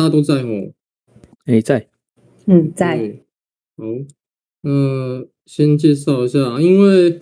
[0.00, 0.72] 大家都在哦。
[1.44, 1.86] 哎、欸，在。
[2.46, 3.20] 嗯，在。
[3.76, 3.84] 好，
[4.62, 7.18] 那先介绍一下，因为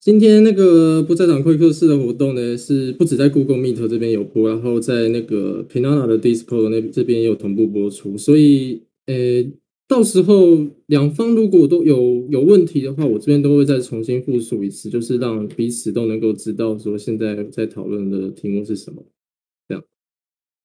[0.00, 9.52] 今天那个不在场会客室的活动呢，是不止在 Google Meet 这边有播，然后在那个 Pinana 的 Discord 那这边也有同步播出，所以，呃、欸。
[9.86, 19.04] 到时候两方如果都有有问题的话，我这边都会再重新复述一次，就是让彼此都能够知道说现在在讨论的题目是什么。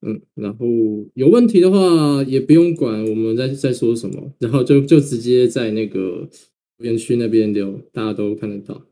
[0.01, 0.65] 嗯，然后
[1.13, 6.29] 有问题的话也不用管我们在在说什么，然后就就直接在那个
[6.77, 8.85] 园区那边留，大家都看得到。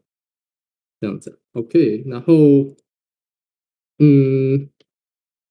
[0.99, 2.03] 这样子，OK。
[2.07, 2.33] 然后，
[3.99, 4.67] 嗯，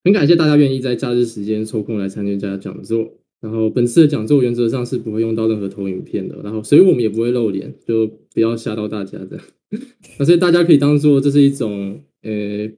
[0.02, 3.14] 很感谢大家愿意在假日时间抽空来参加讲座。
[3.40, 9.44] 然后本次的讲座原则上是不会用到任何投影片的，然后所以我们也不会露脸，就不要吓到大家这样。
[10.18, 12.68] 那所以大家可以当做这是一种呃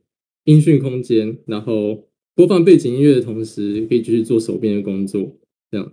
[0.44, 2.07] 音讯空间，然后
[2.38, 5.36] 播放背景音乐的同时，可以继续做手边的工作
[5.72, 5.92] 这样。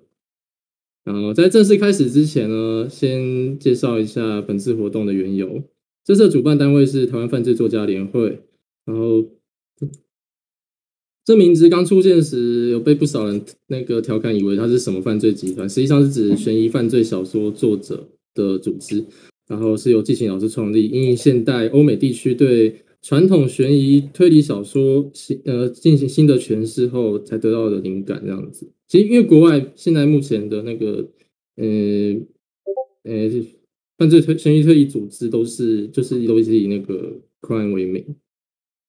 [1.04, 5.64] 然后在正式开始之前呢，先介绍一下本次活动的缘由。
[6.04, 8.42] 这次的主办单位是台湾犯罪作家联会，
[8.86, 9.26] 然后。
[11.26, 19.04] 这名字刚出现时，有被不少人那个调侃，以为它是什么犯罪集团，实际上是指悬疑犯罪小说作者的组织。
[19.48, 22.76] 然后是由季晴老师创立，因应现代欧美地区对
[23.06, 28.20] 传统悬疑推理小说新呃进行新的诠释后，才得到的灵感。
[28.26, 31.08] 这样子，其实因为国外现在目前的那个
[31.58, 31.68] 呃
[33.04, 33.30] 呃
[34.00, 38.04] 犯罪推悬疑推理组织都是就是都是以那个 crime 为名。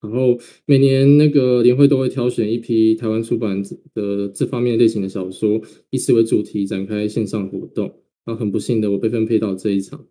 [0.01, 3.61] 然后每年那个联会都会挑选一批台湾出版
[3.93, 7.85] 的这方面类型的小说，以此为主题展开线上活动。
[8.25, 10.03] 然后很不幸的，我被分配到这一场。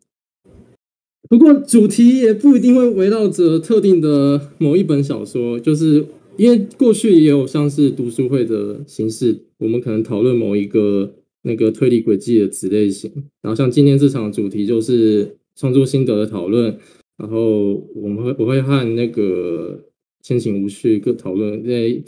[1.29, 6.05] 不过主题也不一定会围绕着特定的某一本小说，就是
[6.37, 13.11] 因为过去也有像是读书会的形式，我们可能讨论某一个那个推理轨迹的子类型。
[13.43, 16.77] 然后像今天这场主题就是创作心得的讨论。
[17.19, 19.81] 然后我们会我会和那个
[20.23, 22.05] 千晴吴旭各讨论，诶，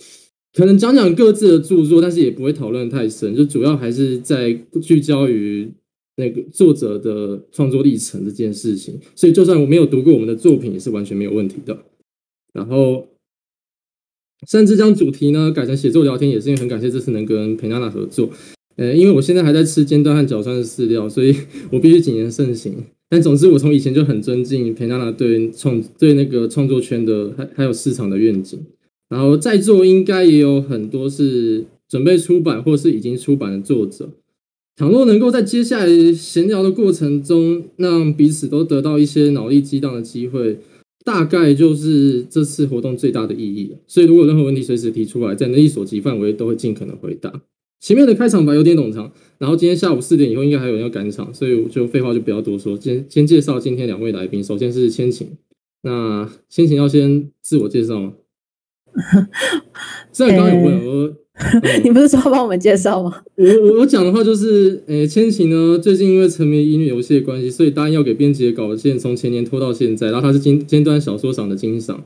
[0.52, 5.66] 可能讲讲各自的著作，但是也不会讨论太深，就主要还是在聚焦于
[6.18, 9.00] 那个作者的创作历程这件事情。
[9.14, 11.78] 所以就算我没有读过我们的作品，也是完全没有问题的。
[12.52, 13.06] 然后
[14.48, 18.30] 甚至将主题呢改成写作聊天，也是因为很感谢这次能跟裴娜娜合作。
[18.76, 21.34] 呃，因为我现在还在吃尖端和角酸的饲料，所以
[21.72, 22.74] 我必须谨言慎行。
[23.08, 28.60] 但总之，我从以前就很尊敬裴娜娜对创对那个创作圈的还还有市场的愿景。
[29.08, 34.10] 然后在座应该也有很多是准备出版或是已经出版的作者。
[34.78, 40.56] 倘若能够在接下来闲聊的过程中，让彼此都得到一些脑力激荡的机会，
[41.04, 43.74] 大概就是这次活动最大的意义。
[43.88, 47.42] 所以，如果任何问题，随时提出来，在能力所及范围都会尽可能回答。
[47.80, 54.44] 前面的开场白有点冗长，然后今天下午四点以后应该还有人要赶场，所以我就废话就不要多说，先先介绍今天两位来宾。
[54.44, 55.28] 首先是千晴，
[55.82, 58.12] 那千晴要先自我介绍吗？
[60.12, 61.16] 虽然刚刚有问我，
[61.84, 63.22] 你不是说要帮我们介绍吗？
[63.36, 72.04] 我我我讲的话就是，诶、欸，千晴呢最近因为沉迷音乐游戏的关系，所以答应要给编辑的稿件从前年拖到现在，然后他是尖尖端小说赏的金赏，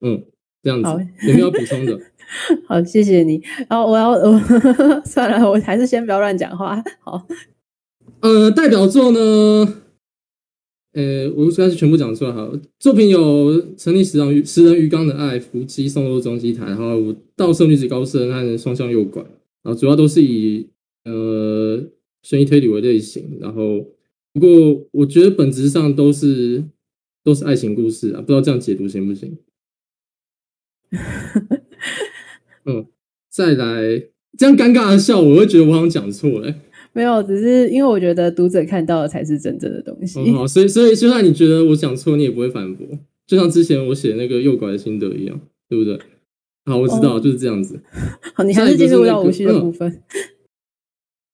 [0.00, 0.22] 嗯，
[0.62, 1.98] 这样子好有没有要补充的？
[2.66, 3.42] 好，谢谢你。
[3.68, 4.40] 然后我要，我
[5.04, 6.82] 算了，我还是先不要乱讲话。
[7.00, 7.26] 好，
[8.20, 9.82] 呃，代表作呢，
[10.94, 12.32] 呃，我刚才全部讲出来。
[12.32, 17.00] 好，作品有《成立食人鱼食人鱼缸的爱》、《伏击送入中继台》，然后
[17.34, 19.20] 《盗摄女子高生》和《双向诱拐》，
[19.64, 20.68] 然后主要都是以
[21.04, 21.82] 呃
[22.22, 23.38] 悬疑推理为类型。
[23.40, 23.84] 然后，
[24.32, 26.62] 不过我觉得本质上都是
[27.24, 29.36] 都是爱情故事啊，不知道这样解读行不行？
[32.66, 32.86] 嗯，
[33.28, 34.04] 再来
[34.38, 36.54] 这样尴尬的笑，我会觉得我好像讲错了。
[36.94, 40.20] 没有，只是因为我觉得读者看到的才是真正的东西。
[40.20, 42.86] 哦、好，所以所以就算你觉得我讲错，你也不会反驳，
[43.26, 45.38] 就像之前我写那个诱拐的心得一样，
[45.68, 45.98] 对不对？
[46.66, 47.78] 好，我知道，哦、就是这样子。
[48.34, 49.90] 好，你还是进入到无序的部分。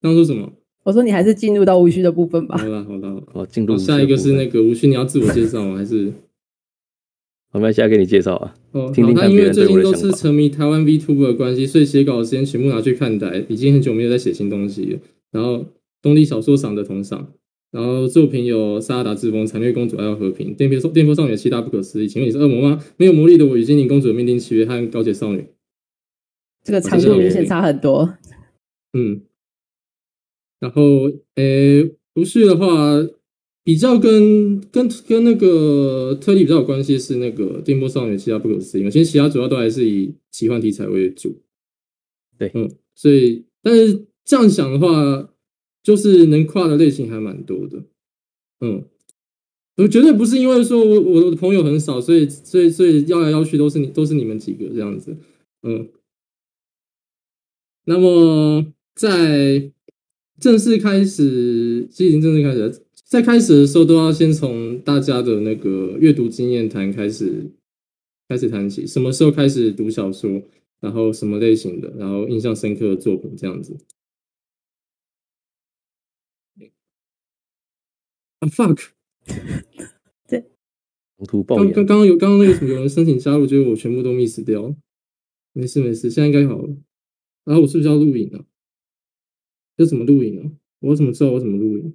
[0.00, 0.50] 刚、嗯、说什么？
[0.82, 2.56] 我说你还是进入到无序的部分吧。
[2.56, 5.76] 好了好了，好，进入下一个是那个无需，你要自我介绍吗？
[5.76, 6.11] 还是？
[7.52, 8.55] 我们现在给你介绍啊。
[8.73, 14.99] 哦，听听因为最近都是沉迷台湾 VTuber 的关系，所以写稿的时间全部拿去看台，已经很久没有在写新东西了。
[15.31, 15.67] 然后
[16.03, 17.32] 东立小说赏的同赏，
[17.71, 22.09] 然后作品有《萨拉达之风》、《残月公主爱要和平》、《电波电波少女》七大不可思议。
[22.09, 22.85] 请问你是恶魔吗？
[22.97, 25.38] 没有魔力的我与精灵公主的命定契约和《高洁少女》。
[26.62, 28.17] 这个长度明显差很多。
[28.93, 29.23] 嗯。
[30.59, 30.82] 然后，
[31.37, 32.67] 诶、欸，不是的话。
[33.62, 41.43] 比较跟跟跟那个特例比较有关系是那个电波少女七大不可思议，其实其他主要都还是以奇幻题材为主。
[42.38, 45.29] 对，嗯，所以但是这样想的话，
[45.82, 47.82] 就是能跨的类型还蛮多的，
[48.61, 48.85] 嗯，
[49.79, 55.17] 我绝对不是因为说我我的朋友很少，所以所以所以邀来邀去都是你都是你们几个这样子，
[55.65, 55.88] 嗯，
[57.87, 59.73] 那么在
[60.38, 67.50] 正式开始，其实已经正式开始，在开始的时候都要先从大家的那个阅读经验谈开始。
[68.29, 70.41] 开始谈起，什么时候开始读小说，
[70.79, 73.77] 然后什么类型的，然后印象深刻的作品这样子。
[78.40, 78.88] 啊、ah,，fuck！
[80.26, 80.44] 对，
[81.46, 84.75] 刚刚刚有刚刚那个什么有人申请加入，结果我全部都 miss 掉。
[85.52, 86.69] 没事没事，现在应该好了。
[87.44, 88.44] 然、啊、后我是不是要录影啊？
[89.76, 90.50] 要怎么录影啊？
[90.81, 91.94] 我怎么知道我怎么录影？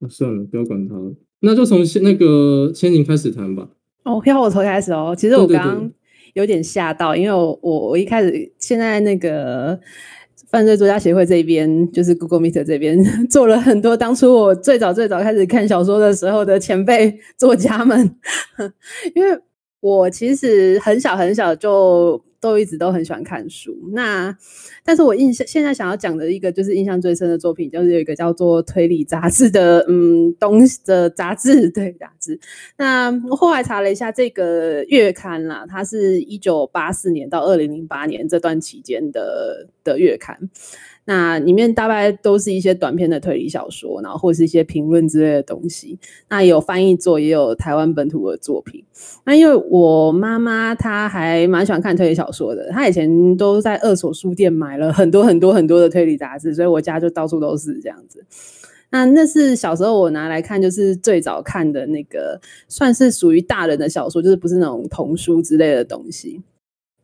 [0.00, 1.14] 那、啊、算了，不要管他了。
[1.40, 3.70] 那就从先那个千宁开始谈吧。
[4.02, 5.14] 哦，要我从开始哦。
[5.16, 5.92] 其实我刚刚
[6.32, 9.80] 有点吓到，对对对，因为我我我一开始现在那个
[10.54, 18.14] 犯罪作家协会这边，就是 Google Meet 这边 做了很多当初我最早最早开始看小说的时候的前辈作家们，
[19.16, 19.36] 因为
[19.80, 22.22] 我其实很小很小就。
[22.44, 24.36] 都一直都很喜欢看书，那
[24.84, 32.38] 但是我印象现在想要讲的一个就是印象最深的作品，就是有一个叫做推理杂志的嗯东西的杂志，对杂志。
[32.76, 40.38] 那我后来查了一下这个月刊啦，它是一九八四年到二零零八年这段期间的的月刊。
[41.06, 45.98] 那里面大概都是一些短篇的推理小说，然后或是一些评论之类的东西。
[46.30, 48.82] 那有翻译作，也有台湾本土的作品。
[49.24, 58.24] 那因为我妈妈她还蛮喜欢看推理小说的，她以前都在二手书店买了很多很多很多的推理杂志，所以我家就到处都是这样子。
[58.90, 66.40] 那那是小时候我拿来看，就是最早看的那个，算是属于大人的小说，就是不是那种童书之类的东西。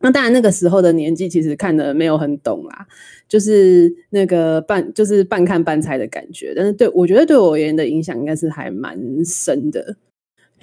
[0.01, 2.87] 那当然，那个时候的年纪其实看的没有很懂啦，
[3.27, 6.53] 就是那个半就是半看半猜的感觉。
[6.55, 9.95] 但是对我觉得对我而言的影响应该是还蛮深的。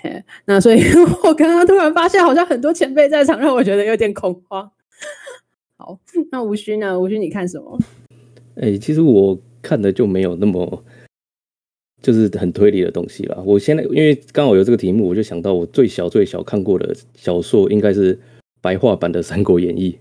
[0.01, 0.81] 嘿，那所以
[1.25, 4.71] 我刚刚突然发现好像很多前辈在场，让我觉得有点恐慌。
[5.77, 5.99] 好，
[6.31, 6.99] 那吴勋呢？
[6.99, 7.79] 吴勋你看什么？
[8.61, 10.85] 哎、其实我看的就没有那么
[12.03, 13.41] 就是很推理的东西啦。
[13.47, 18.19] 我现在因为刚好有这个题目，我就想到我最小最小看过的小说应该是。
[18.61, 19.93] 白话版的《三国演义》，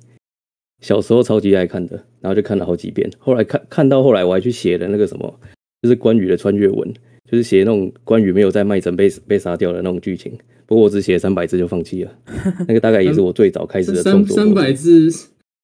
[0.81, 3.09] 小时候超级爱看的，然后就看了好几遍。
[3.18, 5.39] 后来看看到后来，我还去写了那个什么，
[5.81, 6.94] 就是关羽的穿越文，
[7.30, 10.38] 就是写那种关羽没有在麦城被被杀掉的那种剧情。
[10.65, 12.12] 不过我只写三百字就放弃了。
[12.68, 14.36] 那个大概也是我最早开始的创作。
[14.36, 15.10] 三百字，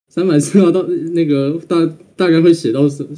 [0.08, 1.86] 三百字到那个大
[2.16, 3.10] 大概会写到什么？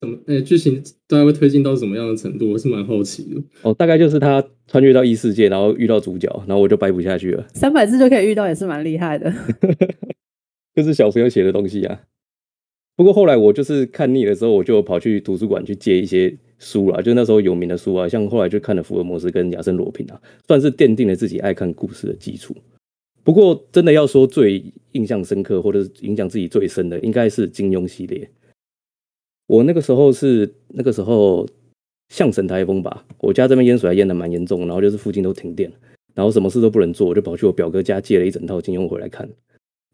[0.00, 0.18] 怎么？
[0.26, 2.50] 哎，剧情大概会推进到什么样的程度？
[2.50, 3.42] 我是蛮好奇的。
[3.62, 7.46] 哦，大概就是他穿越到异世界，然后遇到主角，然后我就掰不下去了。
[7.52, 9.32] 三百字就可以遇到，也是蛮厉害的。
[10.74, 12.00] 就是小朋友写的东西啊。
[12.96, 17.02] 不过后来我就是看腻的时候，我就跑去图书馆去借一些书啦。
[17.02, 22.54] 就那时候有名的书啊，像后来就看了福尔摩斯跟亚森罗平啊，算是奠定了自己爱看故事的基础。
[23.22, 24.62] 不过真的要说最
[24.92, 28.30] 印象深刻，或者是影响自己最深的，应该是金庸系列。
[29.50, 31.44] 我那个时候是那个时候
[32.08, 35.68] 象神台风吧，我家这边淹水还淹的蛮严重，然后就是附近都停电，
[36.14, 39.28] 然后什么事都不能做，我就跑去我表哥家借了一整套金庸回来看，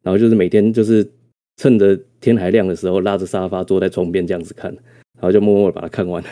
[0.03, 1.09] 然后就是每天就是
[1.57, 4.71] 趁着天还亮的时候拉着沙发坐在窗边这样子看，
[5.15, 6.29] 然后就默默的把它看完了，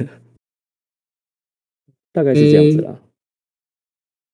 [2.13, 3.01] 大概是这样子啦。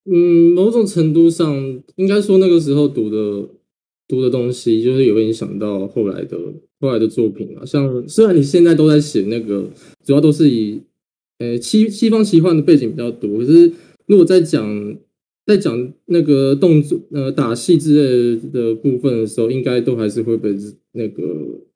[0.07, 1.55] 嗯，某种程度上
[1.95, 3.49] 应该说那个时候读的
[4.09, 6.37] 读的东西，就是有影响到后来的。
[6.81, 9.69] 后来的作品啊，像虽然你现在都在写那个，
[10.03, 10.81] 主要都是以，
[11.39, 13.71] 呃，西西方奇幻的背景比较多，可是
[14.07, 14.97] 如果在讲
[15.45, 20.57] 在讲那个动作呃打戏之类的部分的时候，应该都还是会被
[20.93, 21.23] 那个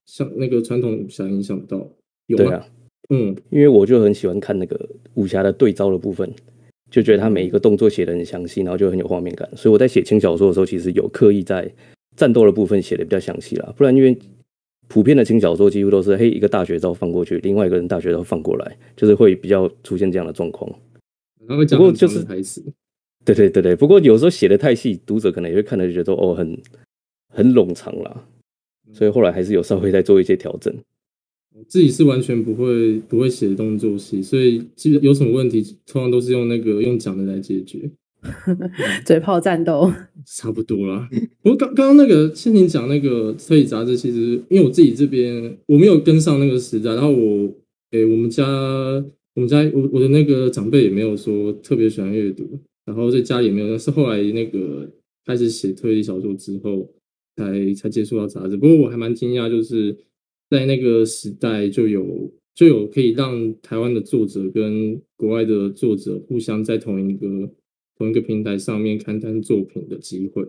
[0.07, 1.87] 像那个传统武侠影响到。
[2.27, 2.45] 有吗？
[2.45, 2.67] 对啊，
[3.11, 6.33] 嗯，因为我就很喜欢看那个武侠的对招的部分，
[6.91, 9.47] 就觉得他每一个动作写的很详细，然后就很有画面感。
[9.55, 11.71] 所以我在写轻小说的时候，其实有刻意在
[12.17, 14.17] 战斗的部分写的比较详细啦，不然因为。
[14.89, 20.71] 普遍的轻小说几乎都是嘿，一个大绝招放过去，另外一个人大绝招放过来，就是会比较出现这样的状况。
[21.47, 22.63] 然后讲不过就是台词，
[23.25, 23.77] 对对对对。
[23.77, 26.59] 不过有时候写的太细，读者可能也会看了就觉得哦，很
[27.29, 28.27] 很冗长啦。
[28.93, 30.73] 所以后来还是有稍微在做一些调整。
[31.69, 37.91] 自己是完全不会不会写动作戏，所以基本有什么问题，通常都是用那个用讲的来解决。
[39.05, 39.93] 嘴炮战斗
[40.27, 41.09] 差不多啦。
[41.43, 47.53] 我刚刚刚那个先前讲那个推理杂志，其实因为我自己这边我没有跟上那个时代，然后我
[47.91, 48.45] 诶、我们家
[49.35, 53.69] 我们家我我的那个长辈也没有说特别喜欢阅读，然后在家里也没有。
[53.69, 54.91] 但是后来那个
[55.25, 56.89] 开始写推理小说之后，
[57.37, 58.57] 才才接触到杂志。
[58.57, 59.97] 不过我还蛮惊讶，就是
[60.51, 67.51] 在那个时代就有就有可以让台湾的作者跟国外的作者互相在同一个
[67.97, 70.47] 同一个平台上面刊登作品的机会。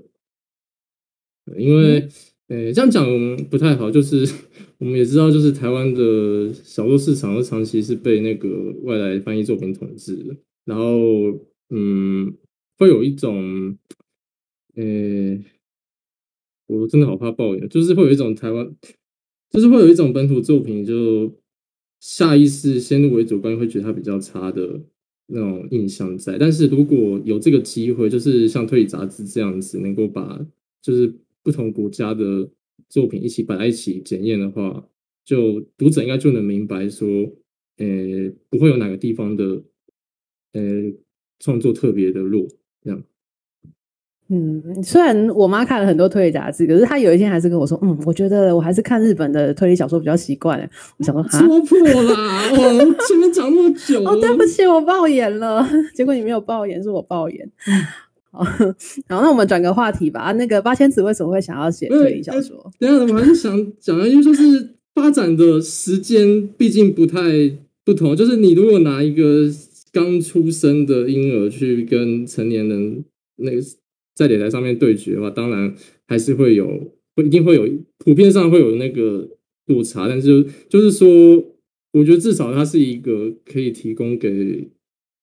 [1.57, 2.07] 因为，
[2.47, 3.05] 呃、这样讲
[3.51, 4.27] 不太好，就是
[4.79, 8.49] 我们也知道，就是台湾的小说市场长期是被那个
[8.81, 10.35] 外来翻译作品统治的，
[10.65, 10.93] 然后，
[11.69, 12.35] 嗯，
[12.77, 13.77] 会有一种，
[14.75, 15.43] 呃、欸，
[16.65, 18.75] 我真的好怕抱怨，就是会有一种台湾，
[19.51, 21.31] 就是会有一种本土作品就
[21.99, 24.81] 下意识先入为主观会觉得它比较差的
[25.27, 30.45] 那种印象在，但是如果有这个机会，就是像推理杂志这样子，能够把
[30.81, 31.13] 就是。
[31.45, 32.49] 不同国家的
[32.89, 34.83] 作品一起摆在一起检验的话，
[35.23, 37.07] 就读者应该就能明白说，
[37.77, 39.61] 呃，不会有哪个地方的，
[40.53, 40.91] 呃，
[41.37, 42.47] 创作特别的弱，
[44.27, 50.59] 嗯，虽然我妈看了很多推理杂志，可是她有一天还是跟我说，嗯，我觉得我还是看日本的推理小说比较习惯。
[50.97, 52.49] 我想说，戳破啦！
[52.51, 52.57] 我
[53.07, 55.67] 前面讲那么久，哦，对不起，我爆眼了。
[55.93, 57.51] 结果你没有爆眼，是我爆言。
[59.07, 60.31] 然后，那我们转个话题吧。
[60.33, 62.69] 那个八千子为什么会想要写推理小说？
[62.79, 67.21] 等下，我还是想讲的，因为就是发展的时间毕竟不太
[67.85, 68.13] 不同。
[68.15, 69.47] 就是你如果拿一个
[69.93, 73.05] 刚出生的婴儿去跟成年人
[73.37, 73.61] 那个
[74.15, 75.75] 在擂台上面对决的话，当然
[76.07, 76.65] 还是会有，
[77.15, 77.69] 会一定会有，
[77.99, 79.29] 普遍上会有那个
[79.67, 80.07] 落差。
[80.07, 81.07] 但是就是说，
[81.91, 84.69] 我觉得至少它是一个可以提供给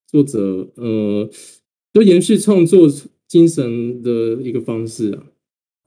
[0.07, 1.29] 作者，呃。
[1.93, 2.89] 就延续创作
[3.27, 5.27] 精神的一个方式啊。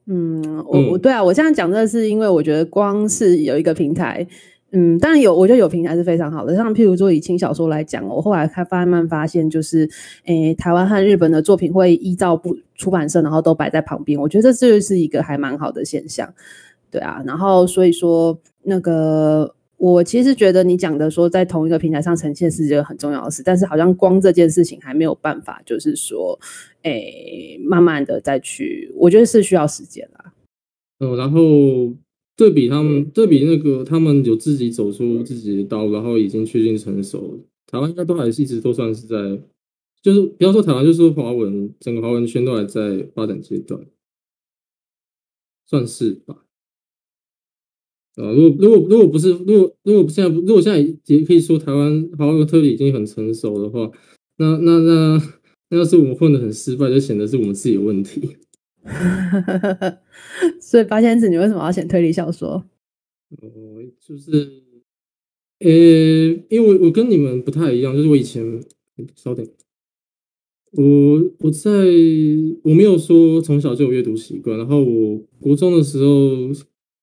[0.05, 4.29] 嗯，我我对啊，我这样讲的是因为我觉得光是有一个平台，嗯，
[4.77, 6.55] 嗯当然有，我觉得有平台是非常好的。
[6.55, 9.89] 像譬如说以轻小说来讲，我后来开慢慢发现，就是
[10.25, 14.19] 诶、台湾和日本的作品会依照不出版社，然后都摆在旁边。
[14.19, 16.31] 我觉得这是一个还蛮好的现象。
[16.91, 19.53] 对啊，然后所以说那个。
[19.79, 26.35] 我其实觉得你讲的说在同一个平台上呈现是一个很重要的事，但是好像光这件事情还没有办法，就是说，
[26.81, 30.33] 诶，慢慢的再去，我觉得是需要时间啦。
[30.99, 31.39] 嗯，然后
[32.37, 39.41] 对比他们，对比那个他们有自己走出自己的道路，然后已经确定成熟，台湾应该都还是一直都算是在，
[40.03, 43.83] 就是不要说台湾，就是说华文整个华文圈都还在发展阶段，
[45.65, 46.43] 算是吧。
[48.17, 53.91] 啊，如果如果如果不是，如果如果现在如果现在也可以说台湾华文特别已经很成熟的话，
[54.37, 55.21] 那那那
[55.69, 58.37] 那要是我们混的很失败，就显得是我们自己有问题。
[60.61, 62.63] 所以八千子，你为什么要写推理小说？
[63.29, 64.31] 哦，就是，
[65.59, 65.69] 呃、
[66.49, 68.63] 因为我跟你们不太一样，就是我以前，
[69.15, 69.47] 稍等，
[70.71, 71.69] 我我在
[72.63, 76.51] 我没有说从小就有阅读习惯，然后我国中的时候。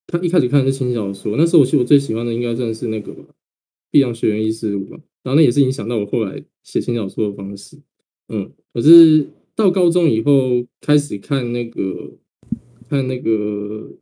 [0.07, 3.23] 他一开始看的是轻小说，那时候我其实我最喜欢的应该真的是那个吧，
[3.91, 7.79] 《碧阳学园异事录》吧，然后那也是影响到我后来写轻小说的方式。
[8.29, 9.27] 嗯，可是
[9.57, 12.13] 到高中以后开始看那个
[12.89, 13.93] 看那个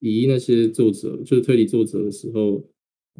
[0.00, 2.62] 乙那些作者，就是推理作者的时候，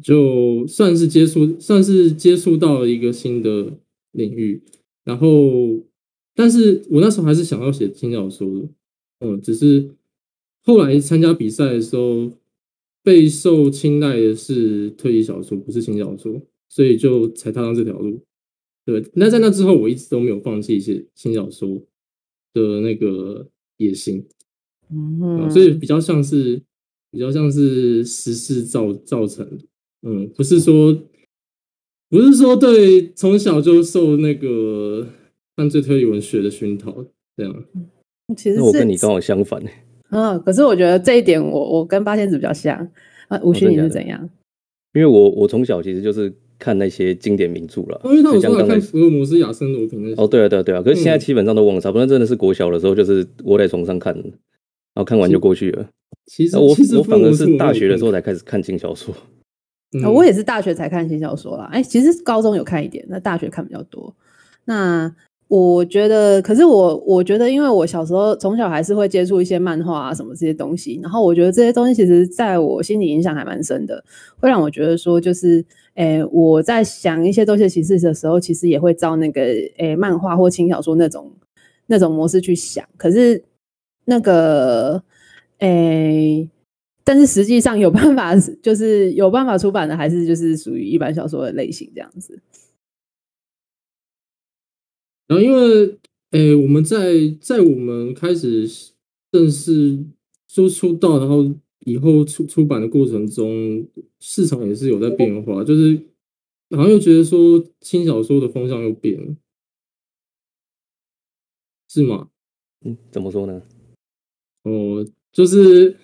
[0.01, 3.77] 就算是接触，算是接触到了一个新的
[4.11, 4.61] 领域。
[5.03, 5.83] 然后，
[6.35, 8.69] 但是我那时候还是想要写轻小说的，
[9.19, 9.89] 嗯，只是。
[10.65, 12.31] 后来参加比赛的时候，
[13.03, 18.21] 备受青睐的是推理小说，不是轻小说，所以就才踏上这条路。
[18.85, 21.81] 对，那在那之后，我一直都没有放弃写新小说
[22.53, 23.47] 的那个
[23.77, 24.25] 野心。
[24.91, 26.61] 嗯，所以比较像是
[27.09, 29.63] 比较像是时事造造成的。
[30.01, 30.93] 嗯，不是说
[32.09, 35.07] 不是说对从小就受那个
[35.55, 37.05] 犯罪推理文学的熏陶
[37.37, 37.65] 这样。
[38.35, 39.63] 其实那我跟你刚好相反。
[40.09, 42.77] 啊， 可是我觉得这一点我，我我跟八仙子比较像。
[43.29, 44.29] 啊，吴勋你是怎样？
[44.93, 46.31] 因为我我从小其实就是
[46.63, 47.99] 看那些经典名著了。
[48.05, 50.15] 因为他有时候看福尔摩斯、亚森罗平那些。
[50.21, 50.81] 哦，对啊，对啊，对啊。
[50.81, 54.33] 可是现在基本上都忘了，差不多真的是国小的时候，就是窝在床上看，然
[54.95, 55.85] 后看完就过去了。
[56.27, 56.67] 其实我
[56.97, 59.13] 我反而是大学的时候才开始看轻小说。
[59.91, 61.69] 嗯，我也是大学才看轻小说啦。
[61.73, 64.15] 哎，其实高中有看一点，那大学看比较多。
[64.65, 65.13] 那。
[65.49, 74.03] 我觉得，可是我我觉得，因为我小时候从小还是会接触一些漫画啊什么这些东西，然后我觉得这些东西其实在我心里影响还蛮深的，
[74.39, 75.63] 会让我觉得说，就是，
[75.95, 79.41] 诶，我在想一些东西的形式的时候，其实也会照那个，
[79.77, 81.31] 诶，漫画或轻小说那种
[81.87, 82.83] 那种模式去想。
[82.97, 83.43] 可是
[84.05, 85.03] 那个，
[85.59, 86.49] 诶，
[87.03, 88.33] 但是实际上有办法，
[88.63, 92.39] 就是有办法出版的，还是就是属于一般小说的类型这样子。
[95.33, 95.97] 然后，因为，
[96.31, 98.69] 诶，我们在在我们开始
[99.31, 99.97] 正式
[100.47, 101.51] 说出道，然后
[101.85, 103.87] 以后出出版的过程中，
[104.19, 105.99] 市场也是有在变化，就是
[106.71, 109.35] 好像又觉得说轻小说的风向又变了，
[111.89, 112.29] 是吗？
[112.85, 113.61] 嗯，怎么说呢？
[114.63, 115.97] 哦，就是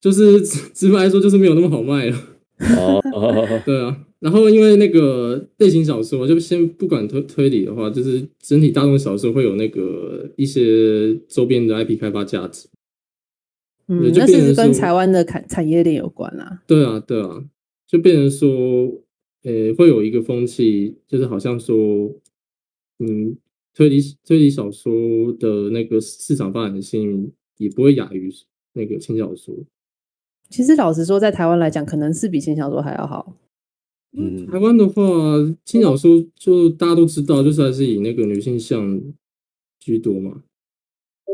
[0.00, 2.18] 就是直白来说，就是没有那么好卖了。
[2.78, 4.05] 哦， 对啊。
[4.18, 12.68] 然后因为那个类型小说，就先不管推推理的话，就是整体大众小说会有那个一些周边的 IP 开发价值。
[13.88, 16.62] 嗯，那是跟台湾的产产业链有关啊。
[16.66, 17.44] 对啊，对啊，
[17.86, 18.48] 就变成说，
[19.44, 21.76] 呃，会有一个风气，就是好像说，
[22.98, 23.36] 嗯，
[23.74, 24.92] 推理推理小说
[25.38, 28.32] 的那个市场发展性也不会亚于
[28.72, 29.54] 那个轻小说。
[30.48, 33.36] 其实老实说，在台湾来讲，可能是比轻小说还要好。
[34.16, 35.02] 嗯，台湾的话，
[35.64, 39.00] 轻小说就大家都知道，就是还是以那个女性向
[39.78, 40.42] 居多嘛。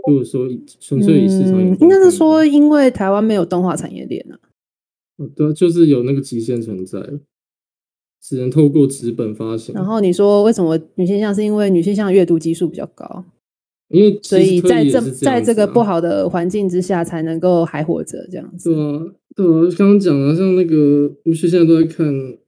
[0.07, 0.49] 如果说
[0.81, 4.39] 纯粹以市场，嗯，应该是说，因为台湾没有动画产业链啊。
[5.37, 6.99] 对，就是有那个极限存在，
[8.21, 9.73] 只能透过纸本发行。
[9.73, 11.33] 然后你说为什么女性向？
[11.33, 13.25] 是因为女性向阅读基数比较高，
[13.91, 18.75] 因为所以在这在这个不好的环境之下，才能够还活着这样子。
[18.75, 22.07] 对啊，对啊，刚刚讲了，像那个吴旭现在都在看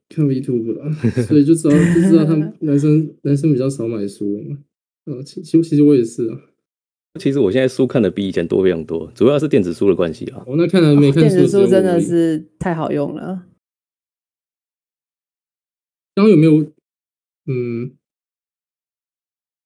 [0.08, 0.92] 看 VTuber 了，
[1.26, 4.58] 所以就知道就知道他们 男生男生比较少买书嘛。
[5.04, 6.40] 啊，其其其实我也是啊。
[7.20, 10.42] 其实我现在书看的比以前多非常多，主要是电子书的关系啊。
[10.46, 13.46] 我那看了没看书，电子书真的是太好用了。
[16.14, 16.72] 刚刚有没有？
[17.46, 17.92] 嗯，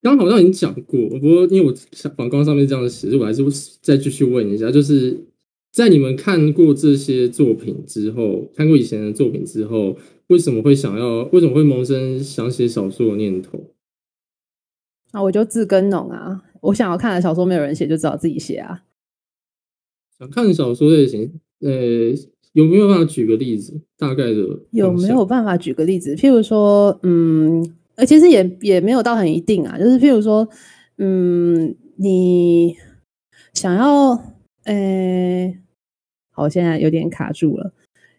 [0.03, 1.75] 刚刚好像已经讲过，不过因为我
[2.17, 3.43] 反光上面这样写，我还是
[3.81, 5.27] 再继续问一下，就是
[5.73, 9.97] 在你们看过这些作品之后，看过以前的作品之后，
[10.29, 11.23] 为什么会想要？
[11.33, 13.59] 为什么会萌生想写小说的念头？
[15.13, 16.45] 啊，我就自耕农啊。
[16.61, 18.85] 我想要看的小说没有人写，就只好自己写啊。
[20.19, 21.71] 想看小说类型，呃，
[22.53, 23.81] 有没有办法举个例子？
[23.97, 26.15] 大概的有没有办法举个例子？
[26.15, 29.79] 譬如说，嗯，呃，其实也也没有到很一定啊。
[29.79, 30.47] 就是譬如说，
[30.99, 32.77] 嗯，你
[33.55, 34.11] 想要，
[34.65, 35.55] 呃，
[36.33, 37.73] 好，现在有点卡住了，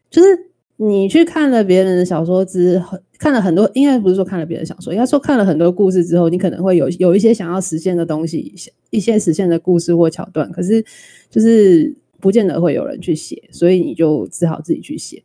[0.10, 0.49] 就是。
[0.82, 8.54] 你去看了别人的小说之后，看了很多，应该不是说看了别人的小说，应该说看了很多故事之后，你可能会有有一些想要实现的东西，
[8.90, 10.82] 一些实现的故事或桥段，可是
[11.30, 15.22] 就是不见得会有人去写，所以你就只好自己去写。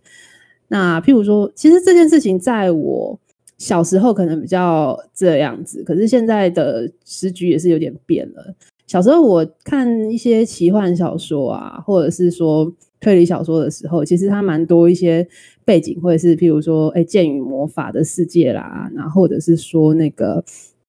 [0.67, 3.17] 那譬如说，其实这件事情在我
[3.57, 8.53] 小时候可能比较这样子，可是现在的时局也是有点变了。
[8.89, 12.75] 小时候我看一些奇幻小说啊，或者是说。
[13.05, 15.29] 推理小说的时候，其实它蛮多一些
[15.63, 20.43] 背景，或者是譬如说，哎，剑与魔法的世界啦，然后或者是说那个，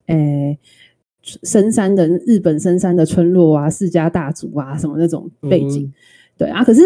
[0.05, 0.57] 哎，
[1.43, 5.93] 深山的日本深山的村落啊，世家大族啊，什么那种背景，嗯、
[6.37, 6.63] 对啊。
[6.63, 6.81] 可是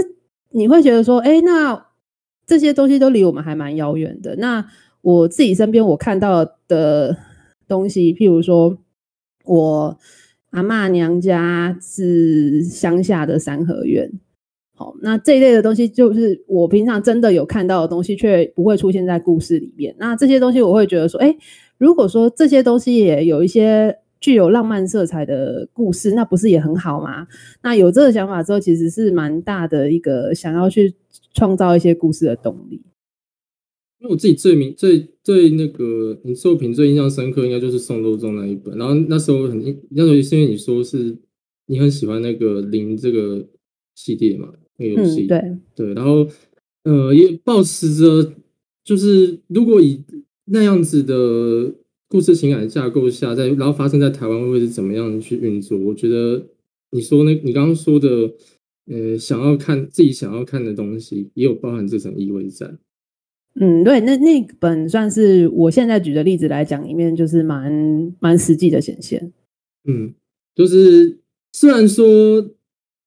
[0.49, 1.85] 你会觉得说，哎，那
[2.47, 4.35] 这些东西都离我们还蛮遥远的。
[4.37, 4.65] 那
[5.01, 7.15] 我自己身边我看到的
[7.67, 8.75] 东西，譬如说，
[9.45, 9.99] 我
[10.49, 14.11] 阿妈娘家是乡下的三合院。
[14.79, 19.93] 好，那这一类的东西就是我平常真的有看到的东西，却不会出现在故事里面。
[19.99, 21.35] 那这些东西我会觉得说，哎，
[21.77, 27.27] 如果说这些东西也有一些具有浪漫色彩的故事，那不是也很好吗？
[27.61, 30.95] 那有这个想法之后，其实是蛮大的一个想要去
[31.33, 32.81] 创造一些故事的动力。
[33.99, 38.77] 因为我自己最明最最那个你作品最印象深刻，应该就是宋周宗那一本。
[38.77, 41.17] 然后那时候很，那时候是因为你说是
[41.65, 43.45] 你很喜欢那个零这个
[43.95, 44.47] 系列嘛。
[44.87, 46.27] 游戏、嗯、对对，然后
[46.83, 48.33] 呃，也保持着
[48.83, 50.03] 就是如果以
[50.45, 51.73] 那样子的
[52.07, 55.77] 故事情感架构下，在然后发生在台湾会是怎么样去运作？
[55.77, 56.43] 我觉得
[56.91, 58.31] 你说那，你刚刚说的
[58.87, 62.73] 呃，想要看自己想要看的东西，也有包含这层意味在。
[63.59, 69.33] 嗯，对，那那本算是我现在举的例子来讲，里面就是蛮蛮实际的显现。
[69.83, 70.13] 嗯，
[70.55, 71.19] 就是
[71.51, 72.49] 虽然说。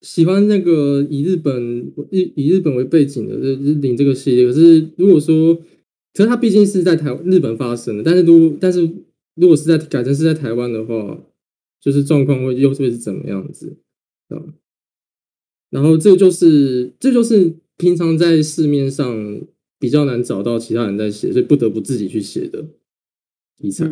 [0.03, 5.55] 喜欢那个以日本以以日本为背景的日日领这个系列，可是如果说，
[6.13, 8.81] 可是它毕竟是在台日本发生的，但是如但是
[9.37, 11.19] 如果是在改成是在台湾的话，
[11.81, 13.77] 就是状况会又会是怎么样子
[14.29, 14.43] 啊？
[15.71, 19.41] 然后这就是这就是平常在市面上
[19.79, 22.67] 比较难找到其他人在写，所以不得不自己去写的
[23.57, 23.89] 题材。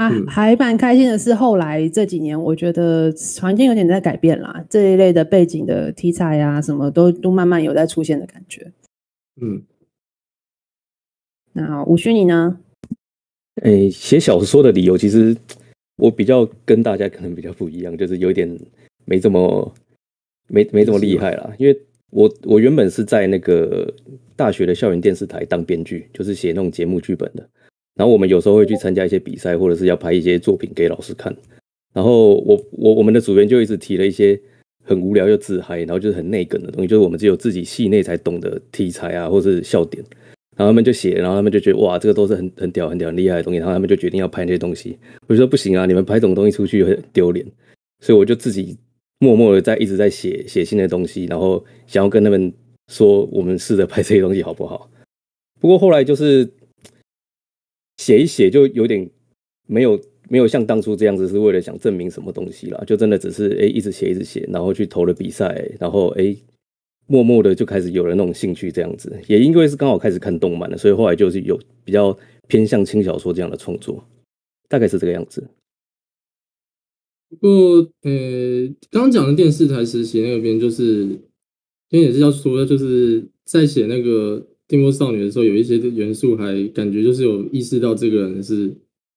[0.00, 4.64] 啊，还蛮开心的是，后来这几年，我觉得环境有点在改变啦。
[4.70, 8.72] 这一类的背景的题材啊，什么都都慢慢有在出现的感觉。
[9.42, 9.62] 嗯，
[11.52, 12.58] 那吴勋你呢？
[13.62, 15.36] 诶、欸，写小说的理由其实
[15.98, 18.48] 我比较跟大家可能比较不一样，就是有点
[19.04, 19.70] 没这么
[20.48, 23.92] 没没这么厉害啦，因为我我原本是在那个
[24.34, 27.46] 大学的校园电视台当编剧，就是写那种节目剧本的。
[28.00, 31.36] 然后我们有时候会去参加一些比赛，或者是要拍一些作品给老师看。
[31.92, 34.40] 然后我我我们的组员就一直提了一些
[34.82, 40.02] 很无聊又自嗨，然后就是很内梗的东西，就是我们只有自己系内才懂的题材啊，或是笑点。
[40.56, 43.58] 然后他们就写，然后他们就觉得哇，这个都是很很屌、很屌、很厉害的东西。
[43.58, 44.96] 然后他们就决定要拍那些东西。
[45.26, 47.44] 我就说不行啊，你们拍这种东西出去很丢脸。
[48.02, 48.78] 所以我就自己
[49.18, 52.50] 默默的在一直在写写新的东西，然后想要跟他们
[52.90, 54.90] 说，我们试着拍这些东西好不好？
[55.60, 56.50] 不过后来就是
[58.00, 59.10] 写一写，就有点
[59.66, 66.34] 没有没有像当初这样子，是为了想证明什么东西啦，就真的只是哎一直写一直写，然后去投了比赛，然后哎
[67.06, 69.14] 默默的就开始有了那种兴趣这样子。
[69.28, 74.02] 也因为是刚好开始看动漫了，所以后来就是有比较偏向轻小说这样的创作，
[74.66, 75.46] 大概是这个样子。
[77.28, 81.02] 不过，呃，刚刚讲的电视台实习那边，就是
[81.90, 88.72] 因为也是要说，就是在写那个《电波少女》的时候，有一些元素还感觉就是有意识到这个人是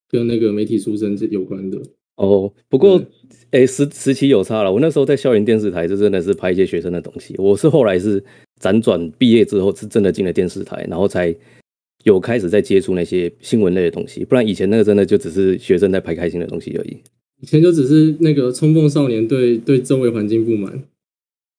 [0.10, 1.80] 跟那个媒体出身有关的。
[2.16, 3.00] 哦，不过，
[3.52, 4.74] 哎，时时期有差了。
[4.74, 7.36] 我那时候在校园电视台，就真的是拍一些学生的东西。
[7.38, 8.24] 我是后来是
[8.60, 11.36] 辗转毕业之后，是真的进了电视台，然后才
[12.04, 14.26] 有开始在接触那些新闻类的东西。
[14.26, 16.98] 不然以前那个真的就只是学生在拍开心的东西而已。
[17.42, 20.84] 以前就只是那个冲锋少年对对周围环境不满，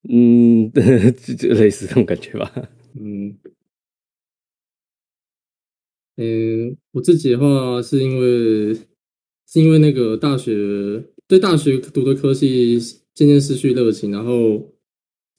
[0.09, 0.69] 嗯，
[1.39, 2.51] 就类似这种感觉吧。
[2.97, 3.35] 嗯，
[6.17, 8.75] 嗯，我自己的话是因为
[9.47, 12.79] 是因为那个大学对大学读的科系
[13.15, 14.73] 渐渐失去热情，然后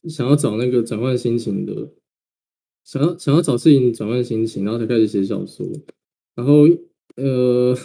[0.07, 1.89] 想要找那个转换心情的，
[2.83, 5.65] 想要想要找事情转换心情，然后才开始写小说，
[6.35, 6.67] 然后
[7.15, 7.77] 呃。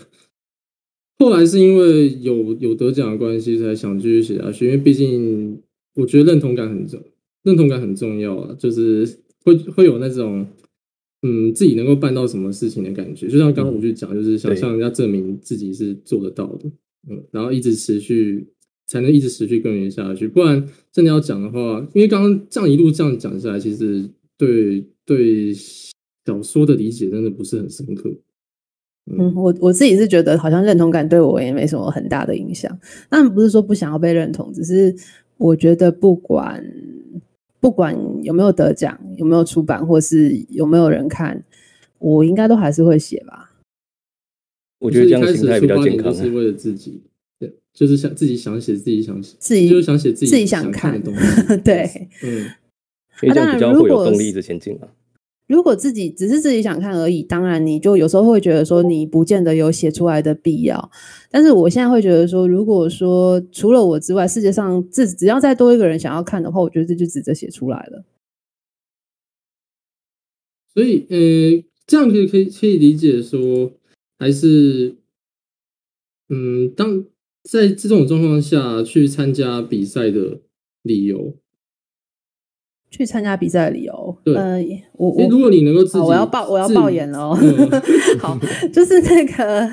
[1.22, 4.64] 后来是因为有有得奖的关系，才想继续写下去。
[4.64, 6.98] 因为毕竟我觉得认同感很重，
[7.42, 9.07] 认同感很重要啊，就是
[9.44, 10.46] 会会有那种
[11.22, 13.28] 嗯自己能够办到什么事情的感觉。
[13.28, 16.70] 就像刚刚我去讲，就是想向人家证明自己是做得到的，
[17.09, 18.46] 嗯，然后一直持续
[18.87, 20.26] 才能一直持续耕耘下去。
[20.26, 28.11] 不然真的要讲的话，因为刚刚这样一路这样讲下来，其实对对小说的理解真的不是很深刻。
[29.11, 32.70] 嗯，我我自己是觉得好像认同感对我也没什么很大的影响。
[33.09, 34.94] 但不是说不想要被认同，只是
[35.37, 36.64] 我觉得不管
[37.61, 41.44] 不管有没有得奖，有没有出版，或是有没有人看，
[41.99, 43.53] 我应该都还是会写吧。
[44.79, 47.03] 我觉得这样心态比较健康，是为了自己，
[47.38, 51.57] 对，就是想自己想写，自己想写，自己就是想写自己自己想看的东西。
[51.62, 52.49] 对，嗯，
[53.18, 54.88] 所以这样比较会有动力一直前进嘛。
[55.50, 60.90] 如果自己只是自己想看而已，当然你就有时候会觉得说你不见得有写出来的必要。
[61.28, 68.04] 但是我现在会觉得说，如果说除了我之外，世界上只只要再多一个人想要看的话，我觉得这就值得写出来了。
[70.72, 73.72] 所以，呃，这样可以可以可以理解说，
[74.20, 74.94] 还是，
[76.28, 77.04] 嗯，当
[77.42, 80.38] 在这种状况下去参加比赛的
[80.82, 81.34] 理由。
[82.88, 84.59] 去参加比赛的理由，对，呃，
[84.92, 87.38] 我我如果你能够自己，我要爆我要爆眼了哦，
[88.20, 88.38] 好，
[88.72, 89.68] 就是那个，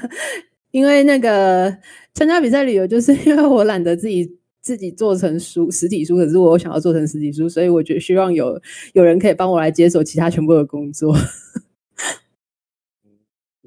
[0.71, 1.75] 因为那个
[2.13, 4.29] 参加比赛理由，就是因为我懒得自己
[4.61, 8.59] 自己做成书实体书，可是我想要做成实体书，所以我觉得希望有
[8.93, 11.15] 有人可以帮我来接手其他全部的工作。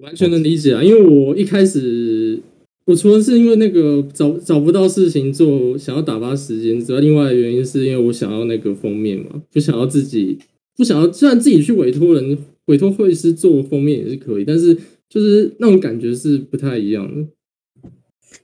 [0.01, 2.41] 完全能理解啊，因为我一开始。
[2.87, 10.39] 我除了是因为那个找找不到事情做，想要打发时间之外，另外的原因是因为我想要那个封面嘛，不想要自己，
[10.81, 14.75] 不想要，虽然自己去委托人、委托会师做封面也是可以，但是
[15.11, 17.29] 就是那种感觉是不太一样的。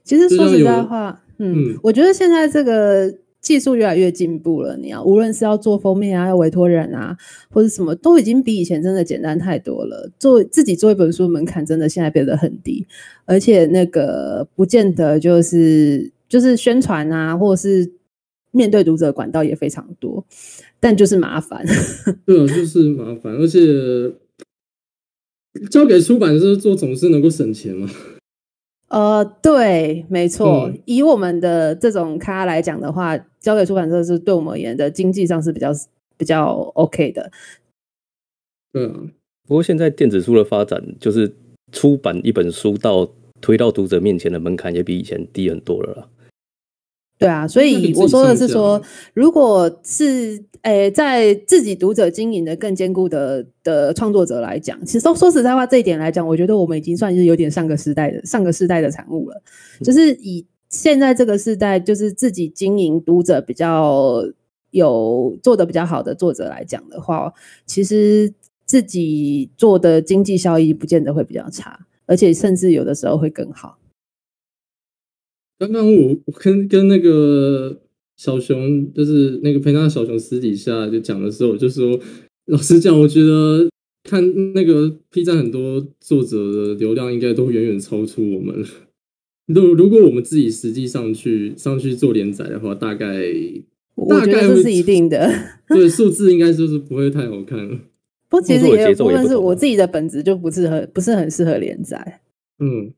[0.03, 3.11] 其实说实在话，嗯，嗯，我觉得现在这个。
[3.39, 7.15] 技术越来越进步了，你要无论是要做封面啊，要委托人啊，
[7.49, 10.11] 或者什么，都已经比以前真的简单太多了。
[10.19, 12.85] 做自己做一本书门槛真的现在变得很低，
[13.23, 17.89] 而且那个不见得就是就是宣传啊，或者是
[18.51, 20.25] 面对读者管道也非常多，
[20.79, 21.65] 但就是麻烦。
[22.25, 23.59] 对啊，就是麻烦，而且
[25.69, 27.89] 交给出版社做总是能够省钱嘛？
[28.89, 30.69] 呃，对，没错。
[30.69, 35.71] 嗯、以我们的这种咖来讲的话，交给出版社是对我们而言的经济上是比较
[36.15, 37.29] 比较 OK 的。
[38.73, 39.11] 嗯，
[39.45, 41.35] 不过现在电子书的发展，就是
[41.73, 43.11] 出版一本书到
[43.41, 46.09] 推到读者面前的门槛也比以前低很多了啦。
[47.17, 48.79] 对啊，所以我说的是说，
[49.15, 59.41] 如果是诶在自己读者经营的更坚固的的创作者来讲，其实说说实在话，这一点来讲，我觉得我们已经算是有点上个时代的上个时代的产物了。
[59.83, 64.23] 就是以现在这个时代，就是自己经营读者比较
[64.69, 67.33] 有做的比较好的作者来讲的话，
[67.65, 68.31] 其实
[68.65, 73.76] 自己做的经济效益不见得会比较差，而且甚至有的时候会更好。
[75.59, 77.79] 刚刚我我跟跟那个
[78.15, 81.99] 小熊，就是那个陪他的小熊私底下就讲的时候，我就说，
[82.45, 83.67] 老实讲，我觉得
[84.03, 88.63] 看那个 P 站很多作者的流量应该都远远超出我们。
[89.47, 93.23] 如如果我们自己实际上去上去做连载的话，大概
[94.09, 95.31] 大概这是一定的。
[95.69, 97.79] 对，数字应该就是不会太好看了。
[98.29, 102.21] 不，其实也有部分是我自己的本质就不适合，不是很适合连载。
[102.59, 102.93] 嗯。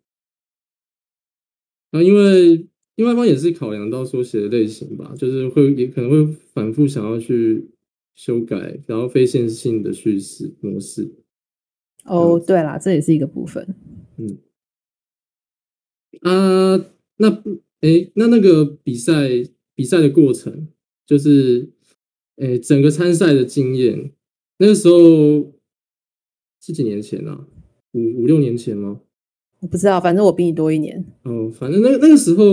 [1.91, 7.69] 啊，因为另外一方也是考量到说写的类型吧，就是会也可能会反复想要去
[8.15, 11.15] 修改，然后非线性的叙事模式。
[12.05, 13.75] 哦，对啦，这也是一个部分。
[14.17, 14.37] 嗯。
[16.21, 16.85] 啊，
[17.17, 17.43] 那
[17.81, 19.29] 诶，那那个比赛
[19.75, 20.67] 比赛的过程，
[21.05, 21.69] 就是
[22.35, 24.11] 诶，整个参赛的经验，
[24.57, 25.53] 那个时候
[26.61, 27.47] 是几年前啊？
[27.93, 29.01] 五五六年前吗？
[29.61, 31.03] 我不知道，反正我比你多一年。
[31.23, 32.43] 哦，反正那那个时候，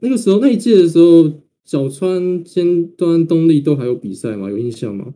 [0.00, 1.30] 那个时候那一届的时候，
[1.64, 4.50] 小川、尖端、东立都还有比赛吗？
[4.50, 5.14] 有印象吗？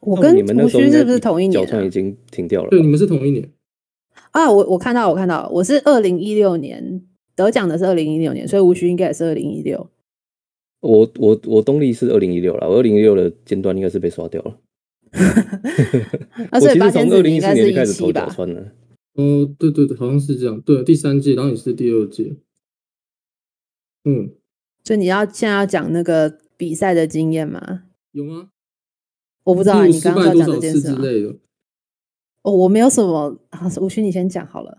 [0.00, 1.52] 我跟吴勋是不是同一年？
[1.52, 2.70] 小川已经停掉了。
[2.70, 3.48] 对，你们是同一年。
[4.32, 7.02] 啊，我我看到，我看到，我是二零一六年
[7.36, 9.88] 得奖的是二零一六年，所以吴勋应该也是二零一六。
[10.80, 14.56] 我我我东立是二零一六了，我二零一六的尖端应该是被刷掉了。
[16.50, 18.72] 啊，所以八千字应该是开始投角川了。
[19.14, 20.60] 哦，对对对，好像是这样。
[20.60, 22.36] 对，第三届，然后你是第二届。
[24.04, 24.32] 嗯，
[24.84, 27.82] 所以你要现在要讲那个比赛的经验吗？
[28.12, 28.50] 有吗？
[29.44, 31.34] 我不知道，你刚刚要讲这件事之类的。
[32.42, 33.38] 哦，我没有什么。
[33.50, 34.78] 啊，吴勋，你先讲好了。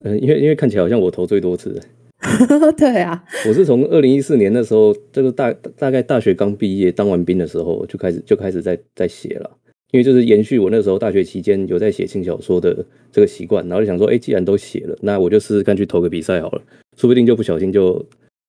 [0.00, 1.80] 嗯，因为因为看起来好像我投最多次。
[2.78, 9.58] 对啊，我是从二零一四年那时候，这个大大概大学刚毕业当完兵的时候就开始就开始在在写了。
[9.92, 16.62] 因为就是延续我那时候大学期间有在写轻小说的这个习惯，然后就想说，哎，既然都写了，那我就试试看去投个比赛好了，
[16.96, 18.04] 说不定就不小心就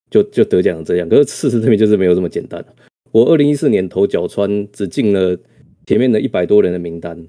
[0.10, 1.08] 就就得奖这样。
[1.10, 2.66] 可是事实证明就是没有这么简单。
[3.12, 5.38] 我二零一四年投角川只进了
[5.86, 7.28] 前面的一百多人的名单，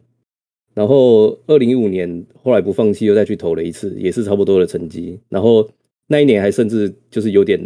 [0.74, 5.18] 然后二零一五年后来不放弃又再去投了一次，也是差不多的成绩。
[5.28, 5.68] 然后
[6.06, 7.60] 那一年还甚至就是有点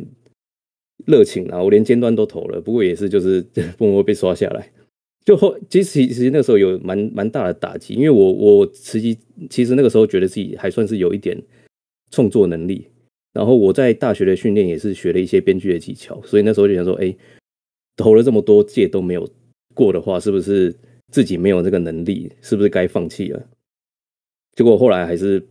[1.05, 3.45] 热情啊，我连尖端都投了，不过也是就是
[3.77, 4.73] 默默被刷下来。
[5.29, 9.19] 就后其实其实那个时候有蛮蛮大的打击，因为我我实际
[9.51, 11.39] 其实那个时候觉得自己还算是有一点
[12.11, 12.87] 创作能力，
[13.35, 17.15] 然后我在大学的训练也是学了一些编剧的技巧，所以那时候就想说，哎，
[17.95, 19.29] 投了这么多届都没有
[19.75, 20.75] 过的话，是不是
[21.13, 22.33] 自己没有这个能力？
[22.41, 23.47] 是不是该放弃了？
[24.57, 25.47] 结果后来还是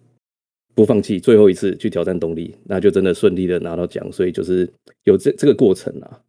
[0.73, 4.67] 不放弃，最后一次去挑战东力，那就真的顺利的拿到奖，所以就是
[5.03, 6.19] 有这这个过程啊。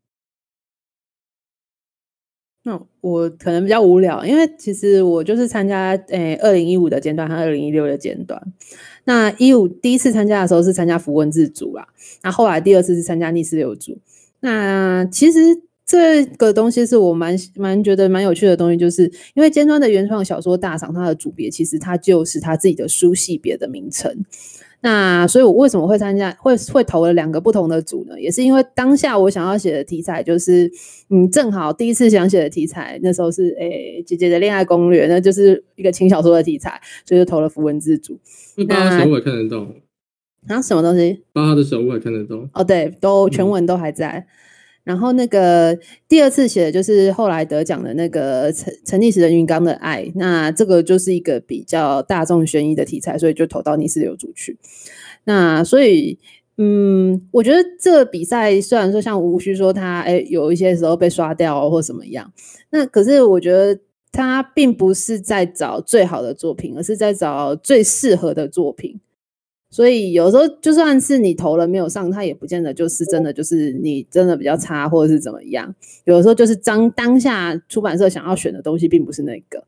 [3.01, 8.41] 我可能比较无聊，因为其实我就是参加诶二零一五的阶段和二零一六的阶段。
[9.05, 11.87] 那一五第一次参加的时候是参加符文字组啦，
[12.23, 13.99] 那后来第二次是参加逆四六组。
[14.41, 15.39] 那其实
[15.89, 24.15] 这个东西是我蛮蛮觉得蛮有趣的东西，就是因为尖端的原创小说大赏，它的组别其实它就是它自己的书系别的名称。
[24.83, 28.21] 那所以，我为什么会参加，会会投了两个不同的组呢？
[28.21, 30.71] 也是因为当下我想要写的题材就是，
[31.09, 38.21] 嗯，正好第一次想写的题材，那时候是诶、欸、姐姐的恋爱攻略，那就是一个轻小说的题材，所以就投了符文字组。
[38.69, 39.67] 巴哈小屋还看得到？
[40.49, 41.23] 啊，什么东西？
[41.33, 42.37] 八号的小屋还看得到？
[42.53, 44.11] 哦，对，都全文都还在。
[44.11, 44.27] 嗯
[44.89, 54.57] 然后那个第二次写的就是后来得奖的那个沉沉溺式人鱼缸的爱，那这个就是一个比较大众悬疑的题材，所以就投到逆四流组去。
[55.25, 56.19] 那所以，
[56.57, 62.33] 嗯，我觉得这个比赛虽然说像吴需说他哎有一些时候被刷掉或什么样，
[62.71, 63.79] 那可是我觉得
[64.11, 68.99] 他并不是在找最好的作品，而是在找最适合的作品。
[69.71, 75.75] 所以有时候就算是你投了没有上，它也不见得就是真的就是你真的比较差或者是怎么样。
[76.05, 79.63] 有时候就是当当下出版社想要选的东西并不是那个。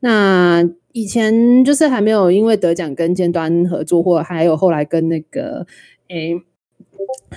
[0.00, 5.66] 那以前就是还没有因为得奖跟尖端合作，或还有后来跟那个
[6.08, 6.34] 诶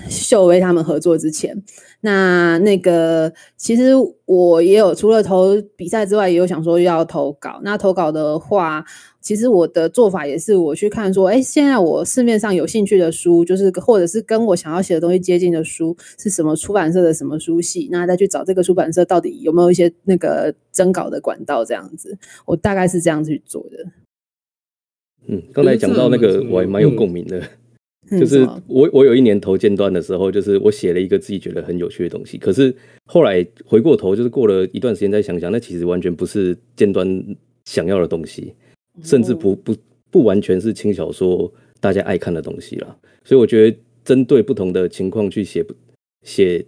[0.08, 1.56] 秀威他们合作之前，
[2.00, 3.92] 那那个其实
[4.24, 7.60] 我也有除了投比赛之外，也有想说要投稿。
[7.62, 8.84] 那投稿的话。
[9.22, 23.84] 其实我的做法也是，我去看说，哎，现在我市面上有兴趣的书，就是或者是跟我想要写的东西接近的书，是什么出版社的什么书系，那再去找这个出版社到底有没有一些那个征稿的管道，这样子，我大概是这样子去做的。
[25.28, 27.42] 嗯，刚才讲到那个，我还蛮有共鸣的。
[28.08, 37.24] 就是我我有一年投尖端的时候，就是我写了一个自己觉得很有趣的东西，可是后来回过头，就是过了一段时间再想想，那其实完全不是尖端
[37.66, 38.54] 想要的东西，
[39.02, 39.76] 甚至不不
[40.10, 42.96] 不完全是轻小说大家爱看的东西啦。
[43.24, 45.64] 所以我觉得针对不同的情况去写
[46.26, 46.66] 写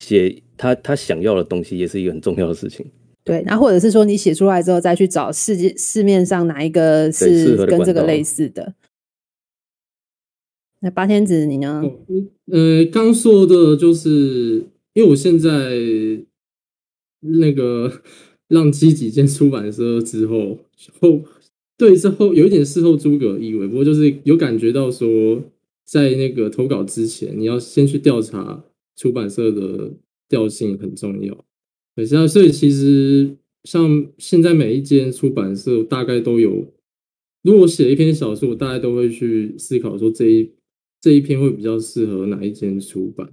[0.00, 2.84] 写他他想要的东西，也是一个很重要的事情。
[3.22, 8.74] 对，然后或者是说你写出来之后，再去找世界市面上哪一个是跟这个类似的。
[10.82, 11.82] 那八天子你呢？
[12.50, 14.64] 呃，刚说的就是，
[14.94, 15.78] 因为我现在
[17.20, 18.00] 那个
[18.48, 20.58] 浪迹几间出版社之后
[20.98, 21.20] 后，
[21.76, 25.42] 对之后有一点事后诸葛意味，不过就是有感觉到说，
[25.84, 28.64] 在那个投稿之前，你要先去调查
[28.96, 29.92] 出版社的
[30.30, 31.44] 调性很重要。
[31.94, 36.72] 对，现在所以其实像现在每一间出版社大概都有，
[37.42, 40.50] 如果写一篇小说，我大概都会去思考说这一。
[41.00, 43.26] 这一篇会比较适合哪一间出版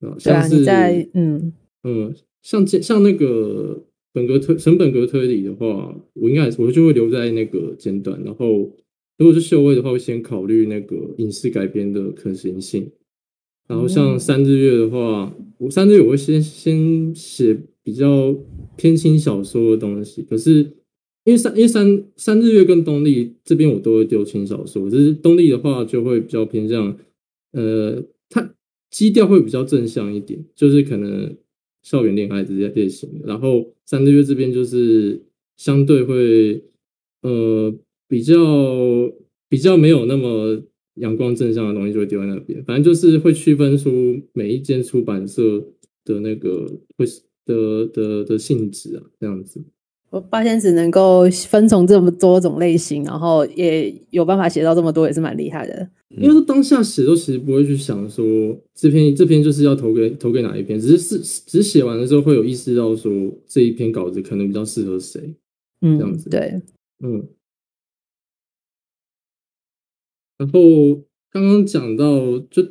[0.00, 0.14] 啊？
[0.18, 8.22] 像是在嗯嗯，像像那个本格推成本格推理的话，我应该我就会留在那个阶段。
[8.24, 8.70] 然后
[9.18, 12.90] 如果是秀位的话，会先考虑那个影视改编的可行性。
[13.66, 18.36] 然后像三日月的话，我三日月我会先先写比较
[18.76, 20.79] 偏轻小说的东西，可是。
[21.24, 26.96] 因为三，因为三三日月跟东立这边我都会丢轻小说，就是东立的话就会比较偏向，
[27.52, 28.54] 呃，它
[28.90, 31.36] 基调会比较正向一点，就是可能
[31.82, 33.08] 校园恋爱这些类型。
[33.24, 35.20] 然后三日月这边就是
[35.58, 36.64] 相对会，
[37.22, 37.72] 呃，
[38.08, 38.34] 比较
[39.48, 40.62] 比较没有那么
[40.94, 42.64] 阳光正向的东西就会丢在那边。
[42.64, 45.62] 反正就是会区分出每一间出版社
[46.04, 47.04] 的那个会
[47.44, 49.62] 的的的性质啊，这样子。
[50.10, 55.88] 我八仙子能够分从这么多种类型，然后也有办法写到这么多，也是蛮厉害的。
[56.08, 58.24] 因为说当下写都其实不会去想说
[58.74, 63.12] 这篇这篇就是要投给投给哪一篇，只是是只写完的时候会有意识到说
[63.46, 65.32] 这一篇稿子可能比较适合谁，
[65.80, 66.60] 嗯，这样子对，
[67.04, 67.28] 嗯。
[70.38, 70.60] 然后
[71.30, 72.66] 刚刚讲到就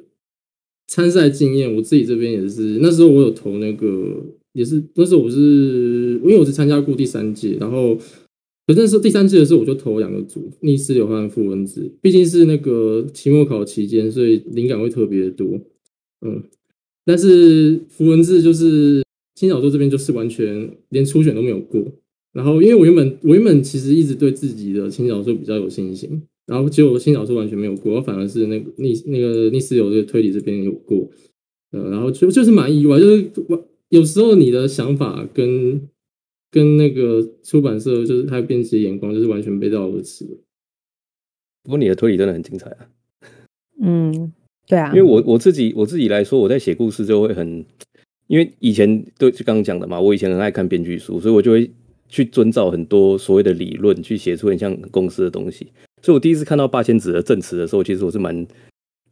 [0.87, 4.25] 参赛经验，我自己这边也是，那时候我有投那个。
[4.53, 7.95] 也是那时候我是因为我是参加过第三届，然后
[8.65, 15.59] 反正是第三届的时候我就投两个组，逆思流和符文字，毕竟是那个期末考期间，所以灵感会特别多。
[16.25, 16.43] 嗯，
[17.05, 19.03] 但是符文字就是
[19.35, 21.83] 轻小说这边就是完全连初选都没有过。
[22.33, 31.09] 然后因为我原本我原本其实一直对自己的轻小说比较有信心，然后结果轻小说完全没有过，我反而是那个逆那个逆思流的推理这边有过。
[31.71, 33.68] 呃，然后就就是蛮意外，就是我。
[33.89, 35.89] 有时候你的想法跟
[36.51, 40.25] 跟那个出版社就是他编辑的眼光就是完全背道而驰。
[41.63, 42.89] 不过你的推理真的很精彩啊。
[43.81, 44.31] 嗯，
[44.67, 44.89] 对啊。
[44.89, 47.65] 因为我我自己我自己来说，我在写故事就会很，
[48.27, 51.71] 因为以前对就刚刚讲的嘛，我以前很爱看编剧书，所以我就会
[52.07, 55.67] 去遵照很多所谓的理论去写出很像公司的东西。
[56.01, 58.47] 所以我第一次看到八千子的证词的时候，其实我是蛮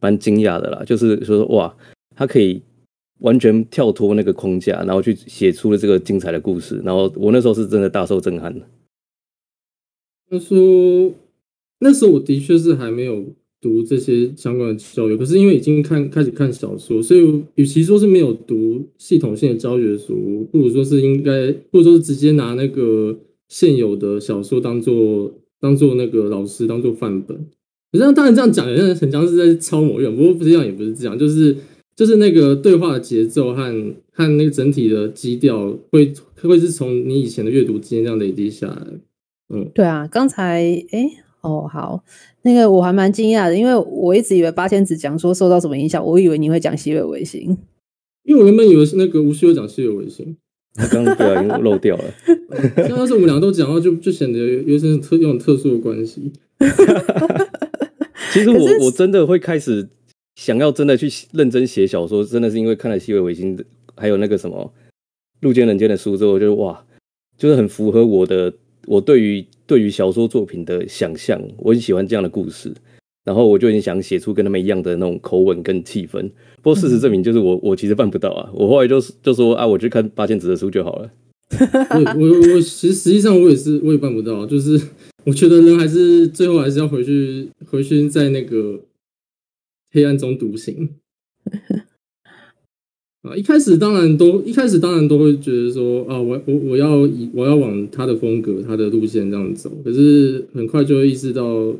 [0.00, 1.76] 蛮惊讶的啦，就是说哇，
[2.14, 2.62] 他可以。
[3.20, 6.80] 完全跳脱那个框架，然后去写出了这个精彩的故事。
[6.84, 8.64] 然后我那时候是真的大受震撼的。
[10.30, 11.12] 他说，
[11.80, 13.24] 那时候我的确是还没有
[13.60, 23.16] 读这些相关的教育，可是因为已经看开始看小说，所以与其说是没有读系统性的教学书，不如说是应该，或者说是直接拿那个
[23.48, 27.36] 现有的小说当做当做那个老师当做范本。
[27.92, 31.56] 实际上，当然这样讲，好像很像是在抄某人，不过实际上也不是这样，就是。
[31.98, 38.86] 就是那个对话的节奏和和那个整体的基调，会会是从你以前的阅读经验这样累积下来。
[39.52, 42.04] 嗯，对啊，刚才哎哦好，
[42.42, 47.58] 那个我还蛮惊讶的，因为我一直以为八千子讲说受到什么影响，我以为你会讲西尾维新，
[48.22, 50.36] 因为我原本以为是那个吴旭有讲西尾维新，
[50.74, 52.04] 他刚刚不小心漏掉了。
[52.88, 56.32] 要是我们两个都讲到，就就显得有一些特有特殊的关系。
[58.32, 59.88] 其实我我真的会开始。
[60.38, 63.58] 想要真的去认真写小说，真的是因为看了西尾维新
[63.96, 64.72] 还有那个什么
[65.40, 66.80] 《路见人间》的书之后，我觉得哇，
[67.36, 68.54] 就是很符合我的
[68.86, 71.42] 我对于对于小说作品的想象。
[71.56, 72.72] 我很喜欢这样的故事，
[73.24, 76.22] 然后我就很想写出跟他们一样的那种口吻跟气氛。
[76.62, 78.48] 不过事实证明，就是我我其实办不到啊。
[78.54, 81.10] 我后来就就说啊，我去看八千子的书就好了。
[81.96, 84.80] 我我我其实实际上我也是我也办不到，就是
[85.24, 88.78] 我觉得人还是最后还是要回去回去在那个。
[89.90, 90.90] 黑暗中独行
[93.22, 93.34] 啊！
[93.36, 99.70] 一开始当然都一开始当然都会觉得说啊，我我我要以我要往他的风格、他的路线这样走。
[99.84, 101.72] 可是很快就会意识到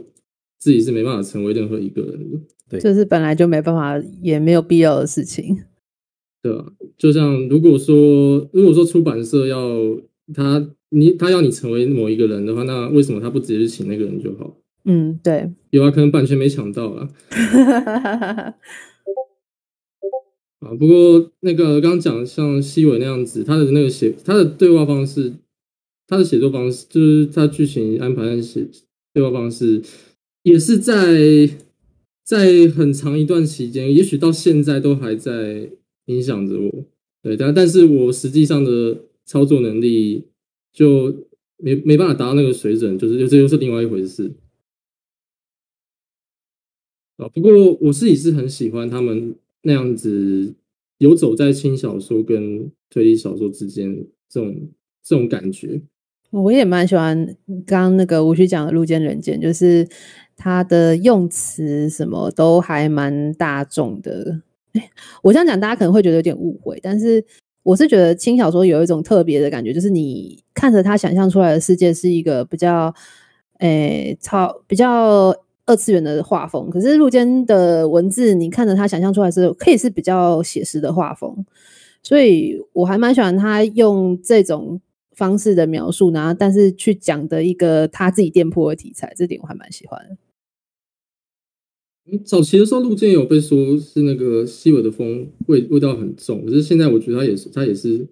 [0.59, 2.39] 自己是没办法成为任何一个人的。
[2.69, 5.57] 对，这是本来就没办法，也没有必要的事情。
[6.43, 9.79] 对啊，就像如果说如果说出版社要
[10.35, 14.57] 他你他要你成为某一个人的话，那为什么他不直接去请那个人就好？
[14.91, 17.11] 嗯，对，有啊，可能版权没抢到啦。
[20.61, 25.35] 啊，不过那个刚刚讲像西尾那样子，他的那个写他的对话方式，
[26.07, 28.67] 他的写作方式，就是他剧情安排的写
[29.13, 29.83] 对话方式，
[30.43, 31.51] 也是在
[32.25, 35.69] 在很长一段期间，也许到现在都还在
[36.07, 36.85] 影响着我。
[37.23, 40.25] 对，但但是我实际上的操作能力
[40.73, 41.15] 就
[41.59, 44.33] 没没办法达到那个水准，就是又这又是另外一回事。
[47.19, 50.55] 啊，不过我自己是很喜欢他们那样子
[50.99, 54.69] 游走在轻小说跟推理小说之间这种
[55.03, 55.81] 这种感觉。
[56.31, 57.27] 我也蛮喜欢
[57.67, 59.89] 刚刚那个吴旭讲的《路见人间》，就是
[60.37, 64.41] 他的用词什么都还蛮大众的。
[65.23, 67.25] 我这样讲大家可能会觉得有点误会，但是
[67.65, 72.95] 我是觉得轻小说有一种特别的感觉，就是你看着他想象出来的世界是一个比较，
[73.59, 75.35] 诶，超比较。
[75.69, 81.45] 二次元的画风，可是路肩的文字，你看着他想象出来是可以是比较写实的画风，
[82.03, 84.81] 所以我还蛮喜欢他用这种
[85.15, 90.17] 方式的描述，然后但是去讲的一个他自己店铺的题材，这点我还蛮喜欢的。
[92.25, 98.09] 早期的时候，路肩有被说是那个西尾的风味味道很重，可是现在我觉得他也是他也是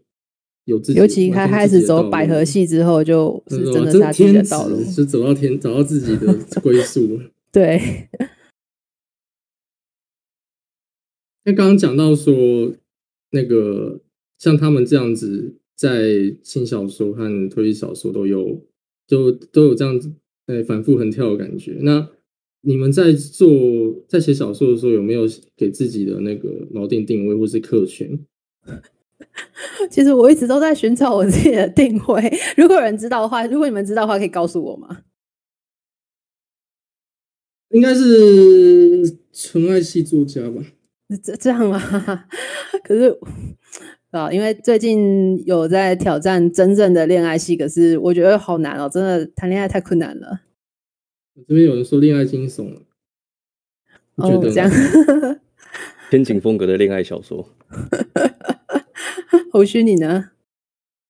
[0.66, 7.18] 有自己，尤其他开始走百合系之后，就是真的是他自己的道路，是走到天找到自己的归宿。
[7.52, 8.08] 对，
[11.44, 12.74] 那刚刚讲到说，
[13.30, 14.00] 那个
[14.38, 18.62] 像他们这样子，在轻小说和推理小说都有，
[19.06, 20.12] 就都有这样子，
[20.46, 21.78] 哎，反复横跳的感觉。
[21.80, 22.08] 那
[22.62, 23.48] 你们在做
[24.08, 25.22] 在写小说的时候，有没有
[25.56, 28.26] 给自己的那个锚定定位或是客群？
[29.90, 32.30] 其实我一直都在寻找我自己的定位。
[32.56, 35.04] 如果有人知道的话，如果你们知道的话，可以告诉我吗？
[37.76, 40.62] 应该是纯爱系作家吧？
[41.22, 41.78] 这这样吗？
[42.82, 43.14] 可是
[44.12, 50.40] 啊，因为最近有在挑战真正的恋爱系，可是我觉得好难哦，真的谈恋爱太困难了。
[51.46, 52.80] 这边有人说恋爱惊悚了，
[54.14, 54.70] 哦，觉得这样
[56.10, 57.46] 天井风格的恋爱小说。
[59.52, 60.30] 侯勋，你呢？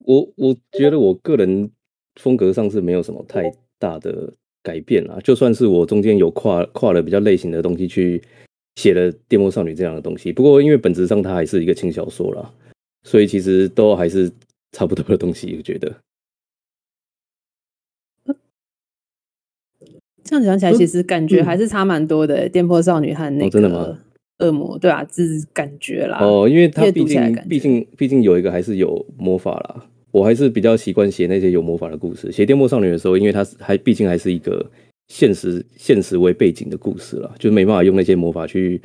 [0.01, 1.71] 我我觉得我个人
[2.17, 4.35] 风格上是没有什么太大的。
[4.67, 8.21] 改变啊，就算是我中间有跨跨了比较类型的东西去
[8.75, 12.53] 写了《电波少女》这样的东西，不过因为本质上它还是一个轻小说啦，
[13.05, 14.29] 所以其实都还是
[14.73, 15.55] 差不多的东西。
[15.57, 15.95] 我觉得
[20.25, 22.47] 这样讲起来，其实感觉还是差蛮多的，欸。
[22.47, 23.97] 嗯《电波少女》和那个？
[24.39, 26.19] 恶魔对啊，这是感觉啦。
[26.21, 29.87] 哦，因为它毕竟毕竟毕竟有一个还是有魔法啦。
[30.17, 32.33] 我还是比较习惯写那些有魔法的故事。
[32.33, 34.65] 写《电波少女》的时候，因为它还毕竟还是一个
[35.09, 38.81] 现实现实为背景的故事了，就没办法用那些魔法去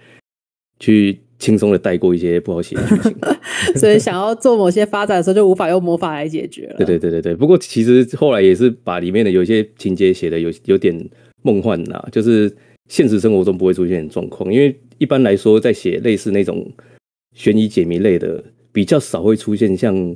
[0.78, 3.16] 去轻松的带过一些不好写的剧情。
[3.80, 6.76] 所以想要做某些发展的时候，就无法用魔法来解决了。
[6.80, 7.34] 对对对对对。
[7.34, 10.94] 不过其实后来也是把里面的有些情节写的有有点
[11.44, 12.54] 梦幻呐，就是
[12.90, 14.54] 现实生活中不会出现的状况。
[14.54, 16.70] 因为一般来说，在写类似那种
[17.34, 20.14] 悬疑解谜类的，比较少会出现像。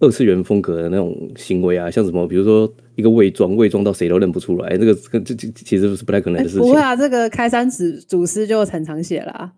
[0.00, 6.62] 二次元风格的那种行为啊，像什么，比如说一个伪装，伪装到谁都认不出来，这个这这其实是不太可能的事情。
[6.62, 9.54] 欸、不会啊，这个开山祖祖师就很常写啦。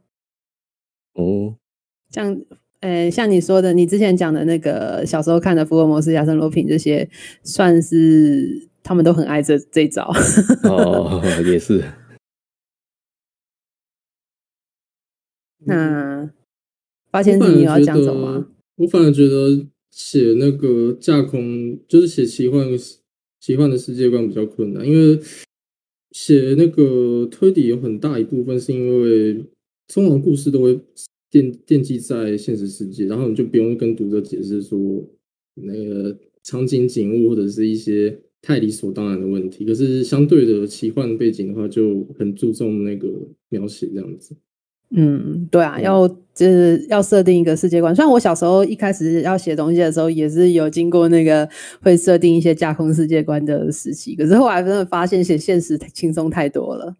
[1.13, 1.55] 哦，
[2.11, 2.33] 像，
[2.81, 7.07] 呃、欸，像你说的，你之前讲的那个小时候看的福尔摩斯、亚森罗平这些，
[7.43, 10.11] 算是他们都很爱这这一招。
[10.65, 11.85] 哦， 也是。
[15.67, 16.31] 那
[17.11, 18.47] 八千字你要讲什么？
[18.77, 19.67] 我反而觉得。
[19.91, 22.67] 写那个架空，就是写奇幻
[23.41, 25.21] 奇幻的世界观比较困难，因为
[26.13, 29.45] 写那个推理有很大一部分是因为
[29.89, 30.75] 通常故事都会
[31.31, 34.79] 奠奠基在现实世界，然后你就不用跟读者解释说
[35.55, 39.65] 那个场景景物或者是一些太理所当然的问题。
[39.65, 43.09] 可是相对的奇幻背景的话，就很注重那个
[43.49, 44.37] 描写这样子。
[44.95, 47.95] 嗯，对啊，要就是要设定一个世界观。
[47.95, 51.49] 虽然我小时候一开始要写东西的时候，也是有经过那个
[51.81, 56.95] 会设定一些架空世界观的时期，可是后来真的发现写现实轻松太多了。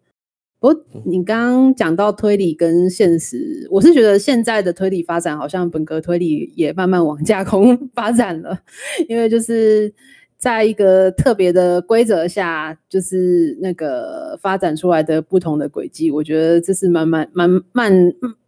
[0.59, 8.57] 不过你刚刚讲到推理跟现实，我是觉得现在的推理发展好像本格推理也慢慢往架空 发展了，
[9.09, 9.91] 因为就是
[10.41, 17.93] 在一个特别的规则下，就是那个发展出来的不同的轨迹，我觉得这是蛮蛮蛮蛮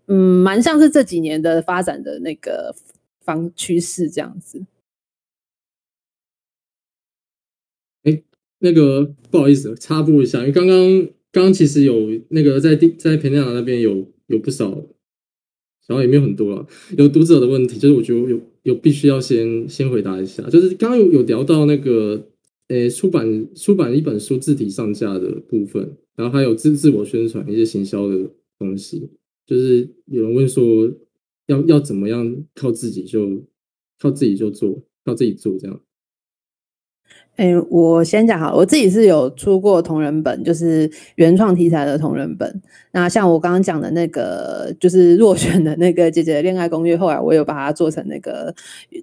[0.08, 2.74] 嗯蛮像是这几年的发展的那个
[3.22, 4.66] 方趋势这样子。
[8.02, 8.24] 哎，
[8.58, 10.76] 那个不好意思，插播一下，因为刚刚
[11.32, 14.72] 刚刚其实有那个在在培纳那边有有不少，
[15.86, 16.66] 然后也没有很多了，
[16.98, 18.42] 有读者的问题，就是我觉得有。
[18.64, 22.30] 有必须要先先回答一下，就是刚刚有有聊到那个，
[22.70, 29.10] 诶、出版出版一本书字体上架的部分，然后还有自自我宣传一些行销的东西，
[29.46, 30.92] 就是有人问说
[31.48, 33.44] 要要怎么样靠自己就
[34.00, 35.82] 靠自己就做，靠自己做这样。
[37.36, 42.62] 哎、我先讲好，我自己是有出过同人本，就是原创题材的同人本。
[42.92, 48.54] 那像我刚刚讲的那个，就是落选的那个姐姐恋爱攻略，后来我有把它做成那个，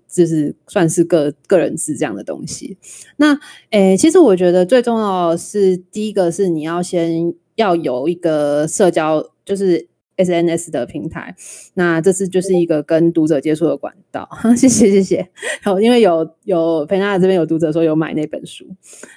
[0.09, 2.77] 就是算是个个人志这样的东西。
[3.17, 3.37] 那，
[3.71, 9.90] 哎、其实我觉得最重要是，第一个是你要先要有一个社交，就是。
[10.25, 11.35] S N S 的平台，
[11.75, 14.29] 那这次就是一个跟读者接触的管道。
[14.57, 15.29] 谢谢谢谢。
[15.63, 18.67] 好，因为有有培纳这边有读者说有买那本书，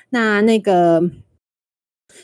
[0.10, 1.10] 那那个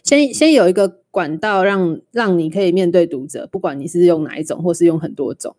[0.03, 5.55] 先先有一个管道让让你可以面对读者，不管你是用哪一种，或是用很多种。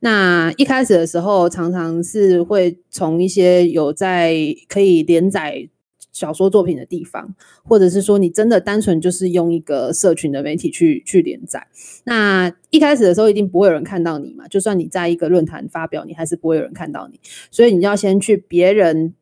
[0.00, 4.34] 那一开始的时候，常常是会从一些有在
[4.68, 5.68] 可以连载。
[6.14, 7.34] 小说作品的地方，
[7.64, 11.66] 或者是说你真的单纯就是用一个社群的媒体去去连载，
[12.04, 17.18] 那一开始的时候一定不会有人看到你嘛，就算你在一个论坛发表，你还是不会有人看到你，
[17.50, 19.14] 所以你要先去别人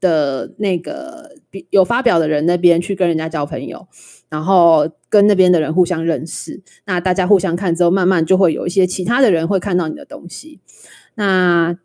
[0.00, 1.36] 的那个
[1.68, 3.86] 有发表的人那边去跟人家交朋友，
[4.30, 10.60] 然后跟那边的人互相认识，那大家互相看之后，慢慢就会有一些其他的人会看到你的东西，
[11.14, 11.78] 那。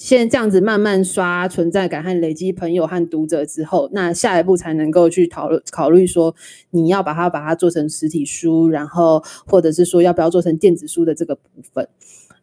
[0.00, 6.34] 先这样子慢慢刷存在感和累积朋友和读者之后，那下一步才能够去讨论考虑说，
[6.70, 11.42] 你要把它把它做成实体书，然后或者是说要不要做成电子书的这个部
[11.74, 11.86] 分。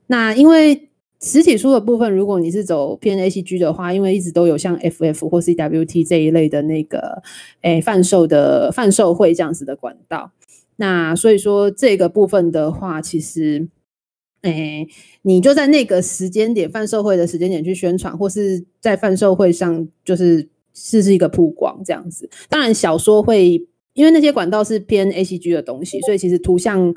[0.05, 0.89] 那因为
[1.19, 7.23] 实体书的部分，如果你是走偏 ACG 的话，因为一直都有像 FF 或 CWT 这一类的那个
[7.61, 10.31] 诶贩售的贩售会这样子的管道，
[10.75, 13.67] 那所以说这个部分的话，其实。
[14.51, 14.87] 哎，
[15.23, 22.29] 你就在那个时间点，贩售会的时间点去宣传，或是在贩售会上，就是试试一个曝光这样子。
[22.49, 26.93] 当然，小说会因为那些管道是偏 ACG 的东西，所以其实图像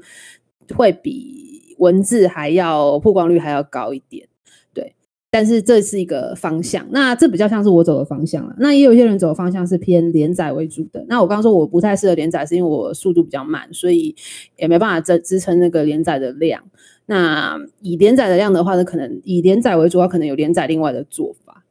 [0.75, 4.29] 会比文字还要曝光率还要高一点。
[4.75, 4.95] 对，
[5.31, 6.87] 但是这是一个方向。
[6.91, 8.55] 那这比较像是我走的方向了。
[8.59, 11.03] 那也有一些人走的方向是偏连载为主的。
[11.09, 14.15] 那我刚刚说我不太适合连载，是因为我速度比较慢，所以
[14.59, 16.63] 也没办法支支撑那个连载的量。
[17.11, 21.65] 那以连载的量的话，呢，可能以连载为主，要可能有连载另外的做法。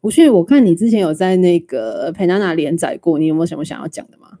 [0.00, 4.40] 不是，我看你之前有在那个佩娜娜连载过，你有没有什么想要讲的吗？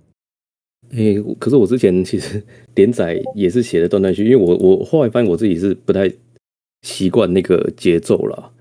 [0.90, 2.42] 诶、欸，可是我之前其实
[2.74, 6.12] 连载也是写的断断续续，因为我我后来发现我自己是不太
[6.82, 8.52] 习惯那个节奏了，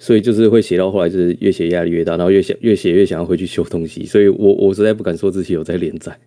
[0.00, 6.18] 所以就是会写到后来就是越写压力越大，然后越想越写越想要回去修东西，所以我我实在不敢说自己有在连载。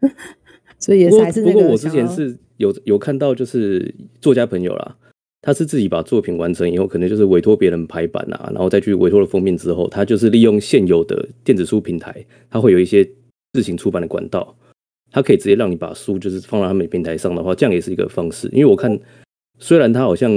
[0.78, 2.36] 所以也是还是那个不过我之前是。
[2.58, 4.96] 有有看到就是作家朋友啦，
[5.42, 13.08] 他是自己把作品完成以后，可能就是委托别人排版啊，然后再去委托了封面之后，他就是利用现有的电子书平台，他会有一些
[13.52, 14.56] 自行出版的管道，
[15.12, 18.48] 他可以直接让你把书就是放到他们平台上的话，这样也是一个方式。
[18.48, 18.98] 因为我看
[19.60, 20.28] 虽然他好像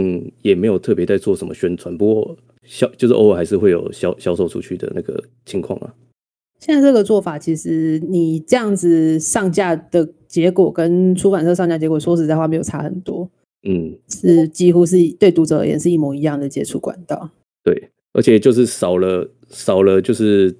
[0.43, 2.37] 也没有特别在做什么宣传，不过
[2.67, 5.91] 销就是偶尔还是会有销销售出去的那个情况啊。
[6.61, 13.29] 现在这个做法，其实你这样子上架的结果跟出版社上架结果，说实在话没有差很多。
[13.63, 17.29] 嗯，是几乎是对读者而言是一模一样的接触管道。
[17.63, 20.55] 对，而且就是少了少了，就是，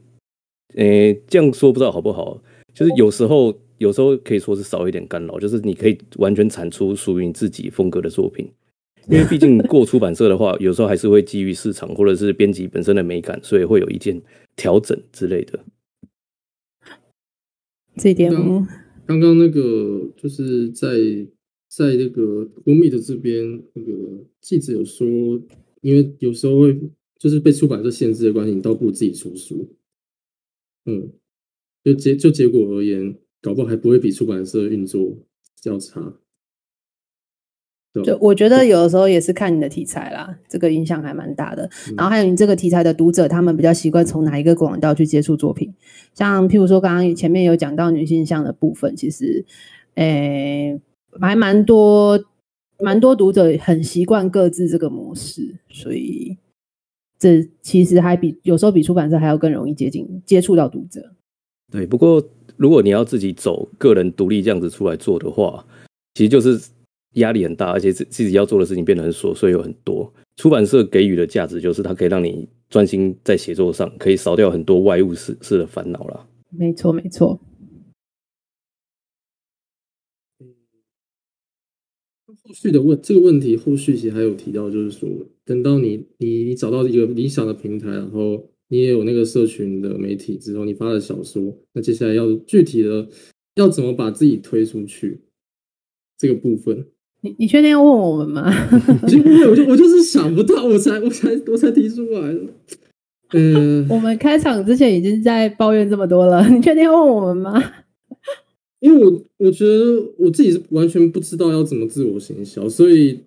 [0.75, 2.41] 诶、欸，这样说不知道好不好？
[2.73, 8.49] 就是有时候有时候可以说是少一点干扰，就是你可以完全产出属于你自己风格的作品。
[9.09, 14.21] 因为毕竟过出版社的话，有时候还是会基于市场或者是编辑本身的美感，所以会有一件
[14.55, 15.59] 调整之类的。
[17.97, 18.31] 这一点，
[19.05, 20.97] 刚刚那个就是在
[21.67, 25.07] 在那个 Google Meet 这边，那个记者有说，
[25.81, 26.79] 因为有时候会
[27.19, 29.75] 就是被出版社限制的关系，你倒不如自己出书。
[30.85, 31.11] 嗯，
[31.83, 35.17] 就结就结果而言，搞不好还不会比出版社运作
[35.59, 36.19] 较差。
[38.05, 41.69] 就我觉得有的时候也是看你的题材啦，这个影响还蛮大的。
[41.97, 45.73] 然后还有你这个题材的读者，他们比较习惯从哪一个管道去接触作品。
[46.13, 49.43] 像譬如说刚刚前面有讲到女性向的部分，其实，
[49.95, 50.79] 诶，
[51.19, 52.23] 还蛮多
[52.79, 56.37] 蛮多读者很习惯各自这个模式，所以
[57.19, 61.11] 这其实还比有时候比出版社还要更容易接近接触到读者。
[61.69, 62.23] 对，不过
[62.55, 65.65] 如果你要自己走个人独立这样子出来做的话，
[66.13, 66.59] 其实就是
[67.14, 70.12] 压力很大，而且自自己要做的事情变得很琐碎，有很多。
[70.38, 76.28] 出版社给予的价值就是它可以让你专心在写作上，可以少掉很多外物事事的烦恼啦。
[76.49, 77.39] 没错，没错。
[82.43, 85.07] 后续的问这个问题，后续其实还有提到，就是说，
[85.45, 93.07] 等到你你你找到一个理想的平台，然后你也有那个社群的媒体之后，你发了小说，那接下来要具体的
[93.55, 95.22] 要怎么把自己推出去
[96.18, 96.88] 这个部分，
[97.22, 98.51] 你你确定要问我们吗？
[99.07, 102.36] 因为我就我就是想不到，我才我才我才提出来。
[103.34, 107.63] 嗯， 我们开场之前已经在抱怨这么多了，你确定要问我们吗？
[108.80, 113.19] 因为我我觉得我自己是完全不知道要怎么自我行销，所以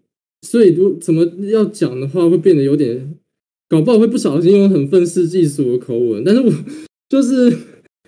[0.43, 3.15] 所以如怎么要讲的话，会变得有点
[3.69, 6.25] 搞不好会不小心用很愤世嫉俗的口吻。
[6.25, 6.53] 但是我
[7.09, 7.57] 就是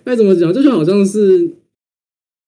[0.03, 1.49] 该怎么讲，就是好像是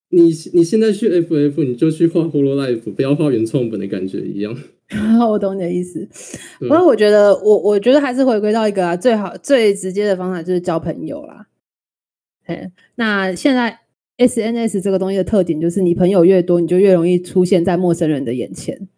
[0.10, 4.56] 你你现在去 FF，你就去画 Holo Life，不要画原创本的感觉一样。
[5.30, 6.08] 我懂你的意思。
[6.60, 11.48] 不过我觉得我我觉得还是回归到一个啊，最好最直接的方法就是交朋友啦。
[12.46, 13.80] 嘿，那现在。
[14.20, 18.90] SNS 这个东西的特点就是，你朋友越多，你就越容易出现在陌生人的眼前。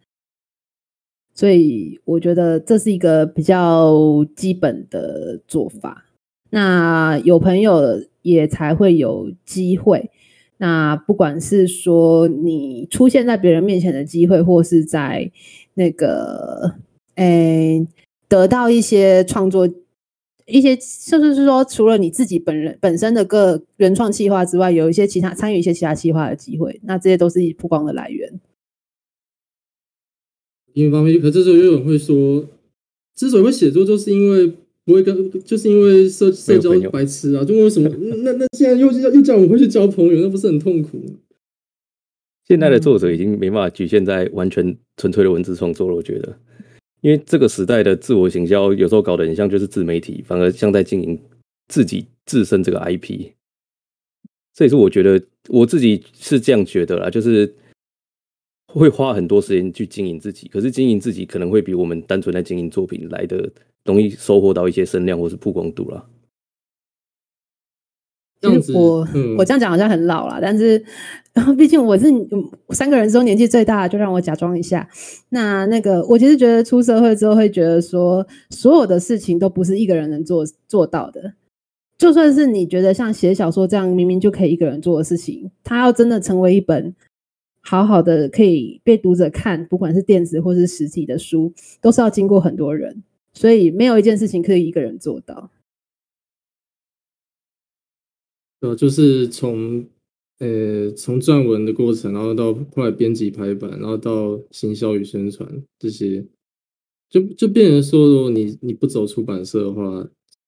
[1.35, 6.07] 所以我觉得这是一个比较基本的做法。
[6.49, 10.09] 那有朋友也才会有机会。
[10.61, 15.31] 那不管是说你出现在别人面前的机会，或是在
[15.73, 16.75] 那个，
[17.15, 17.87] 诶，
[18.29, 19.67] 得到一些创作。
[20.45, 28.39] 一些甚至是说，除了你自己本人本身的个原创企划之外，有一些其他参与一些其他企划的机会，那这些都是曝光的来源。
[30.73, 32.45] 因为方面，可这时候又有人会说，
[33.15, 34.53] 之所以会写作，就是因为
[34.85, 37.89] 不会跟，就是因为社社交白痴啊，就为什么？
[38.23, 41.13] 那那现在又又又叫我们会去交朋友，那不是很痛苦吗？
[42.47, 46.37] 现在的作者已经没办法局限在完全纯粹的文字创作了，我觉得。
[47.01, 51.19] 因为这个时代的自我行销有时候搞得很像就是自媒体，反而像在经营
[51.67, 53.31] 自己自身这个 IP。
[54.53, 57.51] 这也是我觉得我自己是这样觉得啦，就是
[58.67, 63.49] 会花很多时间去经营自己，可是经营自己可能会比我们单纯在经营作品来的
[63.85, 66.05] 容易收获到一些声量或是曝光度啦。
[68.41, 70.83] 其实我、嗯、我这样讲好像很老了，但是
[71.55, 72.07] 毕竟我是
[72.69, 74.89] 三个人中年纪最大的，就让我假装一下。
[75.29, 81.33] 那那个，我其实觉得出社会之后会觉得说，所有的事情都不是一个人能做做到的。
[81.99, 86.95] 就算是你觉得像写小说这样明明就可以一个人做的事情，它要真的成为一本
[87.61, 93.03] 好好的可以被读者看，不管是电子或是实体的书，都是要经过很多人，
[93.33, 95.51] 所以没有一件事情可以一个人做到。
[98.59, 99.83] 呃，就是从，
[100.37, 106.23] 呃，从撰文的过程，然后到后来编辑排版，然后到行销与宣传这些，
[107.09, 110.07] 就就变成说，如果你你不走出版社的话，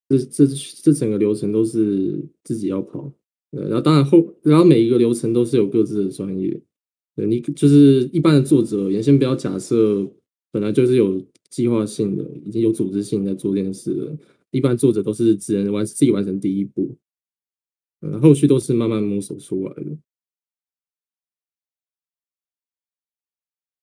[0.09, 3.11] 这这这整个流程都是自己要跑，
[3.49, 6.61] 呃，然后当然后，然后每一个流程都是有各自的专业，
[7.15, 10.07] 对，你就是一般的作者，原先不要假设
[10.51, 11.19] 本来就是有
[11.53, 14.17] 计划性的，已经有组织性在做这件事了，
[14.49, 16.97] 一般作者都是只能完自己完成第一步。
[18.01, 19.97] 嗯，后续都是慢慢摸索出来的。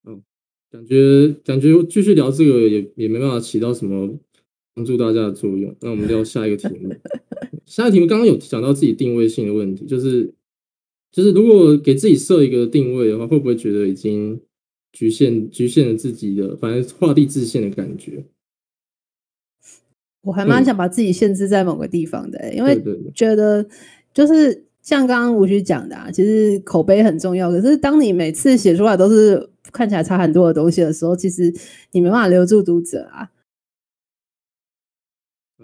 [0.02, 0.20] 嗯，
[0.68, 4.18] 感觉感觉继续聊这个也也没办法起到什么
[4.74, 5.72] 帮助大家的作用。
[5.80, 6.92] 那我们聊下一个题目。
[7.66, 10.34] 下一个题目刚刚有讲到自己定位性的问题，就是
[11.12, 14.40] 就是如果给自己设一个定位的话，会不会觉得已经
[14.92, 18.24] 局限局限了自己的，反正画地自限的感觉？
[20.22, 22.82] 我还蛮想把自己限制在某个地方的，欸，因为
[23.14, 23.66] 觉得。
[24.12, 27.48] 就是像刚刚吴旭讲的啊，其实口碑很重要。
[27.48, 31.54] 可是当你每次写出来都是看起来差很多的东西的时候，其实
[31.92, 33.30] 你没办法留住读者啊。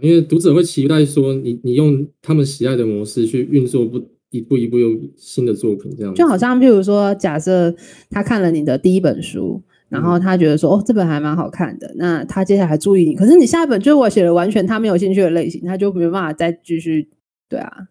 [0.00, 4.00] 因为读者会期待说你你用他们喜爱的模式去运作，不
[4.36, 6.14] 一步一步用新的作品这样。
[6.14, 7.74] 就好像譬如说，假设
[8.10, 13.14] 他看了你的第一本书，然后他觉得说哦，这本还蛮好看的，那他接下来还注意你。
[13.14, 17.08] 可是你下一本就是我写的完全他没有兴趣的类型，他就没办法再继续
[17.48, 17.88] 对啊。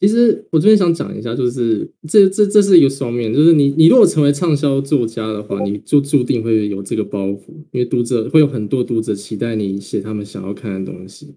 [0.00, 11.34] 其实我这边想讲一下，就是这这这是一个双面，就是你你如果成为畅销作家的话，你就注定会有这个包袱，因为读者会有很多读者期待你写他们想要看的东西，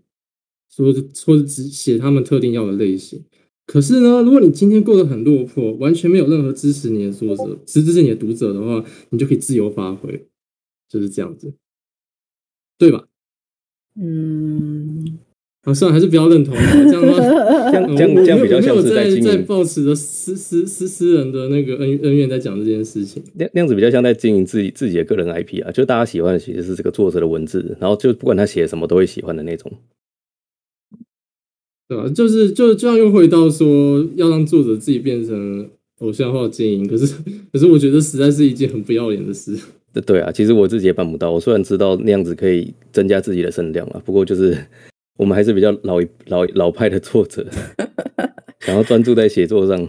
[0.76, 3.22] 说说是只写他们特定要的类型。
[3.68, 10.28] 可是呢，如果你今天过得很落魄，完全没有任何支持你的作者，只支持你的读者的话，你就可以自由发挥，
[10.90, 11.54] 就是这样子，
[12.78, 13.06] 对吧？
[13.96, 15.20] 嗯。
[15.64, 16.56] 啊，算了，还是不要认同。
[16.56, 17.20] 这样的话，
[17.70, 23.22] 这样这样这样比较像是在经营，在抱持着私私私私人的那个恩恩怨在讲这件事情。
[23.36, 29.72] 那那样子比较像在经营自己自己的个人 IP 啊，就大家喜欢的其实是这个作者的文字，然后就不管他写什么都会喜欢的那种。
[31.92, 32.08] 对吧？
[32.16, 35.70] 就是就这样又回到说要让作者自己变成
[36.00, 37.14] 偶像化经营，可是
[37.52, 39.60] 可是我觉得实在是一件很不要脸的事。
[40.06, 41.32] 对啊，其实我自己也办不到。
[41.32, 44.58] 我虽然知道那样子可以增加自己的声量啊，不过就是。
[45.18, 47.46] 我们还是比较老一老老派的作者，
[48.62, 49.88] 想要专注在写作上。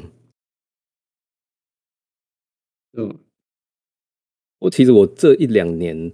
[2.99, 3.15] 嗯，
[4.59, 6.13] 我其实我这一两年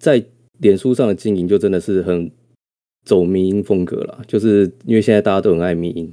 [0.00, 0.24] 在
[0.60, 2.30] 脸书上的经营，就真的是很
[3.04, 4.22] 走迷音风格了。
[4.26, 6.12] 就是因为现在大家都很爱迷音，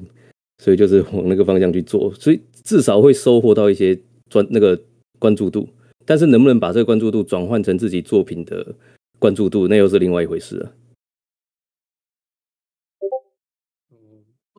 [0.58, 4.80] 所以就是往那个方向去做，所以至少会收获到一些专那个
[5.20, 5.68] 关注度。
[6.06, 8.76] 但是能不能把这个关注度转换成自己作品的
[9.20, 10.74] 关注度，那又是另外一回事了。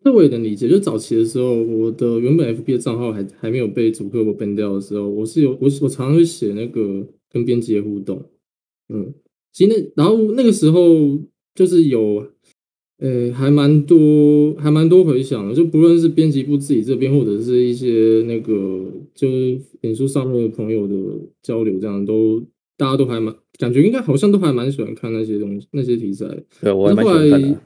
[0.04, 8.20] 这我也能理解，就早期的时候，我的原本 FB 的账号还还没有被主客我 ban 掉的时候，我是有我我常常会写那个跟编辑的互动，
[8.88, 9.14] 嗯，
[9.52, 10.82] 其实那然后那个时候
[11.54, 12.26] 就是有，
[12.98, 18.84] 呃，还蛮多还蛮多回响的，就不论是编辑部自己这边，或者是一些那个
[19.14, 20.94] 就是脸书上面的朋友的
[21.42, 22.42] 交流，这样都
[22.76, 26.26] 大家都还蛮感觉应该好像都还蛮喜欢看那些东西那些题材，
[26.60, 27.60] 对，我还蛮喜欢看的。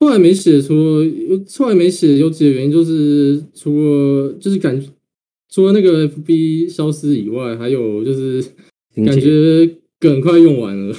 [0.00, 1.10] 后来没写，除了
[1.56, 4.86] 后来没写有几个原因，就是除了就是感觉
[5.50, 8.44] 除了那个 FB 消失以外，还有就是
[8.96, 9.68] 感觉
[9.98, 10.94] 梗快用完了，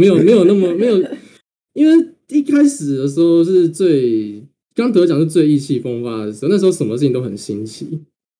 [0.00, 0.96] 没有没有那么没有，
[1.74, 4.42] 因为一开始的时候是最
[4.74, 7.86] 刚得奖是最意气风发的时候，那时候什么事情都很新奇，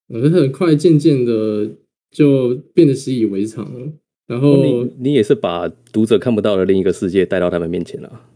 [0.07, 1.69] 我觉得，很快渐渐的
[2.09, 3.91] 就变得习以为常了。
[4.27, 8.27] 然后你你也是把读者看不到的另一个世界带到他们面前了。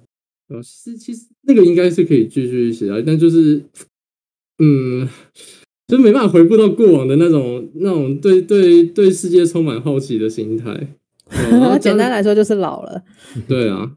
[0.50, 3.62] 呃，是其实那个应该是可以继续写啊，但就是，
[4.60, 5.08] 嗯，
[5.88, 10.96] 就没办法回复到过往的那种那种对对对世界充满好奇的心态。
[11.80, 13.04] 简单来说就是老了。
[13.48, 13.96] 对啊，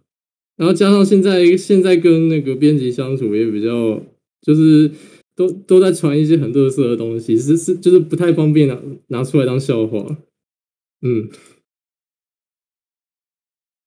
[0.57, 4.01] 然后加上现在现在跟那个编辑相处也比较，
[4.43, 4.91] 就是
[5.35, 10.19] 都都在传一些很嘚瑟的东西，是是就是不太方便拿拿出来当笑话。
[11.03, 11.29] 嗯，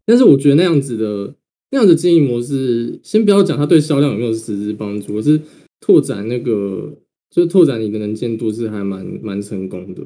[0.05, 1.35] 但是我觉得那样子的。
[1.73, 5.39] 那样的经营模式，先不要讲它对销量有没有实质帮助，而是
[5.79, 6.97] 拓展那个，
[7.29, 10.03] 就是拓展你的能见度是还蛮蛮成功的，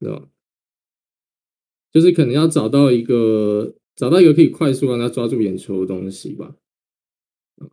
[0.00, 0.26] 对吧？
[1.94, 6.56] 就是可能要找到一个，找到一个可以快速让他抓住眼球的东西吧。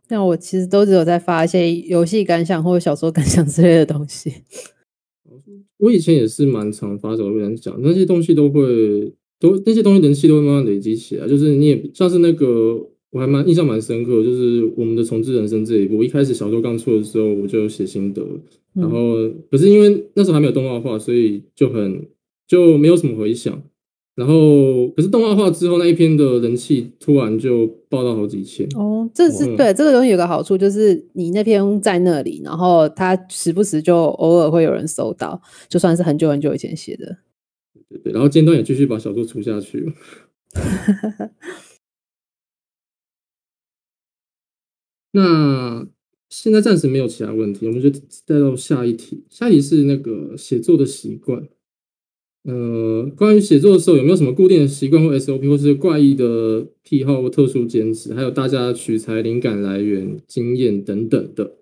[0.08, 4.32] 但我其实都只有在发一些游戏感想或者小说感想之类的东西。
[5.78, 9.12] 我以前也是蛮常发小说感想，那些东西都会。
[9.42, 18.24] 都那些东西人气都会慢慢累积起来，就是你也像是那个，我还蛮印象蛮深刻，就是我们的重置人生这一部，我一开始小说刚出的时候我就写心得，
[18.72, 19.16] 然后
[19.50, 22.06] 可是因为那时候还没有动画化，所以就很
[22.46, 23.60] 就没有什么回响。
[24.14, 37.18] 然后可是动画化之后那一篇的人气突然就爆到好几千哦，这是对这个东西有个好处，就是你那篇在那里，然后它时不时就偶尔会有人搜到，就算是很久很久以前写的。
[37.88, 39.92] 对对，然后尖端也继续把小说出下去了。
[45.12, 45.86] 那
[46.28, 47.90] 现在暂时没有其他问题，我们就
[48.26, 49.24] 带到下一题。
[49.28, 51.48] 下一题是那个写作的习惯。
[52.44, 58.12] 呃，关于写作的时候有没有什么固定的习惯或 SOP，或是怪异的癖好或特殊坚持？
[58.12, 61.58] 还有大家取材灵感来源、经验等等的，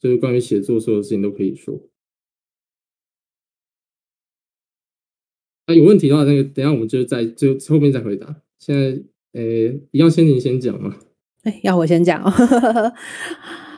[0.00, 1.80] 就是关于写作所有事情都可以说。
[5.66, 8.42] 啊，有问题的话，那个等下我们就在就后面再回答。
[8.58, 9.42] 现在，呃，
[9.92, 10.98] 一样先你先讲嘛。
[11.44, 12.32] 哎，要我先讲哦。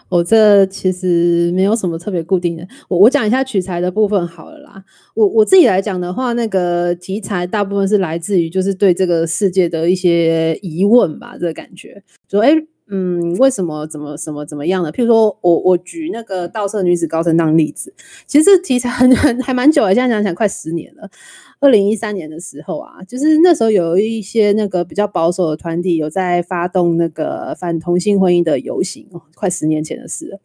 [0.08, 2.66] 我这其实没有什么特别固定的。
[2.88, 4.84] 我我讲一下取材的部分好了啦。
[5.14, 12.02] 我我自己来讲的话，那个题材大部分是来自于就是对这个世界的一些疑问吧，这个感觉。
[12.30, 12.54] 说，哎，
[12.88, 13.86] 嗯，为什么？
[13.86, 14.16] 怎么？
[14.16, 14.44] 什么？
[14.46, 14.92] 怎么样的？
[14.92, 17.92] 譬如说我我举那个盗色女子高升当例子，
[18.26, 21.10] 其实题材很很 还蛮久了，现在想想快十年了。
[21.58, 30.38] 二零一三年的时候啊，就是那时候有一些那个比较保守的团体有在发动那个反同性婚姻的游行哦，快十年前的事了。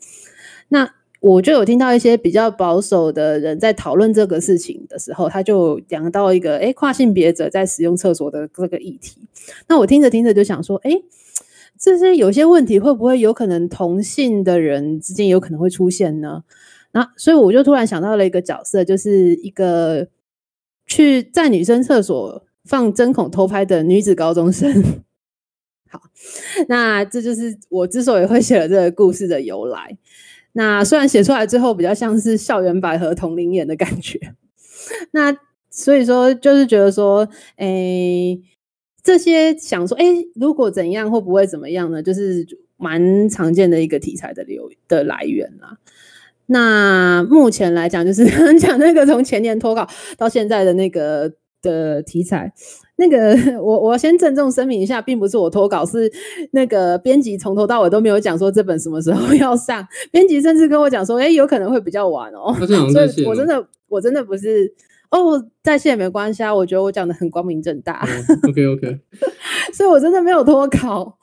[0.70, 0.90] 那
[1.20, 9.18] 我就有听到一些比较保守的人在讨论这个事情的时候，他就讲到一个诶跨性别者在使用厕所的这个议题。
[9.68, 11.04] 那我听着听着就想说，诶
[11.82, 16.44] 这些有些问题会不会有可能同性的人之间有可能会出现呢？
[16.94, 20.08] 那所以我就突然想到了一个角色，就是一个。
[20.88, 24.70] 去在女生厕所放针孔偷拍的女子高中生，
[25.90, 26.02] 好，
[26.68, 29.98] 那这就是我之所以会写了这个故事的由来。
[30.52, 34.20] 那虽然写出来之后比较像是校园百合同龄眼的感觉，
[35.12, 35.34] 那
[35.70, 37.26] 所以说就是觉得说，
[37.56, 38.38] 诶，
[39.04, 42.04] 这些想说，诶，如果怎样会不会怎么样呢？
[42.04, 42.46] 就是
[42.78, 45.78] 蛮常见的一个题材的流的来源啦。
[46.48, 48.26] 那目前来讲，就是
[48.60, 49.88] 讲那个从前年脱稿
[50.18, 51.32] 到现在的那个
[51.62, 52.52] 的题材。
[52.98, 56.12] 那个， 我我先郑重声明一下，并不是我脱稿，是
[56.52, 59.88] 那个编辑从头到尾都没有讲说这本什么时候要上。
[60.12, 62.54] 编辑甚至跟我讲说，哎，有可能会比较晚哦。
[62.92, 64.72] 所以我真的，我真的不是
[65.12, 66.54] 哦，在线也没关系啊。
[66.54, 68.06] 我觉得我讲的很光明正大。
[68.44, 69.00] Oh, OK OK。
[69.74, 71.18] 所以我真的没有脱稿。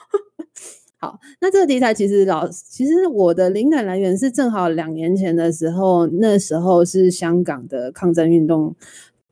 [1.00, 8.76] 好，那这个题材其实老，其实我的灵感来源是正好两年前的时候，那时候是香港的抗争运动。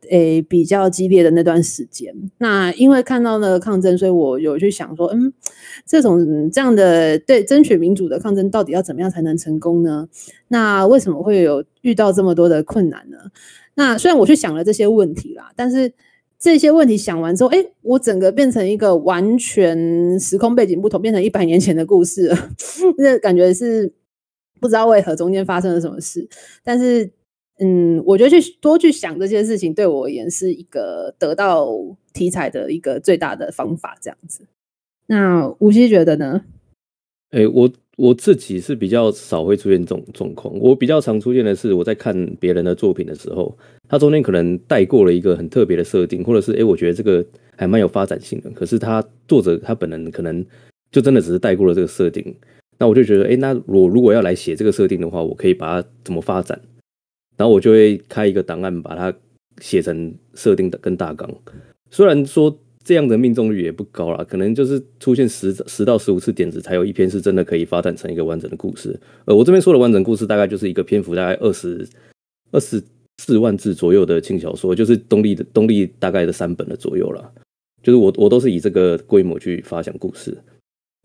[0.08, 5.32] 诶，比较激烈的那段时间，那因为看到那个抗争，所以我有去想说，嗯，
[5.84, 10.06] 这种这样的对争取民主的抗争，到底要怎么样才能成功呢？
[10.46, 13.16] 那为什么会有遇到这么多的困难呢？
[13.76, 15.92] 那虽然我去想了这些问题啦，但是
[16.38, 22.50] 这些问题想完之后，诶，我整个变成一个完全时空背景不同，变成一百年前的故事了，
[22.98, 23.92] 那感觉是
[24.60, 26.28] 不知道为何中间发生了什么事，
[26.64, 27.12] 但是。
[27.58, 31.66] 嗯，我觉得去多去想这些事情，对我而言是一个得到
[32.12, 33.96] 题材的一个最大的方法。
[33.98, 34.46] 这样子，
[35.06, 36.44] 那吴曦觉得呢？
[37.30, 40.54] 哎、我我自己是比较少会出现这种状况。
[40.58, 43.56] 我比较常出现的是，我在看别人的作品的时候，
[43.88, 47.24] 他中间可能带过了一个很特别的设定，或者是哎、欸，我觉得这个
[47.56, 48.50] 还蛮有发展性的。
[48.50, 50.44] 可是他作者他本人可能
[50.92, 52.34] 就真的只是带过了这个设定。
[52.78, 56.60] 那我就觉得，哎、欸，那我如果要来写这个设定的话，我可以把它怎么发展？
[57.38, 59.14] 然后我就会开一个档案，把它
[59.60, 61.30] 写成设定的跟大纲。
[61.90, 68.96] 虽然说这样的命中率也不高啦，可能就是出现十十到十五次点子，才有一篇是真的可以发展成一个完整的故事。
[69.24, 71.84] 呃，我这边说的完整故事，大概就是一个篇幅大概二十
[72.52, 72.80] 二十
[73.18, 77.28] 四万字左右的轻小说，就是东立的东立大概的三本的左右啦。
[77.82, 80.38] 就是我我都是以这个规模去发想故事，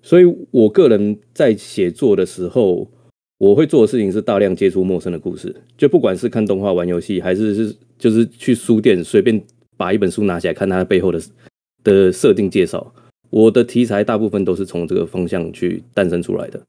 [0.03, 2.87] 所以我个人在写作的时候。
[3.41, 9.43] 我会做的事情是大量接触陌生的故事，就不管是看动画、玩游戏，还是是就是去书店随便
[9.75, 11.19] 把一本书拿起来看它背后的
[11.83, 12.93] 的设定介绍。
[13.29, 16.61] 我的题材大部分都是从这个方向去诞生出来的。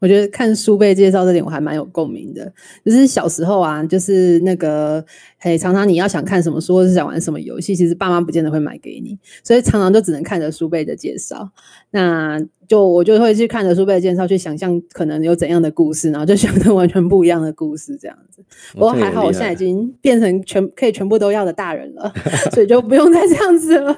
[0.00, 2.52] 我觉得看书背介绍这点我还蛮有共鸣的，
[2.84, 5.04] 就是小时候啊，就是那个
[5.38, 11.50] 嘿，常常你要想看什么书或是想玩什么游戏，其实爸妈不见得会买给你，所以常常就只能看着书背的介绍。
[11.90, 18.42] 那就我就会去看着书背的介绍，去想象可能有怎样的故事，然后就想着完全不一样的故事这样子。
[18.72, 22.10] 不过还好，我现在已经变成全可以全部都要的大人了，
[22.54, 23.94] 所以就不用再这样子了。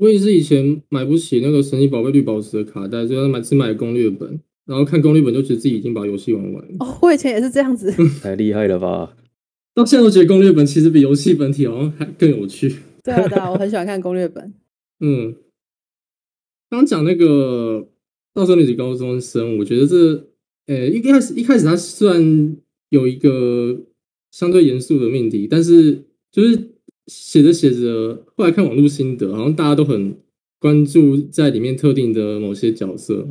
[0.00, 6.76] 我也是以前买不起那个神奇宝贝绿宝石的卡带，所以买只买攻略本，然后看攻略本就觉得自己已经把游戏玩完了。
[6.80, 7.92] 哦，我以前也是这样子，
[8.22, 9.14] 太厉害了吧！
[9.74, 12.74] 到现在我觉得攻略本其实比游戏本体好像还更有趣。
[13.04, 14.54] 对啊，对啊，我很喜欢看攻略本。
[15.00, 15.34] 嗯，
[16.70, 17.86] 刚讲那个
[18.32, 19.96] 道生女子高中生，我觉得这，
[20.66, 22.56] 呃、欸，一开始一开始他虽然
[22.88, 23.78] 有一个
[24.30, 26.69] 相对严肃的命题，但是就是。
[27.10, 30.14] 写着写着，后来看网络心得，好像大家都很
[30.60, 33.26] 关注在里面特定的某些角色，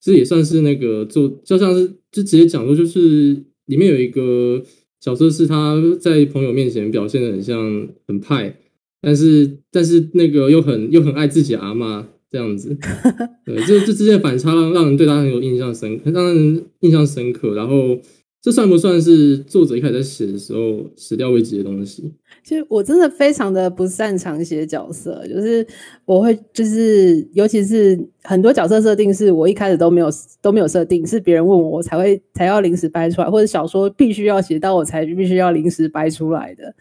[0.00, 3.34] 这也算是那个做，就像是就直接讲说，就是
[3.66, 4.62] 里面有一个
[5.00, 8.56] 角色是他在朋友面前表现的很像很派，
[9.00, 12.76] 但是但是那个又很又很爱自己阿妈这样子，
[13.44, 17.98] 对，这这之间的反差让让人对他很有印象深，让人印象深刻，然后。
[18.42, 22.12] 这算不算是作者一开始在写的时候始料未及的东西？
[22.42, 25.64] 其实我真的非常的不擅长写角色，就是
[26.04, 30.08] 我会就是尤其是很多角色设定是我一开始都没有
[30.40, 36.74] 都没有设定，是别人问我我才会才要临时掰出来，或者小说必须要写到我才必须要临时掰出来的，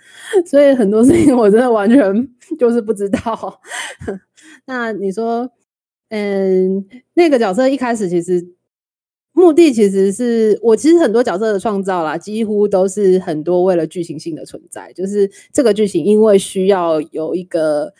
[0.47, 3.61] 所以很多事情我真的完全 就是不知道。
[4.65, 5.47] 那你说，
[6.09, 6.83] 嗯，
[7.13, 8.55] 那个角色一开始其实。
[9.33, 17.93] 目的其实是我其实很多角色的创造啦，几乎都是很多为了剧情性的存在，就是这个剧情因为需要有一个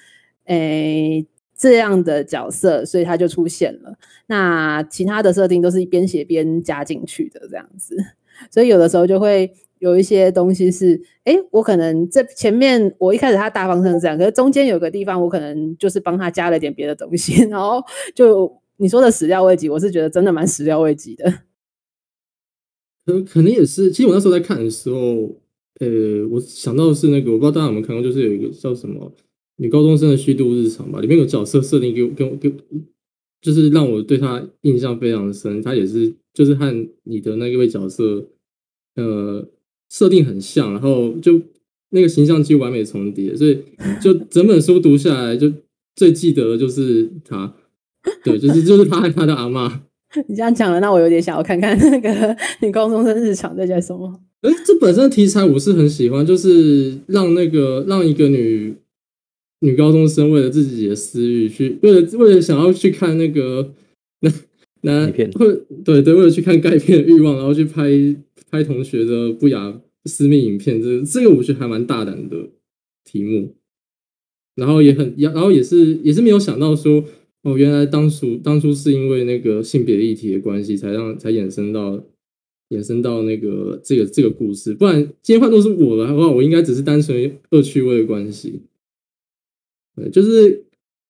[0.46, 1.28] 诶、欸、
[1.58, 3.96] 这样的角色，所以它就出现了。
[4.28, 7.96] 那其他的设定都是边写边加进去的这样子，
[8.52, 17.82] 所以有的时候就会有一些东西是，诶、我可能这前面我一开始他大方向是这样，可是中间有个地方我可能就是帮他加了点别的东西， 然后
[18.14, 18.61] 就。
[18.82, 21.32] 你说的始料未及，我是觉得真的蛮始料未及的。
[23.06, 25.40] 可可能也是，其实我那时候在看的时候，
[25.80, 29.14] 呃，我想到的是那个，我不知道大家有没有看过，就是有一个叫什么
[29.58, 32.56] 女高中生的虚度日常吧，里面有角色设定给我，给我，给我，
[33.40, 35.62] 就是让我对他印象非常深。
[35.62, 36.72] 他也是，就是和
[37.04, 38.26] 你的那一位角色，
[38.96, 39.48] 呃，
[39.90, 41.40] 设定很像，然后就
[41.90, 43.60] 那个形象几乎完美重叠，所以
[44.02, 45.52] 就整本书读下来，就
[45.96, 47.54] 最记得的就是他，
[48.24, 49.72] 对，就是就是他和他的阿嬷。
[50.28, 54.20] 你这样讲了，那我有点想要看看那个女高中生日常在讲什么。
[54.42, 58.76] 哎，这本身题材我是很喜欢，就是让那个让一个女
[59.62, 63.74] 女高中生为了自己的私欲去，为了为了想要去看那个
[64.20, 64.30] 那
[64.82, 65.48] 那片，会
[65.86, 67.90] 对对，为了去看钙片的欲望，然后去拍
[68.50, 72.50] 拍同学的不雅私密影片，这这个我觉得还蛮大胆的
[73.06, 73.54] 题目，
[74.56, 77.06] 然后也很然后也是也是没有想到说。
[77.44, 82.04] 哦，原来当初当初是因为那个性别议题的关系，才让才衍生到
[82.70, 84.74] 衍生到那个这个这个故事。
[84.76, 88.62] 不然今天换作是我的话，我应该只是单纯恶趣味的关系。
[89.96, 90.66] 对，就是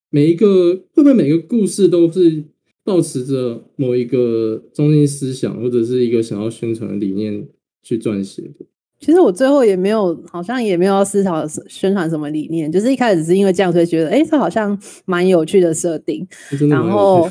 [0.10, 2.46] 每一个会不会每个故事都是
[2.84, 7.46] 抱持着某一个中心思想，或者是一个想要宣传的理念
[7.84, 8.66] 去撰写的？
[9.02, 16.26] 其实我最后也没有，好像也没有要思考宣传什么理念，就是一开始是因为这样，所以觉得，哎，这好像蛮有趣的设定，
[16.70, 17.30] 然后。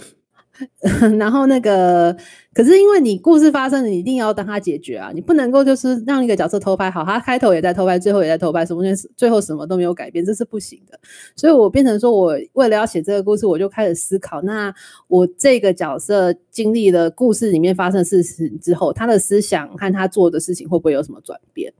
[1.18, 2.14] 然后那个，
[2.52, 10.98] 可是因为你故事发生，你一定要当他解决啊，你不能够就是让一个角色偷拍，好，他开头也在偷拍，最后也在偷拍，什么东西最后什么都没有改变，这是不行的。
[11.36, 14.74] 所以我变成说，我为了要写这个故事，我就开始思考，那
[15.08, 21.72] 我这个角色经历了故事里面发生事情之后，他的思想和他做的事情会不会有什么转变？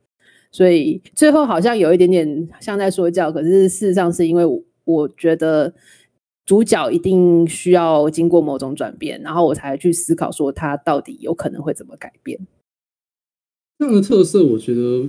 [0.53, 4.45] 所以最后好像有一点点像在说教，可是事实上是因为，
[4.85, 5.73] 我觉得。
[6.51, 12.41] 主角一定需要经过某种转变，然后我才去思考说他到底有可能会怎么改变。
[13.79, 15.09] 这样的特色，我觉得，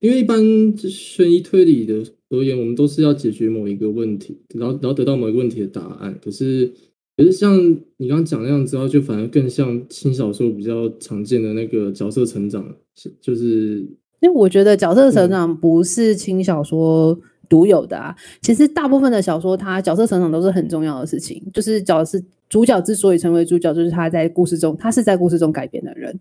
[0.00, 0.40] 因为一般
[0.78, 6.18] 悬疑推理的而言，我们都是要解决某一个问题，然后然后得到某一个问题的答案。
[6.24, 6.72] 可是，
[7.14, 7.58] 可是像
[7.98, 12.74] 你刚刚讲那样之后，就反而更像轻小说比较常见的那个角色成长，
[13.20, 13.80] 就是
[14.22, 17.20] 因为我觉得角色成长不是轻小说。
[17.50, 21.42] 独有的啊，其实大部分的小说，它角色成长都是很重要的事情。
[21.52, 22.16] 就是角色
[22.48, 26.16] 主角之所以成为主角，就是他在故事中，他是在故事中改变的人。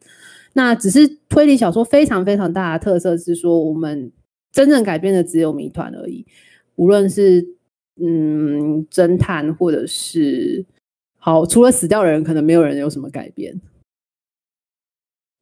[0.53, 4.11] 那只是推理小说非常非常大的特色是说，我们
[4.51, 6.25] 真正改变的只有谜团而已。
[6.75, 7.47] 无论是
[8.01, 10.65] 嗯侦探，或者是
[11.19, 13.61] 好，除了死掉的人，可能没有人有什么改变。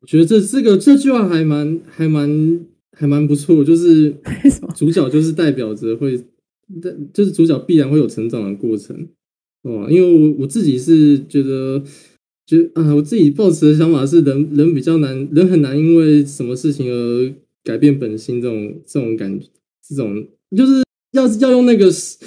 [0.02, 2.60] 我觉得这这个这句话还蛮还蛮。
[3.00, 4.12] 还蛮不错，就是
[4.76, 6.18] 主角就是代表着会，
[7.14, 9.08] 就是主角必然会有成长的过程，
[9.62, 9.88] 哦！
[9.88, 11.84] 因为我我自己是觉得，
[12.48, 17.32] 就啊，我自己抱持的想法是人，人人比较难，人很难因为什么事情而
[17.64, 19.46] 改变本心，这种这种感觉，
[19.88, 22.18] 这种就是要要用那个十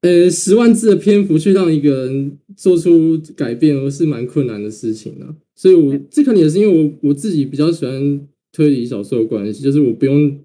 [0.00, 5.36] 呃十万字的篇幅去让一个人做出改变，而是蛮困难的事情啊。
[5.54, 8.26] 所以我，我这可能也是因为我我自己比较喜欢。
[8.52, 10.40] 推理小说的关系，就是我不用，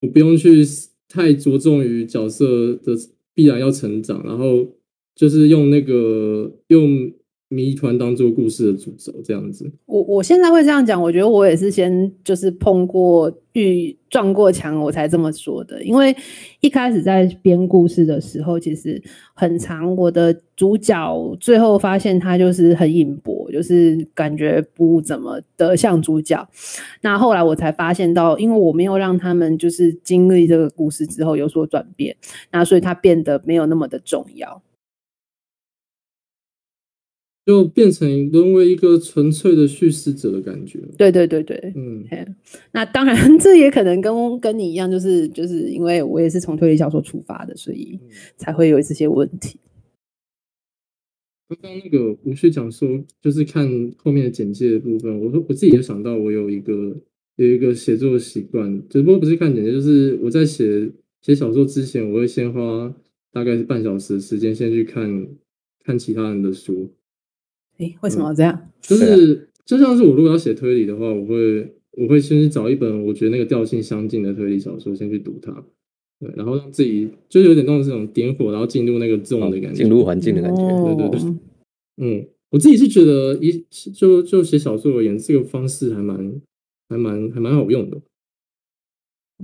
[0.00, 0.64] 我不用去
[1.08, 2.94] 太着重于角色的
[3.34, 4.66] 必然要成长，然后
[5.14, 7.12] 就是用那个用。
[7.48, 9.70] 谜团当做故事的主轴，这样子。
[9.86, 15.80] 我我现在会这样讲，我觉得我也是先就是碰过遇撞过墙，我才这么说的。
[15.84, 16.14] 因为
[16.60, 19.00] 一开始在编故事的时候，其实
[19.34, 19.94] 很长。
[19.94, 26.48] 我的主角最后发现他就是很隐薄，就是感觉不怎么的像主角。
[27.02, 32.16] 那后来我才发现到，因为我没有让他们就是经历这个故事之后有所转变，
[32.50, 34.60] 那所以他变得没有那么的重要。
[37.46, 40.80] 就变成沦为一个纯粹的叙事者的感觉。
[40.98, 42.04] 对对对对，嗯，
[42.72, 48.00] 那当然， 这也可能跟跟你一样，就是就是因为我也是从推理小说出发的，所以
[48.36, 49.60] 才会有这些问题。
[51.48, 53.64] 刚刚那个吴旭讲说，就是看
[54.02, 56.96] 后面的简介的部分，我说我自己也想到，我有一个
[57.36, 60.90] 有一个写作的习惯，只不过不是看简介，就是我在写
[61.22, 62.92] 写小说之前，我会先花
[63.30, 65.28] 大概是半小时的时间，先去看
[65.84, 66.90] 看其他人的书。
[67.78, 68.54] 哎，为什么要这样？
[68.54, 75.52] 嗯、就是就像是我如果要写推理的话，我会我会先去找一本我觉得那个调性相近的推理小说，先去读它，
[76.20, 81.34] 对，然后让自己就是有点那种这种点火，然后进入那个这种的感觉，进入环境的感觉，哦、对对对，
[81.98, 83.64] 嗯，我自己是觉得一
[83.94, 86.40] 就就写小说而言，这个方式还蛮
[86.88, 88.00] 还蛮还蛮好用的，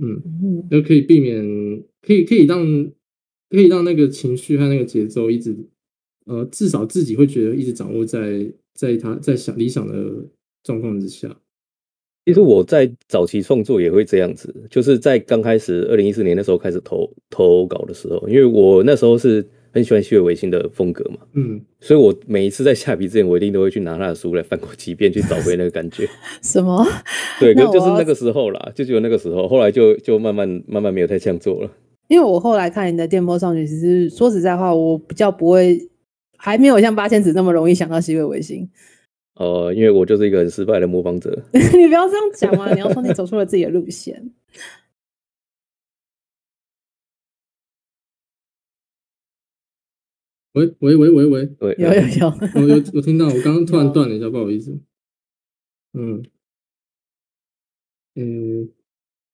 [0.01, 2.91] 嗯，就可以避免，可以可以让
[3.49, 5.55] 可以让那个情绪和那个节奏一直。
[6.25, 9.93] 呃，至少自己会觉得一直掌握在在他在想理想的
[10.63, 11.35] 状况之下。
[12.25, 26.07] 其实我在早期创作也会这样子，就是在刚开始二零一四年那时候开始投投稿的时候，因为我那时候是很喜欢西尾维新的风格嘛，嗯，所以我每一次在下笔之前，我一定都会去拿他的书来翻过几遍，去找回那个感觉。
[26.41, 26.85] 什么？
[27.41, 31.69] 对， 可就是那个时候啦，就只有那个时候，后来就就慢慢慢慢没有太这样做了。
[32.07, 35.77] 因为我后来看你的电波少女，其实说实在话，我比较不会，
[36.43, 38.69] 还没有像八千子那么容易想到西尾维新。
[39.35, 41.41] 哦、呃，因为我就是一个很失败的模仿者。
[41.53, 42.69] 你不要这样讲嘛！
[42.75, 44.29] 你要说你走出了自己的路线。
[50.51, 54.77] 喂喂喂喂喂，喂，有有有，我有我听到，我刚刚突然断了一下，不好意思。
[55.93, 56.25] 嗯，
[58.15, 58.69] 嗯，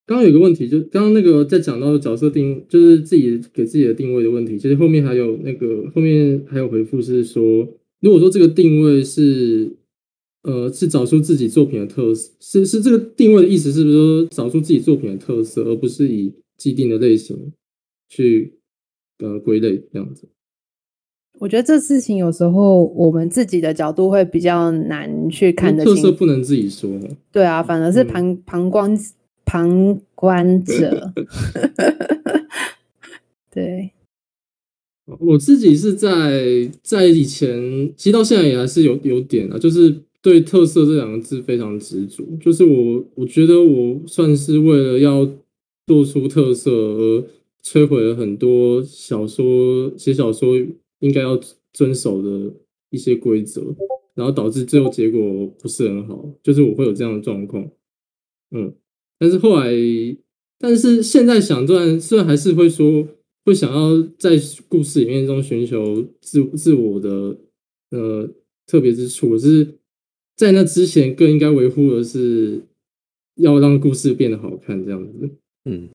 [0.09, 7.67] 刚刚有个问题，就刚刚那个在讲到角色定，就是自己给自己的定位的问题，其实后面还有那个后面还有回复是说，
[8.01, 9.75] 如果说这个定位是。
[10.43, 17.51] 呃，是找出自己作品的特色，是是这个定位的意思，是不是说找出自己作品的特色，而不是以既定的类型
[18.07, 18.53] 去
[19.21, 20.29] 呃归类这样子？
[21.39, 25.93] 我觉得这事情有时候我们自己的角度会比较难去看得清。
[25.93, 26.89] 特色不能自己说。
[27.33, 28.97] 对啊，反而是旁、嗯、旁观
[29.49, 31.11] 旁观者。
[33.49, 33.91] 对，
[35.19, 40.03] 我自己是在在以前，其实到现在也还是有有点啊，就是。
[40.21, 45.25] 对“特色”这两个字非常执着，就是我，我觉得我算是为了要
[45.87, 47.23] 做出特色而
[47.63, 50.57] 摧毁了很多小说写小说
[50.99, 51.39] 应该要
[51.71, 52.51] 遵守的
[52.89, 53.63] 一些规则，
[54.13, 57.65] 然后导致最后结果不是很好，就是我会有这样的状况。
[58.51, 58.73] 嗯，
[59.19, 59.69] 但是后来，
[60.57, 63.07] 但是现在想，虽然虽然还是会说
[63.45, 64.31] 会想要在
[64.67, 67.37] 故事里面中寻求自自我的
[67.91, 68.27] 呃
[68.65, 69.75] 特别之处，可是。
[70.39, 72.61] 在那之前，更应该维护的是
[73.35, 75.29] 要让故事变得好看，这样子。
[75.65, 75.89] 嗯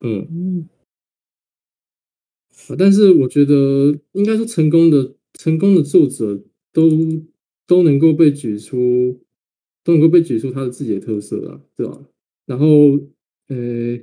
[0.00, 0.68] 嗯嗯。
[2.76, 6.90] 但是我觉得，应该说成功的成功的作者都
[7.68, 9.20] 都能够被举出，
[9.84, 12.04] 都能够被举出他的自己的特色啊，对吧？
[12.46, 12.66] 然后，
[13.48, 13.98] 呃，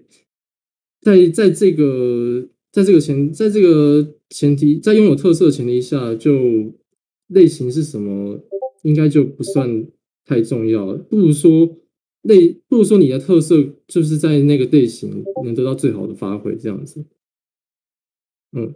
[1.02, 6.74] 在在这个在这个前在这个前提，在拥有特色的前提下，就
[7.28, 8.40] 类型是什么？
[8.84, 9.86] 应该就不算
[10.26, 11.78] 太重要了，不如说
[12.24, 17.06] 类，不如说你的特色就是在那个类型能得到最好的发挥，这样子。
[18.54, 18.74] 嗯，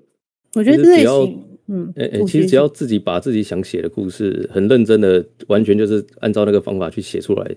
[0.54, 7.56] 我觉得类型，嗯，哎哎，其实只要自己把自己想写的故事很认真的，完全就是按照那个方法去写出来，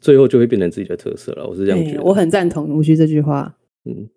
[0.00, 1.46] 最后就会变成自己的特色了。
[1.46, 3.56] 我是这样觉得，我很赞同吴旭这句话。
[3.84, 4.08] 嗯，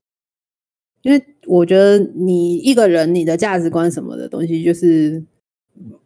[1.01, 5.23] 因为我觉得你一个人，你的价值观什么的东西，就是。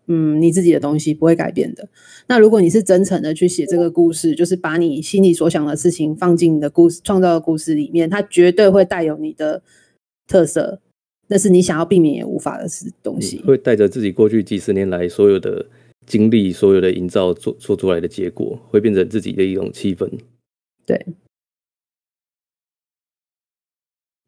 [0.10, 1.90] 嗯，你自己的东西不会改变的。
[2.28, 9.62] 那如果你是真诚的去写这个故事，就是把你心里所想的事情放进你的故事、创造的故事里面，它绝对会带有你的
[10.26, 10.80] 特色。
[11.28, 13.44] 那是你想要避免也无法的事东西。
[13.46, 15.66] 会带着自己过去几十年来所有的
[16.08, 20.10] 经历、所有的营造做做出来的结果，会变成自己的一种气氛。
[20.88, 21.06] 对。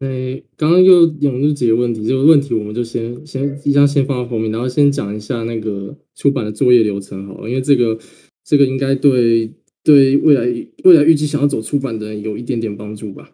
[0.00, 7.98] 诶，刚刚又涌入几个问题，这个问题我们就先先一张先放到后面，然后先讲一下那个出版的作业流程好了，因为这个
[8.42, 9.52] 这个应该对
[9.82, 10.46] 对未来
[10.84, 13.30] 未来预计想要走出版的人有一点点帮助吧？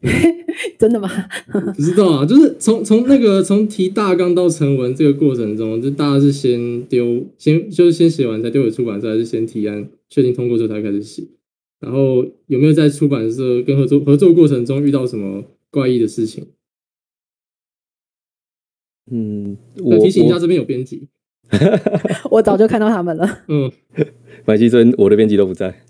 [0.78, 1.08] 真的吗？
[1.74, 11.24] 不知道啊，就是从从那个从提大纲到成文这个过程中，就大家是先丢先就是先写完才丢给出版社，还是先提案确定通过之后才开始写？
[11.80, 15.44] 然后有没有在出版社跟合作合作过程中遇到什么？
[15.70, 16.46] 怪异的事情，
[19.10, 19.54] 嗯，
[19.84, 21.08] 我提醒一下，这边有编辑，
[22.30, 23.44] 我早就看到他们了。
[23.48, 23.70] 嗯，
[24.46, 25.84] 买机真，我的编辑都不在。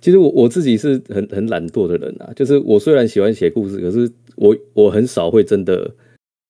[0.00, 5.90] 其实我我自己是很很懒惰的人啊，就是我虽然喜欢写故事，可是我我很少会真的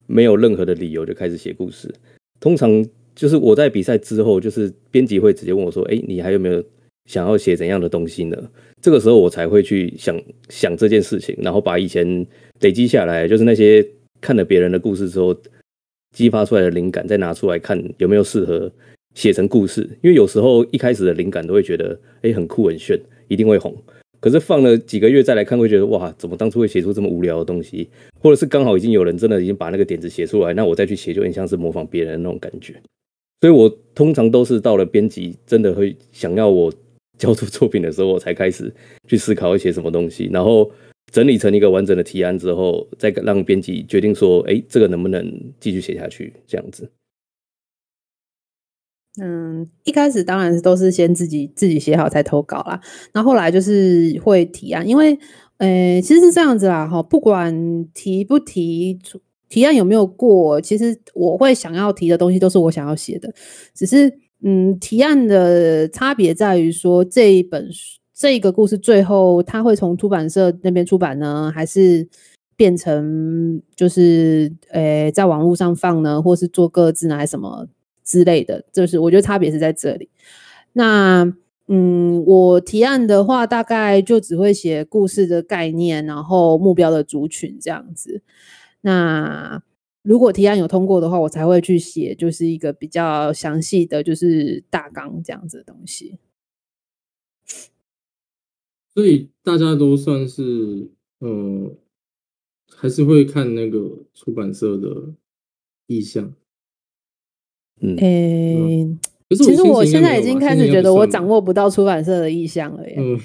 [0.07, 1.93] 没有任何的理由就开始写故事。
[2.41, 2.85] 通常
[3.15, 6.63] 就是我在比赛之后，就是编辑会直接问我说：“哎，你还有没有
[7.07, 8.37] 想要写怎样的东西呢？”
[8.81, 10.17] 这个时候我才会去想
[10.49, 12.25] 想这件事情，然后把以前
[12.61, 13.85] 累积下来，就是那些
[14.21, 15.35] 看了别人的故事之后
[16.15, 18.71] 激发出来的灵感，再拿出来看有没有适合
[19.15, 19.83] 写成故事。
[20.01, 22.97] 因为有时候一开始的灵感都会觉得，哎，很酷很炫，
[23.29, 23.75] 一定会红。
[24.21, 27.89] 可是放了几个月再来看，会觉得哇，怎么当初会写出这么无聊的东西？
[28.21, 32.75] 或者是刚好已经有人真的已经把那个点子写出来，那我再去写，就很像是模仿别人的那种感觉。
[33.41, 36.73] 所以我通常都是到了编辑真的会想要我。
[37.19, 38.73] 交出作品的时候，我才开始
[39.09, 40.71] 去思考要写什么东西，然后
[41.11, 45.29] 整理成一个完整的提案之后，再让编辑决定说，哎，这个能不能
[45.59, 46.33] 继续写下去？
[46.47, 46.89] 这样子。
[49.21, 52.81] 嗯，一开始当然都是先自己自己写好才投稿啦，
[53.13, 55.19] 那后来就是会提案，因为
[55.57, 57.53] 呃其实是这样子啦哈，不管
[57.95, 58.99] 提不提
[59.49, 63.33] 提案有没有过，其实我会想要提的东西都是我想要写的，
[63.75, 64.13] 只是
[64.43, 72.07] 嗯提案的差别在于说这一本书这个故事最后他会从出版社那边出版呢，还是
[72.57, 77.67] 变成就是呃在网络上放呢，或是做个字呢，还是什么？
[78.09, 80.09] 之类的，就是我觉得差别是在这里。
[80.73, 81.31] 那
[81.67, 88.23] 嗯，我提案的话，大概就只会写故事的概念，然后目标的族群这样子。
[88.81, 89.63] 那
[90.01, 96.19] 如果提案有通过的话，我才会去写，就是一个比较详细的就是大纲这样子的东西。
[98.95, 100.89] 所以大家都算是
[101.21, 101.77] 嗯，
[102.75, 105.13] 还是会看那个出版社的
[105.87, 106.33] 意向。
[107.81, 108.87] 嗯，诶、
[109.31, 112.97] 欸，其实我现在已经开始觉得我掌握不到出版社的意向了耶。
[112.99, 113.19] 嗯，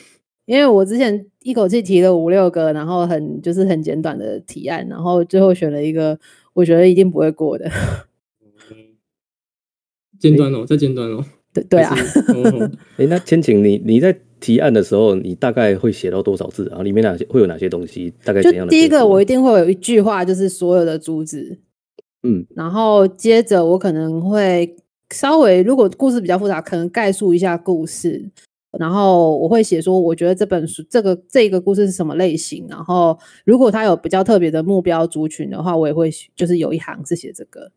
[0.46, 6.20] 因为我之前一口气提了五六个，然后很就是很简短的提案，然后最后选了一个
[6.54, 7.70] 我觉得一定不会过的。
[10.20, 11.26] 尖端哦，在尖端哦。
[11.54, 11.96] 对对啊。
[12.98, 16.66] 哎、 欸，那千晴，你你在提案的时候，你大概会写到多少字？
[16.68, 18.14] 然后里面哪些会有哪些东西？
[18.24, 18.72] 大概怎样的？
[18.72, 21.60] 第一个，我一定会有一句话，就是所有的主旨。
[22.24, 24.76] 嗯，然后接着我可能会
[25.12, 28.32] 稍微，如果故事比较复杂，可能概述一下故事。
[28.80, 32.66] 然后我会写说，我觉得这本书这个这个故事是什么类型。
[32.68, 37.72] 然后如果它有比较特别的目标族群的话，我也会就是有一行是写这个。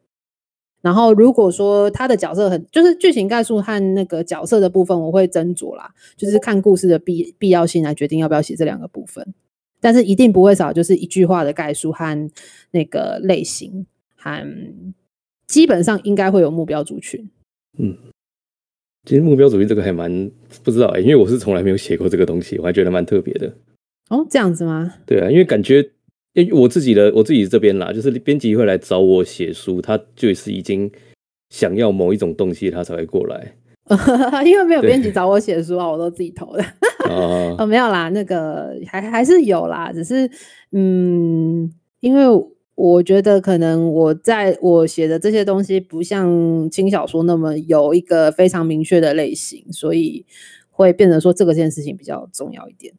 [0.80, 9.34] 然后如果说他的角色很就是剧情概述和那个角色的部分，我会斟酌啦，就是看故事的必必要性来决定要不要写这两个部分。
[9.80, 12.30] 但是一定不会少，就是一句话的概述和
[12.70, 13.84] 那个类型。
[14.24, 14.94] 嗯，
[15.46, 17.30] 基本上应该会有目标族群。
[17.78, 17.96] 嗯，
[19.04, 20.30] 其实目标族群这个还蛮
[20.64, 23.54] 不知道哎、欸，因为我是从来没有写过这个东西，我还觉得蛮特别的。
[24.08, 24.94] 哦，这样子吗？
[25.06, 25.82] 对啊，因为感觉，
[26.32, 30.90] 因为我自己的我自己这边啦，就是编辑会来找我写书，他就是已经
[31.50, 33.54] 想要某一种东西，他才会过来。
[34.44, 36.64] 因为没有编辑找我写书啊，我都自己投的。
[37.08, 40.28] 哦， 哦，没有啦，那个还还是有啦，只是
[40.72, 41.70] 嗯，
[42.00, 42.55] 因为。
[42.76, 50.26] 我觉得可能我在我写的这些东西不像轻小说那么有一个非常明确的类型，所以
[50.68, 52.92] 会变得说这个件事情比较重要一点。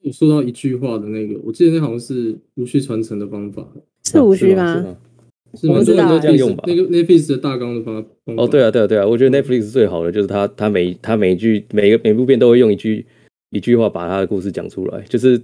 [0.00, 3.68] 你说到一句话的那个，我记得那好像是无需传承的方法，
[4.02, 4.96] 是无需吗？
[5.54, 6.64] 是蛮多人都这样用吧？
[6.66, 8.08] 那个 Netflix 的大纲的方法。
[8.38, 13.06] 哦，对啊，对啊，对啊，我觉得 Netflix 最好的就是他，他每他每一句每个每部片都会用一句
[13.50, 15.38] 一句话把他的故事讲出来，就是。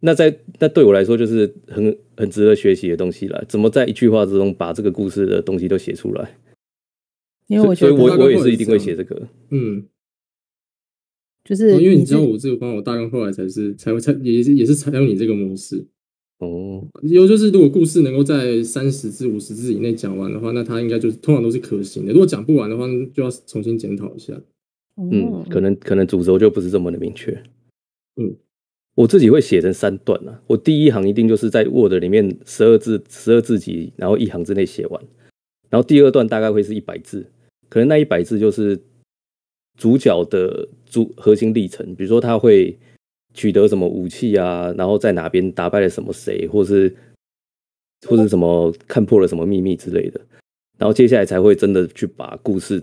[0.00, 3.44] 那在那对我来说就是很很值得学习的东西了。
[3.48, 6.38] 怎么在一句话之中把这个故事的东西都写出来？
[7.46, 9.28] 因为我觉得我我也是一定会写这个。
[9.50, 9.84] 嗯，
[11.44, 15.86] 就是、哦、因为你知道我这个方法，我大概后来才是才会才也是也是采用你这个模式。
[16.38, 22.12] 哦，有就是如果故事能够在三十至五十字以内讲完的话，那它应该就是通常都是可行的。
[22.12, 24.38] 如果讲不完的话，就要重新检讨一下。
[24.96, 27.30] 嗯，可能可能主轴就不是这么的明确。
[28.16, 28.34] 嗯。
[28.94, 35.02] 我自己会写成三段啊，我第一行一定就是在 Word 里面十二字十二字集，然后一行之内写完。
[35.68, 37.26] 然后第二段大概会是一百字，
[37.68, 38.80] 可能那一百字就是
[39.76, 42.78] 主角的主核心历程，比如说他会
[43.32, 46.94] 取得什么武器啊，然后在哪边打败了什么谁，或是
[48.06, 50.20] 或是什么看破了什么秘密之类的。
[50.78, 52.80] 然后接下来才会真的去把故事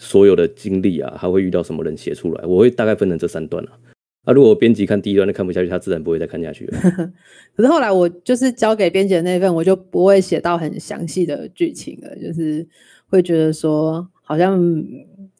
[0.00, 2.46] 所有的经历啊，他会遇到什么人写出来。
[2.46, 3.78] 我会大概分成这三段啊。
[4.24, 4.32] 啊！
[4.32, 6.78] 如果编辑看第一段都看不下去，他自然不会再看下去了。
[7.54, 12.66] 可是后来我就是交给编辑的那份，我就不会写到很详细的剧情了，就是
[13.06, 14.58] 会觉得说，好像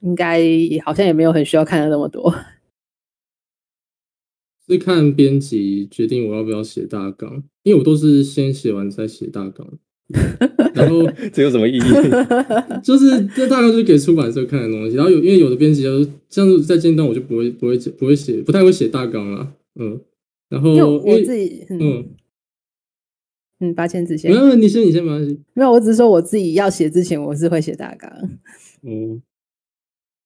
[0.01, 0.43] 应该
[0.85, 2.32] 好像也没有很需要看的那么多。
[4.69, 9.78] 是看编辑决定我要不要写大纲，因为我都是先写完再写大纲。
[10.75, 11.03] 然后
[11.33, 11.81] 这有什么意义？
[12.85, 14.97] 就是这大概就是给出版社看的东西。
[14.97, 19.55] 然后有因为有的编辑就是像是在间段，我就不会不会不会写，不太会写大纲了。
[19.81, 19.99] 嗯，
[20.51, 22.07] 然后我自己嗯
[23.61, 24.31] 嗯，八千字先。
[24.31, 25.41] 没有，你先你先没关系。
[25.55, 28.11] 没有，我只是说我自己要写之前，我是会写大纲。
[28.83, 29.21] 哦，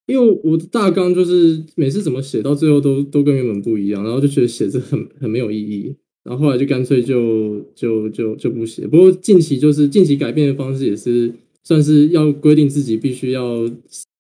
[0.07, 5.95] 因为我的大纲就是每次怎么写到最后都都跟原本不一样，然后就觉得写这很很没有意义。
[6.29, 8.87] 然后后来就干脆就就就就不写。
[8.87, 11.33] 不过近期就是近期改变的方式也是
[11.65, 13.67] 算是要规定自己必须要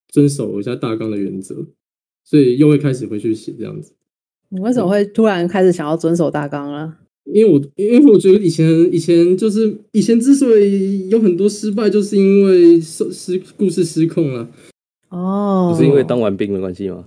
[0.09, 1.55] 遵守一下大纲的原则，
[2.25, 3.93] 所以又会开始回去写这样子。
[4.49, 6.97] 你为什么会突然开始想要遵守大纲了？
[7.31, 14.49] 因为我因为我觉得以前以前就是以前之所以有很多失败，就是因为失失故事失控了。
[15.11, 17.05] 哦，不是因为当完兵的关系吗？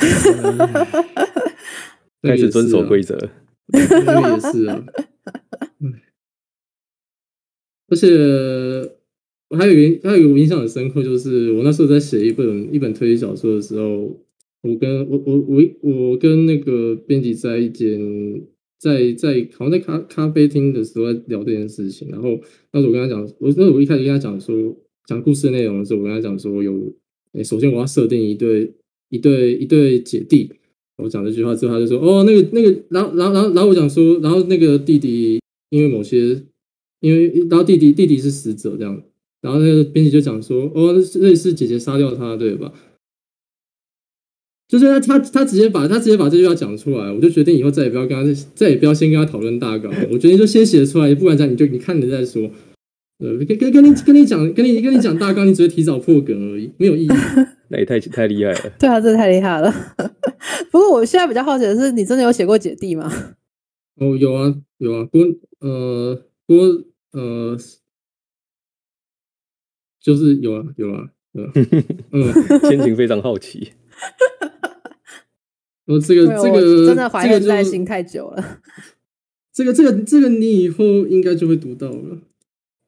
[2.22, 3.16] 开始遵守规则，
[3.72, 4.84] 那个也是啊。
[7.88, 8.08] 而且
[9.48, 14.16] 我还有一个还有一个我印象很深刻，就是我那时候在写一本一本推理小说的时候，
[14.62, 18.42] 我跟我我我我跟那个编辑在一间
[18.78, 22.38] 在在好像在咖咖啡厅的时候在聊这件事情，然后
[22.70, 24.76] 当时候我跟他讲，我那时候我一开始跟他讲说
[25.06, 26.92] 讲故事内容的时候，我跟他讲说有。
[27.44, 28.74] 首先我要设定一对
[29.08, 30.50] 一对一对姐弟。
[31.02, 35.40] 我讲这句话之后，他就说：“哦，那个那个。”然后然后然后然后我讲说，然后那个弟弟
[35.70, 36.40] 因为某些，
[37.00, 39.02] 因为然后弟弟弟弟是死者这样。
[39.40, 42.72] 然后那个编辑就讲说：“哦，那是姐姐杀掉他，对吧？”
[44.68, 49.92] 就是他他他直接把他直接把这句话讲出来，我就决定以后再也不要跟他再也不要先跟他讨论大纲。
[50.12, 52.50] 我决定就先写出来，不管怎样你就你看你再说。
[53.18, 57.08] 呃，跟跟跟你跟你讲，跟你跟你讲大纲，你只会提早破梗而已，没有意义。
[57.68, 58.72] 那也太太厉害了。
[58.78, 59.70] 对啊，这太厉害了。
[60.70, 63.10] 不过我现在比较好奇的是，你真的有写过姐弟吗？
[63.96, 65.04] 哦，有啊，有啊。
[65.04, 65.26] 不过
[65.58, 66.66] 呃，不过
[67.10, 67.56] 呃，
[70.00, 71.10] 就是有啊，有啊。
[71.32, 71.48] 嗯
[72.12, 72.32] 嗯，
[72.70, 73.72] 心情非常好奇。
[75.86, 78.60] 哦，这个这个真的怀恨在心太久了。
[79.52, 82.18] 这个这个这个，你以后应该就会读到了。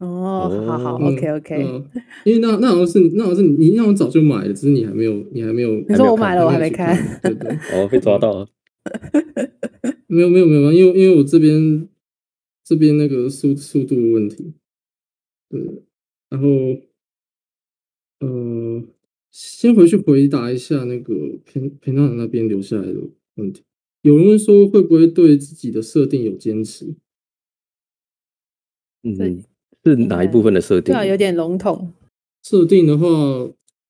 [0.02, 1.88] 哦，好好，OK OK，嗯，
[2.24, 5.80] 因为那那好像是那好像是你那我早就买了，只是你还没有你还没有。
[5.88, 7.20] 你说我买了，我还没看。
[7.22, 7.52] 对对。
[7.72, 8.48] 哦，被抓到了。
[10.08, 11.88] 没有没有没有，因为因为我这边
[12.64, 14.54] 这边那个速速度问题。
[15.48, 15.60] 对，
[16.30, 16.48] 然后
[18.18, 18.82] 呃，
[19.30, 21.14] 先回去回答一下那个
[21.44, 22.98] 平平常那边留下来的
[23.36, 23.62] 问题。
[24.00, 26.96] 有人问说会不会对自己的设定有坚持？
[29.04, 29.44] 嗯。
[29.84, 30.94] 是哪一部分的设定？
[30.94, 31.92] 对啊，有点笼统。
[32.42, 33.06] 设定的话，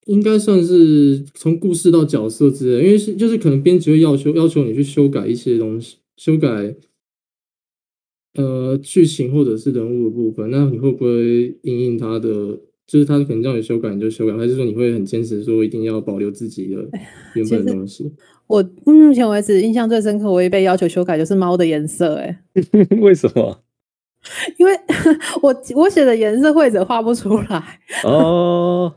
[0.06, 6.74] 应该算是从故事到角色之类，因为是就是可能编辑会要求要求你去修改一些东西，修改
[8.35, 10.51] 呃剧情或者是人物的部分。
[10.51, 12.59] 那你会不会应应他的？
[12.85, 16.77] 就是他可能叫你修改，你就修改，还是说你会很坚持说一定要保留自己的
[17.35, 18.12] 原本的东西？
[18.48, 22.16] 我目前为止印象最深刻，我也被要求修改就是猫的颜色。
[22.16, 22.43] 哎，
[23.01, 23.61] 为什么？
[24.57, 24.73] 因为
[25.43, 28.94] 我我写的颜色绘者画不出来哦，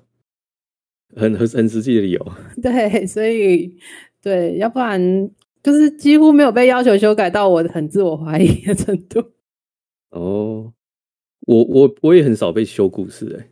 [1.16, 2.32] 很很很实际的理由。
[2.62, 3.76] 对，所以
[4.22, 5.30] 对，要不然
[5.64, 9.20] 就是几乎没有被要求修改到我很自我怀疑的程度。
[10.12, 10.72] 哦，
[11.48, 13.50] 我我我也很少被修故事哎，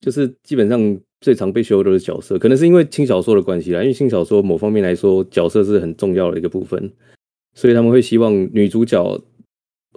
[0.00, 3.82] 就是基本上最常被修的都是角色，可能是因为轻小说的关系啦。
[3.82, 6.92] 因为轻小说某方面来说，角色是很重要的一个部分，
[7.54, 9.20] 所以他们会希望女主角。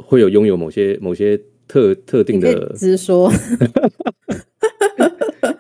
[0.02, 3.32] 会有拥有某些某些特特定的直说，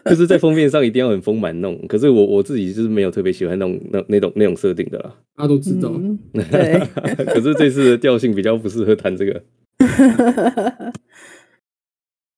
[0.06, 1.80] 就是在封面上一定要很丰满那种。
[1.88, 5.16] 可是我我自己就是没有特别喜欢那种那那种那种设定的啦。
[5.36, 7.26] 大家都知道，嗯、 对。
[7.26, 9.42] 可是这次的调性比较不适合谈这个。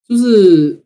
[0.07, 0.83] 就是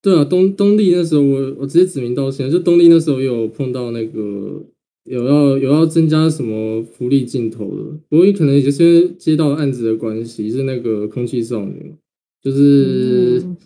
[0.00, 4.62] 对啊，东东丽那时候我我直接指名道姓，就东丽那时候有碰到那个。
[5.08, 11.94] 有要有要增加什么福利镜头的，不过可能也是接到案子的关系，是那个空气少女，
[12.42, 13.56] 就是、嗯、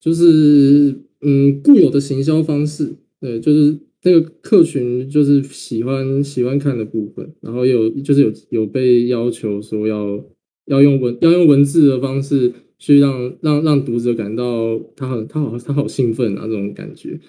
[0.00, 10.22] 就是嗯固有的行销方式，对，就是那个客群就是喜欢喜欢看的部分，然后有就是有有被要求说要
[10.66, 17.20] 要用文要用文字的方式去让让让读者感到他很他好他好兴奋啊这种感觉。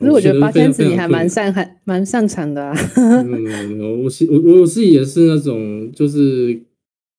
[0.00, 2.74] 可是我觉得八仙子你还蛮擅还蛮擅长的啊。
[3.22, 6.58] 没有没有没有，我我我自己也是那种就是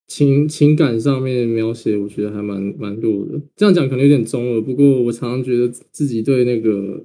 [0.07, 3.39] 情情感上面描写，我觉得还蛮蛮弱的。
[3.55, 7.03] 这样讲可能有点中二，不过我常常觉得自己对那个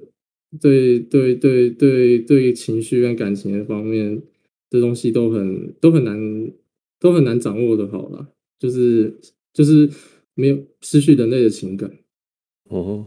[0.59, 4.19] 对对对对对情绪跟感情的方面
[4.71, 6.51] 的东西都很都很难
[6.99, 8.27] 都很难掌握的好了，
[8.57, 9.13] 就是
[9.53, 9.87] 就是
[10.33, 11.91] 没有失去人类的情感。
[12.67, 13.05] 哦，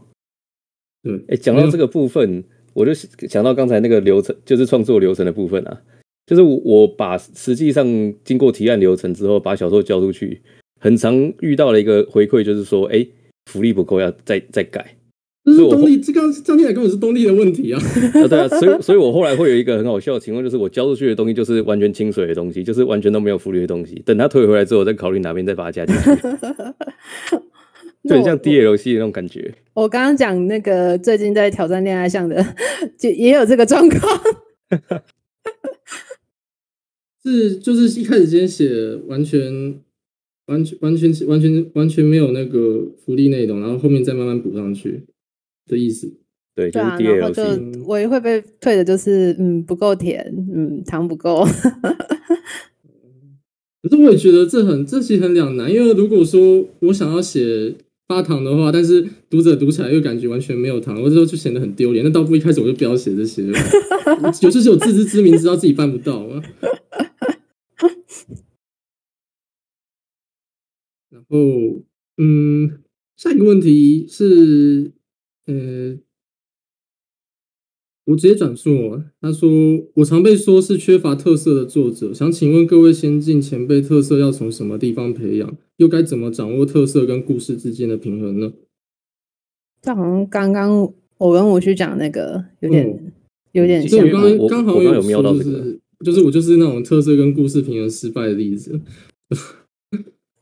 [1.03, 2.45] 对，哎，讲到这个部分。
[2.81, 2.95] 我就
[3.29, 5.81] 想到刚才那个流程，就是创作流程的部分啊，
[6.27, 7.87] 就是我把实际上
[8.25, 10.41] 经过提案流程之后，把小说交出去，
[10.81, 13.07] 很常遇到了一个回馈，就是说，哎，
[13.47, 14.97] 福利不够，要再再改。
[15.43, 17.81] 这是东丽，这刚张天来根本是东丽的问题啊！
[18.23, 24.01] 啊，对啊，所以所以我后来会有一个很好笑的情况，就是我交出去的东西就是完全清水的东西，就是完全都没有福利的东西。
[24.05, 26.11] 等他退回来之后，我再考虑哪边再把它加进去。
[28.09, 29.55] 就很像 DLC 的那种感觉。
[29.75, 32.45] 我刚刚讲那个最近在挑战恋爱向的，
[32.99, 34.21] 就也有这个状况。
[37.23, 39.79] 是，就是一开始先写完全
[40.47, 45.05] 完全完全完全完全没有那个福利内容，然后后面再慢慢补上去
[45.67, 46.11] 的意思。
[46.55, 47.45] 对，就是 DLC，对啊，然后就
[47.87, 50.25] 我也会被退的，就是嗯不够甜，
[50.55, 51.45] 嗯糖不够。
[53.83, 57.75] 可是我也觉得这很这其实很两难，因为如果说我想要写
[58.11, 62.05] 发糖的话，但是读者读起来又感觉完全没有糖，或者说就显得很丢脸。
[62.05, 63.57] 那倒不一开始我就不要写这些了，
[64.43, 66.43] 有就是有自知之明，知道自己办不到嘛。
[71.11, 71.85] 然后，
[72.17, 72.81] 嗯，
[73.17, 74.91] 下一个问题是，
[75.47, 75.97] 呃。
[78.11, 79.49] 我直接转述，他说
[79.95, 85.57] ：“我常被说是缺乏特色的作者，想请问各位先进前辈，特色要从什么地方培养？
[85.77, 88.53] 又该怎么掌握特色跟故事之间的平衡呢？”
[89.81, 93.13] 这好像刚刚我跟我去讲那个有点、嗯、
[93.53, 94.05] 有点像，
[94.39, 98.81] 我刚刚刚好有瞄到这个，就是我就是那种特色跟故事平衡失败的例子。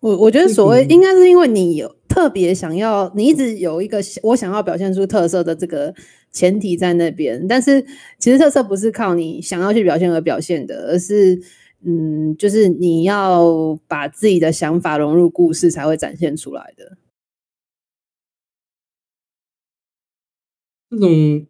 [0.01, 5.95] 我我觉得所谓 应该是因为你有特别想要，你一直有一个我想要表现出特色的这个
[6.33, 7.81] 前提在那边，但是
[8.19, 11.41] 其实特色不是靠你想要去表现而表现的，而是
[11.85, 16.99] 嗯，就是你要把自己的想法融入故事才会展现出来的。
[20.91, 21.47] 这种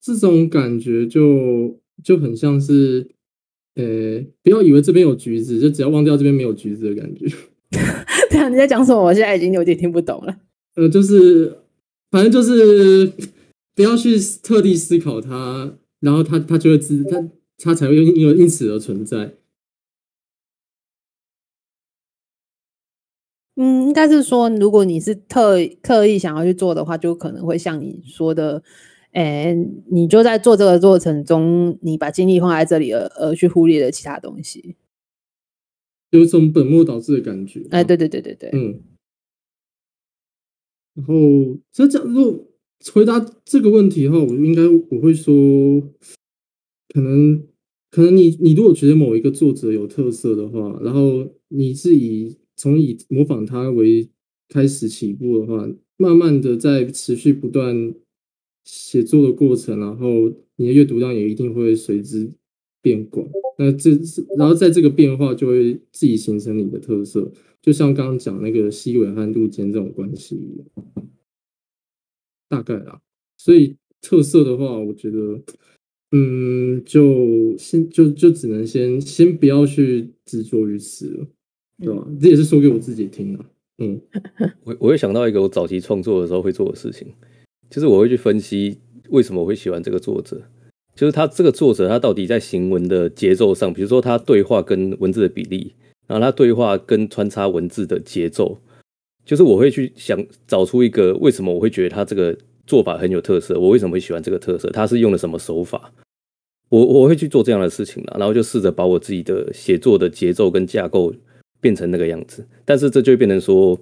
[0.00, 3.10] 这种感觉就就很像是。
[3.74, 7.26] 呃、欸，不要以为这边有橘子，就只要忘掉这边没有橘子的感觉。
[8.48, 9.02] 你在讲什么？
[9.02, 10.36] 我现在已经有点听不懂了。
[10.74, 11.58] 呃，就是
[12.10, 13.12] 反正就是
[13.74, 17.28] 不要去特地思考它，然后它它就会自它
[17.58, 19.34] 它才会因因为因此而存在。
[23.56, 28.62] 嗯，应该是说，如果你是特刻意想要去做的话，就可能会像你说的。
[29.12, 29.54] 哎，
[29.90, 34.74] 你就在做这个过程中，你把精力放在这里而，而而去忽略了其他东西，
[36.12, 37.66] 有一种本末倒置的感觉。
[37.70, 38.80] 哎，对对对对对，嗯。
[40.94, 42.48] 然后，这讲如果
[42.94, 45.80] 回答这个问题的话，我应该我会说，
[46.94, 47.46] 可能
[47.90, 54.08] 可能你你如果觉得某一个作者有特色的话，然后你是以从以模仿他为
[54.48, 57.94] 开始起步的话，慢慢的在持续不断。
[58.64, 62.32] 写作的过程，然后你的阅读量也一定会随之
[62.80, 63.26] 变广。
[63.64, 67.30] 那这是，然后在这个变化就会自己形成你的特色，
[67.60, 70.86] 就像刚刚讲那个西尾和露肩这种关系一样，
[72.48, 73.00] 大概啦。
[73.36, 75.40] 所以特色的话，我觉得，
[76.10, 81.26] 嗯，就先就就只能先先不要去执着于此了，
[81.78, 82.06] 对吧？
[82.20, 83.44] 这也是说给我自己听的。
[83.78, 84.00] 嗯，
[84.64, 87.06] 我我会想到一个我早期创作的时候会做的事情。
[87.70, 88.78] 就是我会去分析
[89.08, 90.42] 为什么我会喜欢这个作者，
[90.94, 95.72] 就是他这个作者他到底在行文的节奏上，比如说他对话跟文字的比例，
[96.06, 98.58] 然后他对话跟穿插文字的节奏，
[99.24, 102.36] 就是我会去想找出一个为什么我会觉得他这个
[102.66, 105.92] 做法很有特色，我为什么会喜欢这个特色，他是用了什么手法，
[106.68, 111.14] 我我会去做这样的事情了，然后就试着把我自己的写作的节奏跟架构
[111.60, 113.80] 变成那个样子，但是这就变成说。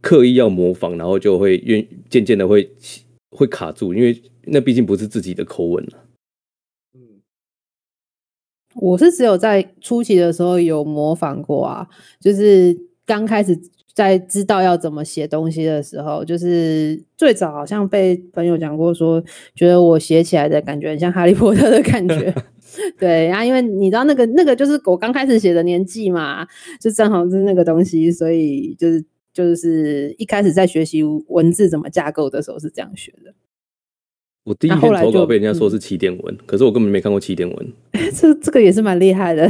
[0.00, 2.70] 刻意要模仿，然后就会越渐渐的会
[3.30, 6.04] 会卡住，因为那毕竟不是自己的口吻了。
[6.94, 7.20] 嗯，
[8.76, 11.86] 我是只有在初期的时候有模仿过啊，
[12.18, 12.74] 就是
[13.04, 13.58] 刚开始
[13.92, 19.22] 在知道要怎么写东西的时候，就是最早好像被朋友讲过说，
[19.54, 22.34] 觉得我写起来的感觉很像哈利波特的感觉。
[22.98, 26.46] 对，然后因为你知道那个那个就是我刚开始写的年纪嘛，
[26.80, 29.04] 就正好是那个东西，所以就是。
[29.38, 33.32] 就是一开始在学习文字怎么架构的时候是这样学的。
[34.42, 37.72] 我第一篇投稿被人家说是起点文，可是我根本没看过起点文。
[38.12, 39.46] 这这个也是蛮厉害的。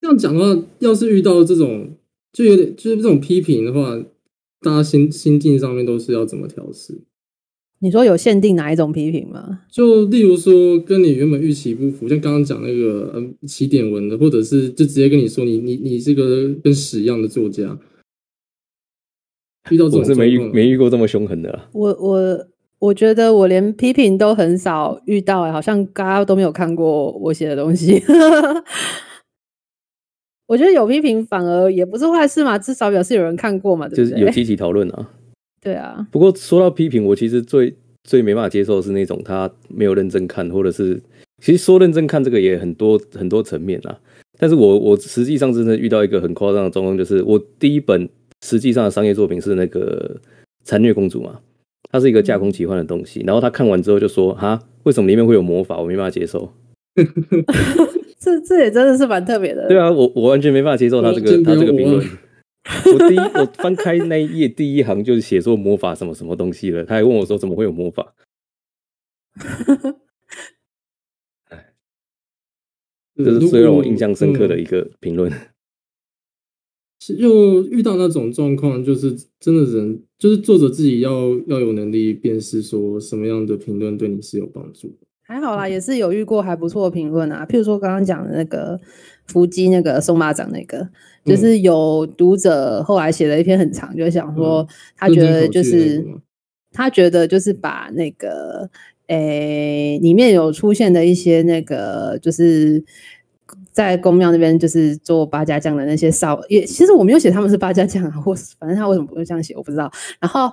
[0.00, 1.96] 这样讲的话，要是遇到这种
[2.32, 3.96] 就有点就是这种批评的话，
[4.62, 7.04] 大家心心境上面都是要怎么调适？
[7.80, 9.60] 你说有限定哪一种批评吗？
[9.70, 17.78] 就例如说跟你原本预期不符，像刚刚讲那个嗯起点文的，或者是就直接跟你说你你你是个跟屎一样的作家。
[19.70, 21.68] 遇到这种我是没遇没遇过这么凶狠的啊。
[21.72, 22.46] 我我
[22.78, 28.00] 我觉得我连批评都很少遇到，欸，好像大家都没有看过我写的东西。
[30.46, 34.10] 我觉得有批评反而也不是坏事嘛，至少表示有人看过嘛，对不对？
[34.12, 35.10] 就是有积极讨论啊。
[35.66, 37.74] 对啊，不过说到批评，我其实最
[38.04, 41.02] 最没办法接受的是那种他没有认真看，或者是
[41.42, 43.98] 其实说认真看这个也很多很多层面啊。
[44.38, 48.08] 但是我我实际上真的遇到一个很夸张的状况，就是我第一本
[48.44, 50.16] 实际上的商业作品是那个
[50.62, 51.40] 《残虐公主》嘛，
[51.90, 53.24] 它是一个架空奇幻的东西。
[53.26, 55.80] 然后他看完之后就说：“哈，为什么里面会有魔法？
[55.80, 56.52] 我没办法接受。
[58.20, 59.66] ”这这也真的是蛮特别的。
[59.66, 62.06] 对啊，我我完全没办法接受他这个他这个评论。
[62.92, 68.14] 我第一我翻开那一页第一行就是写说魔法什么什么东西了，他还问我说怎么会有魔法？
[71.48, 71.74] 哎，
[73.16, 75.32] 这是最让我印象深刻的一个评论。
[77.16, 84.98] 又遇到那种状况，就是真的人，就是作者自己要要有能力辨识，说什么样的评论对你是有帮助。
[85.26, 87.44] 还好啦，也是有遇过还不错的评论啊。
[87.48, 88.78] 譬如说刚刚讲的那个
[89.26, 90.88] 伏击那个送巴掌那个，
[91.24, 94.66] 就是有读者后来写了一篇很长，就想说
[94.96, 96.04] 他觉得就是
[96.72, 98.70] 他觉得就是把那个
[99.08, 102.84] 诶、欸、里面有出现的一些那个就是。
[103.70, 109.92] 在公庙那边就是做八家将的那些少也，其实我没有写他们是八家将啊，或是反正他为什么不会这样写，我不知道。
[110.18, 110.50] 然后。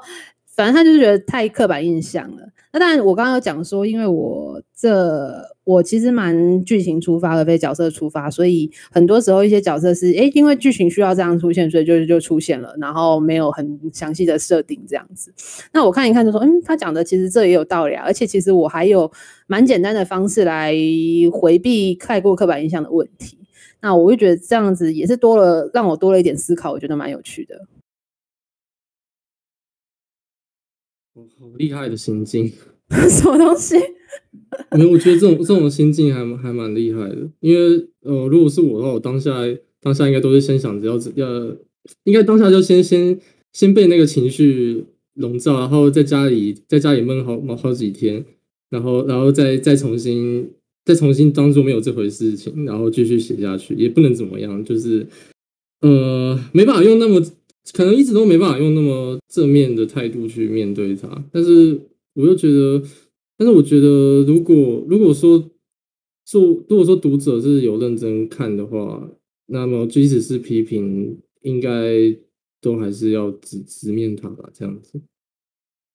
[0.56, 2.50] 反正他就是觉得太刻板印象了。
[2.72, 5.32] 那当然，我刚刚有讲说，因为我这
[5.64, 15.32] 我其实蛮剧情出发而非角色出发，所以很多时候一些角色是诶，因为剧情需要这样出现，所以就就出现了，然后没有很详细的设定这样子。
[15.72, 18.04] 那我看一看就说，嗯，他讲的其实这也有道理啊。
[18.06, 19.12] 而且其实我还有
[19.46, 20.74] 蛮简单的方式来
[21.32, 23.38] 回避太过刻板印象的问题。
[23.82, 27.68] 那我就觉得这样子也是多了，让我多了一点思考，我觉得蛮有趣的。
[31.14, 32.52] 好厉害的心境，
[33.10, 33.76] 什么东西？
[34.72, 37.30] 没有，我觉得这种这种心境还还蛮厉害的。
[37.40, 39.32] 因为呃，如果是我的话，我当下
[39.80, 41.56] 当下应该都是先想着要要，
[42.06, 43.20] 应该当下就先先
[43.52, 44.84] 先被那个情绪
[45.16, 48.26] 笼罩，然后在家里在家里闷好闷好几天，
[48.70, 50.50] 然后然后再再重新
[50.84, 55.06] 再重新当做没有这回事情，然后继续写下去，也不能怎么样，就是
[55.82, 57.22] 呃，没办法用那么。
[57.72, 61.80] 可能一直都没办法用那么正面的态度去面对它，但是
[62.14, 62.84] 我又觉得，
[63.38, 65.52] 但是我觉得，如果如果说
[66.26, 69.10] 做，如果说读者是有认真看的话，
[69.48, 72.16] 那么即使是批评，应该
[72.62, 75.00] 都还是要直直面它吧，这样子。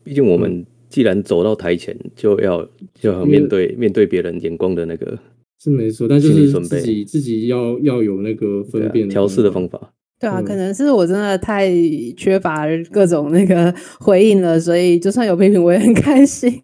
[0.05, 5.19] 毕竟我们既然走到台前，就要就要面对面对别人眼光的那个，
[5.63, 9.95] 是没错，但就是自己自己要要有那个分辨调试的方法。
[10.19, 11.71] 对啊，可能是我真的太
[12.17, 16.61] 缺乏各种那个回应了，所以就算有批评，我也很开心。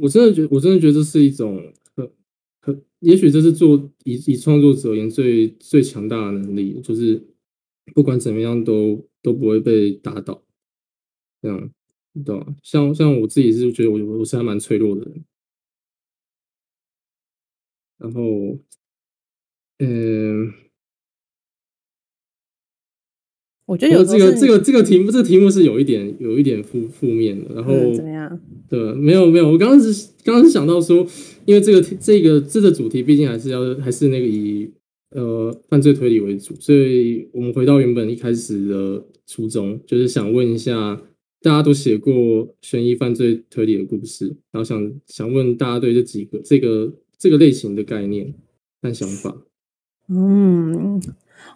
[0.00, 1.62] 我真的觉得，我真的觉得这是一种
[1.94, 2.10] 很
[2.60, 7.22] 很，也许这是做以以创作者而言最最强大的能力，就是
[7.94, 10.42] 不管怎么样都都不会被打倒。
[11.40, 11.70] 这样，
[12.24, 12.46] 对吧？
[12.62, 15.24] 像像我自己是觉得我我是还蛮脆弱的人，
[17.98, 18.58] 然后，
[19.78, 20.52] 嗯。
[23.64, 27.54] 我觉得有这个这个这个题目，这个题目是有一点有一点负负面的。
[27.54, 28.40] 然后、嗯、怎么样？
[28.68, 29.50] 对，没有没有。
[29.50, 31.06] 我刚刚是刚刚是想到说，
[31.46, 34.68] 因为这个这个这个主题毕竟还是要还是那个以
[35.10, 41.00] 呃犯罪推理为主，所以我们回到原本一开始的初衷，就是想问一下，
[41.40, 48.34] 大家都写过悬疑犯罪推理的故事，然后想想问大家对这几个这个这个类型的概念
[48.82, 49.36] 和想法。
[50.08, 51.00] 嗯。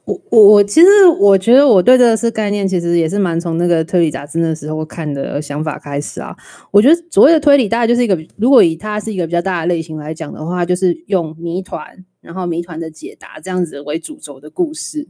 [0.06, 0.86] 我我我其实
[1.18, 6.34] 我觉得我对这个是概念，其实也是蛮从那个推理杂志那时候看的想法开始啊。
[6.70, 15.08] 我觉得所谓的推理，大概就是一个，如果以它是一个比较大的类型来讲的话，就是用谜团，然后谜团的解答这样子为主轴的故事。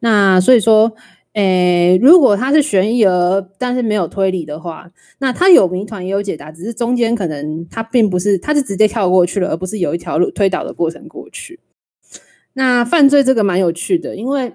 [0.00, 0.92] 那所以说，
[1.32, 4.90] 诶，如果它是悬疑而但是没有推理的话，
[5.20, 11.58] 那它有谜团也有解答，只是中间可能它并不是，它是直接跳过去了，而不是有一条路推导的过程过去。
[12.54, 14.54] 那犯罪这个蛮有趣的，因为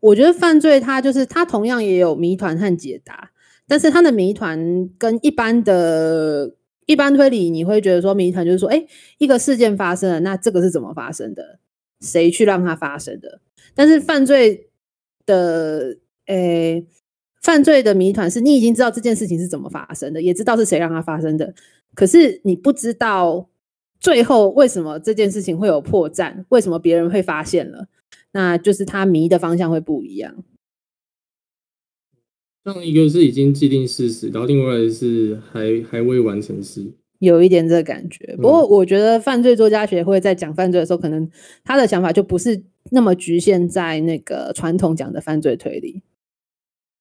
[0.00, 3.32] 我觉得犯罪它就是它同样也有谜团和解答，
[3.66, 6.54] 但是它的谜团跟一般的
[6.86, 8.86] 一般推理，你会觉得说谜团就是说，哎，
[9.18, 11.58] 一个事件发生了，那这个是怎么发生的？
[12.00, 13.40] 谁去让它发生的？
[13.74, 14.70] 但是犯罪
[15.26, 16.86] 的，诶，
[17.42, 21.52] 犯罪的谜团是你已经知道这件事情是怎么发生的，也知道是谁让它发生的，
[21.94, 23.50] 可是你不知道。
[24.00, 26.44] 最后，为什么这件事情会有破绽？
[26.50, 27.88] 为什么别人会发现了？
[28.32, 30.44] 那就是他迷的方向会不一样。
[32.64, 36.86] 像一个是已经既定事实，然后另外是还还未完成时，
[37.18, 38.36] 有一点这个感觉。
[38.36, 41.28] 不过，我觉得犯罪作家协会在讲犯罪的时候，可能
[41.64, 46.02] 他的想法就不是那么局限在那个传统讲的犯罪推理。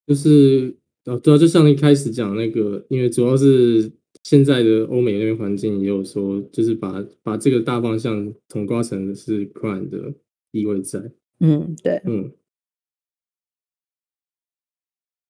[0.07, 0.75] 就是
[1.05, 3.91] 哦，对啊，就像一开始讲那个，因为主要是。
[4.29, 10.13] 现在的欧美那边环境也有说，就是把把这个大方向统括成是 crime 的
[10.51, 10.99] 意味在。
[11.39, 12.29] 嗯，对，嗯。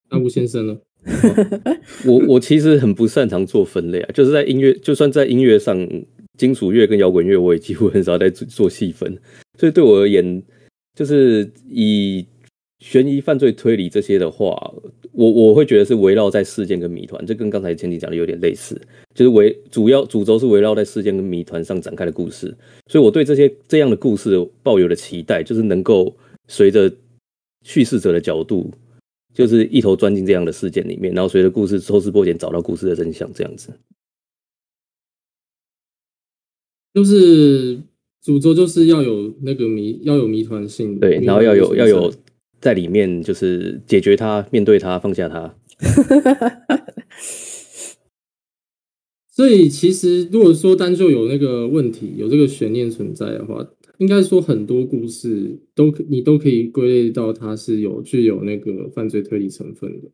[0.09, 0.79] 那吴先生呢？
[2.07, 5.77] 我我其实很不擅长做分类啊，就是在音乐，就算在音乐上，
[6.35, 9.15] 金属乐跟摇滚乐，我也几乎很少在做做细分。
[9.59, 10.41] 所以对我而言，
[10.95, 12.25] 就是以
[12.79, 14.73] 悬疑、犯罪、推理这些的话，
[15.11, 18.79] 我我会觉得是围绕在事件跟谜团，这跟刚才前几讲的有点类似，
[19.15, 22.55] 就是围主要主轴是围绕在事件跟谜团上展开的故事。
[22.87, 26.15] 所以我对这些这样的故事抱有的期待，就是能够
[26.47, 26.91] 随着
[27.63, 28.71] 叙事者的角度。
[29.33, 33.71] 就是一头钻进这样的事件里面，然后随着故事抽丝剥茧，找到故事的真相，这样子。
[36.95, 37.77] 就是
[38.23, 40.99] 主轴就是要有那个谜，要有谜团性。
[40.99, 42.11] 对，然后要有要有
[42.59, 45.55] 在里面，就是解决它，面对它，放下它。
[49.29, 53.67] 所以其实如果说单就有那个问题，有这个悬念存在的话。
[53.99, 60.07] 应该说很多故事都可，你都可以归类到它是有具有那个犯罪推理成分的，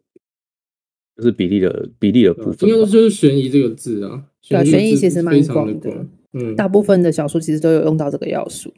[1.17, 2.69] 就是比例的比例的部分。
[2.69, 8.73] 应该说就是悬疑这个字啊，对，悬疑其实蛮广的，的，嗯，大部分的小说其实都有用到这个要素。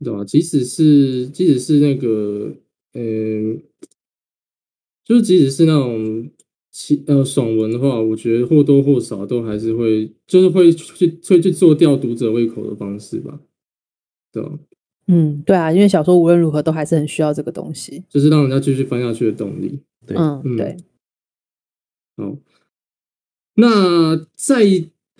[0.00, 0.24] 对，对吧？
[0.24, 2.52] 即使是即使是那个，
[2.94, 3.62] 嗯，
[5.04, 6.30] 就是即使是那种。
[6.72, 13.40] 其呃，爽文的话，我觉得或多或少都还是会，就是会去会去做吊读者胃口的方式吧，
[14.30, 14.56] 对吧？
[15.08, 19.80] 嗯，对啊，因为小说无论如何都还是很需要这个东西，就是让人家继续翻下去的动力。
[20.06, 20.76] 对，嗯，嗯对。
[22.16, 22.38] 好，
[23.54, 24.62] 那在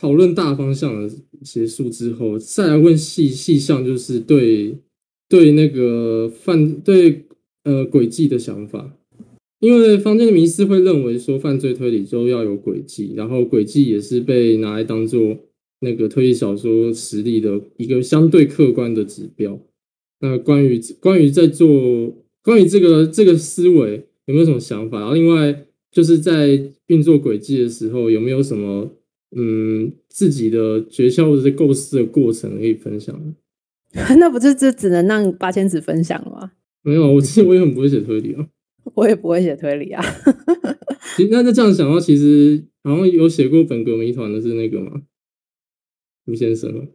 [0.01, 4.75] 讨论大方向的结束之后，再来问细细项，就是对
[5.29, 7.27] 对那个犯对
[7.65, 8.97] 呃轨迹的想法。
[9.61, 15.37] 因为坊间的迷思会认为说，犯罪推理就要有轨迹，然后轨迹也是被拿来当做
[15.81, 19.61] 那个推理小说实力的一个相对客观的指标。
[20.21, 21.69] 那关于关于在做
[22.43, 25.01] 关于这个这个思维有没有什么想法？
[25.01, 28.91] 然后另外就是在运作轨迹的时候，有没有什么
[29.37, 33.35] 嗯自己的诀窍或者是构思的过程可以分享？
[34.19, 36.53] 那不是就只能让八千子分享了吗？
[36.83, 38.47] 没有，我其实我也很不会写推理啊。
[38.95, 40.03] 我也不会写推理啊。
[41.17, 45.03] 其实那那这样想的话，其实好像有写过本格谜团的是那个吗？
[46.27, 46.89] 吴先生，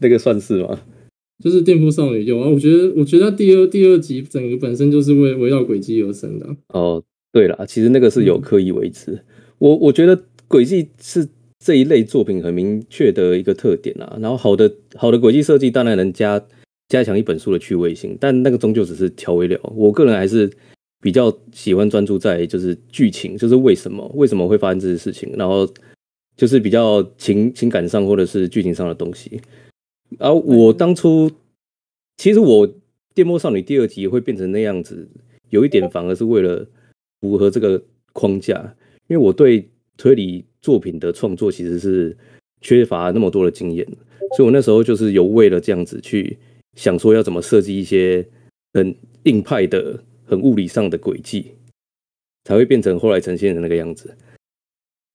[0.00, 0.80] 那个算是吗？
[1.42, 2.48] 就是电波少女有啊。
[2.48, 6.56] 我觉得，我觉得第二第二集整个本身就是为围绕轨迹而生的啊。
[6.68, 7.02] 哦，
[7.32, 9.12] 对了，其实那个是有刻意为之。
[9.12, 9.24] 嗯、
[9.58, 11.28] 我我觉得轨迹是
[11.64, 14.18] 这一类作品很明确的一个特点啊。
[14.20, 16.44] 然后好的好的轨迹设计当然能加
[16.88, 19.60] 加强一本书的趣味性，但那个终究只是调味料。
[19.76, 20.50] 我个人还是。
[21.00, 25.64] 比较喜欢专注在就是剧情，就是为什么为什么会发生这些事情，然后
[26.36, 29.40] 就是比较情情感上或者是剧情上的东西。
[30.18, 31.30] 而我当初
[32.16, 32.66] 其实我
[33.14, 35.08] 《电波少女》第二集会变成那样子，
[35.50, 36.66] 有一点反而是为了
[37.20, 37.80] 符合这个
[38.12, 38.74] 框架，
[39.06, 39.68] 因为我对
[39.98, 42.16] 推理作品的创作其实是
[42.62, 43.86] 缺乏那么多的经验，
[44.34, 46.38] 所以我那时候就是有为了这样子去
[46.76, 48.26] 想说要怎么设计一些
[48.72, 50.02] 很硬派的。
[50.30, 51.52] 很物理上的轨迹，
[52.44, 54.14] 才会变成后来呈现的那个样子。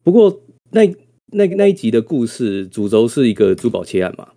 [0.03, 0.41] 不过
[0.71, 0.91] 那
[1.27, 4.29] 那那一集的故事主轴是一个珠宝窃案嘛，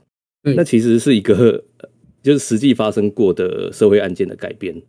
[0.42, 1.64] 嗯、那其实是一个
[2.22, 4.82] 就是实际发生过的社会案件的改编，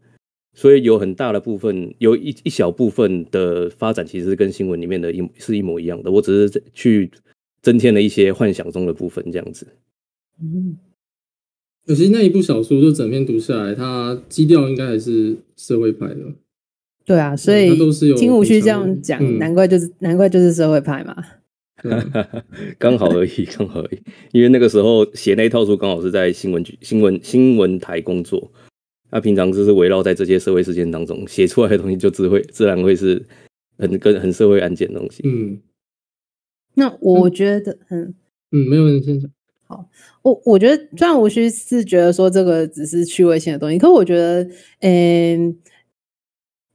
[0.57, 6.09] 所以有很大的部分，有一一小部分的发展其实是跟新闻里面的一是一模一样的。
[6.09, 7.11] 我只是去
[7.61, 9.67] 增添了一些幻想中的部分，这样子。
[10.41, 10.77] 嗯。
[11.85, 16.15] 可惜那一部小说就整篇读下来，它基调应该还是社会派的。
[17.05, 17.77] 对啊，所以
[18.15, 21.15] 听吴旭这样讲，嗯、难怪就是难怪就是社会派嘛。
[22.79, 23.99] 刚好而已， 刚好而已。
[24.31, 28.51] 因为那个时候写那一套书，刚好是在新闻局、新闻新闻台工作。
[29.09, 33.25] 他平常就是围绕在这些社会事件当中写出来的东西，就自会自然会是
[33.77, 35.21] 很跟很社会案件的东西。
[35.23, 35.61] 嗯，
[36.73, 38.15] 那我觉得，嗯嗯，
[38.51, 39.31] 嗯，没有人先讲。
[39.65, 39.89] 好，
[40.23, 44.43] 我我觉得虽然吴旭是觉得说这个只是趣味性的东西，可我觉得，
[44.81, 45.55] 嗯、欸，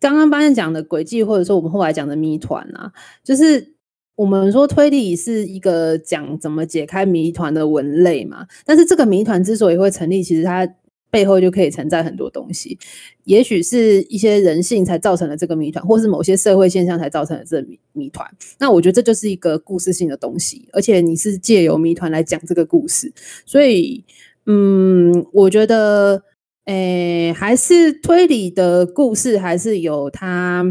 [0.01, 2.93] 刚刚班讲的轨迹，或者说我们后来讲的谜团啊，
[3.23, 3.75] 就是
[4.15, 10.67] 我们说推理是一个讲怎么解开谜团的文类嘛，但是这个谜团之所以会成立，其实它。
[11.13, 12.79] 背后就可以承载很多东西，
[13.25, 18.27] 也许是一些人性才造成了这个谜团，或是某些社会现象才造成了这谜谜团。
[18.59, 23.13] 那我觉得这就是一个故事性的东西，而且你是借由谜团来讲这个故事，
[23.45, 24.03] 所以，
[24.47, 26.23] 嗯，我觉得，
[26.65, 30.65] 诶、还是推理的故事还是有它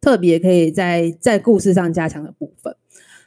[0.00, 2.76] 特别可以在在故事上加强的部分。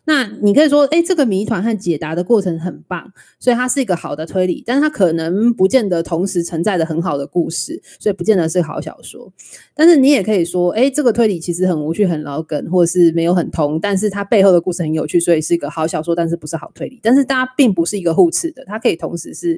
[0.05, 3.09] 那你可以说，哎，这个谜团和解答的过程很棒，
[3.39, 9.31] 所以它是一个好的推理，但是它可能不见得同时承载着很好的故事，所以不见得是好小说。
[9.73, 16.99] 但是你也可以说，哎，这个推理其实很无趣、很老梗，或者是没有很通，但是它背后的故事很有趣，所以是一个好小说，但是不是好推理。
[17.01, 19.57] 但是大家并不是一个互斥的，它可以同时是，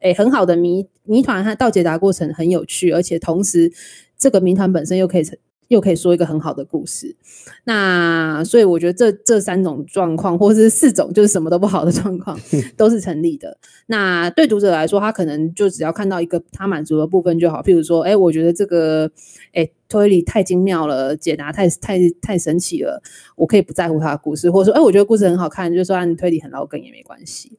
[0.00, 3.72] 哎，很好的谜谜团和到解答过程很有趣，而且同时
[4.18, 5.38] 这个谜团本身又可以成。
[5.68, 7.16] 又可以说一个很好的故事，
[7.64, 12.38] 那所以我觉得这这三种状况，或者是四种就是什么都不好的状况，
[12.76, 13.58] 都是成立的。
[13.86, 17.62] 那对读者来说，他可能就只要看到一个他满足的部分就好。
[17.62, 19.10] 譬如说，哎，我觉得这个
[19.52, 23.02] 哎推理太精妙了，解答太太太神奇了，
[23.36, 27.58] 我可以不在乎他的故事，或者说，哎，我觉得故事很好看，就算推理很老梗也没关系。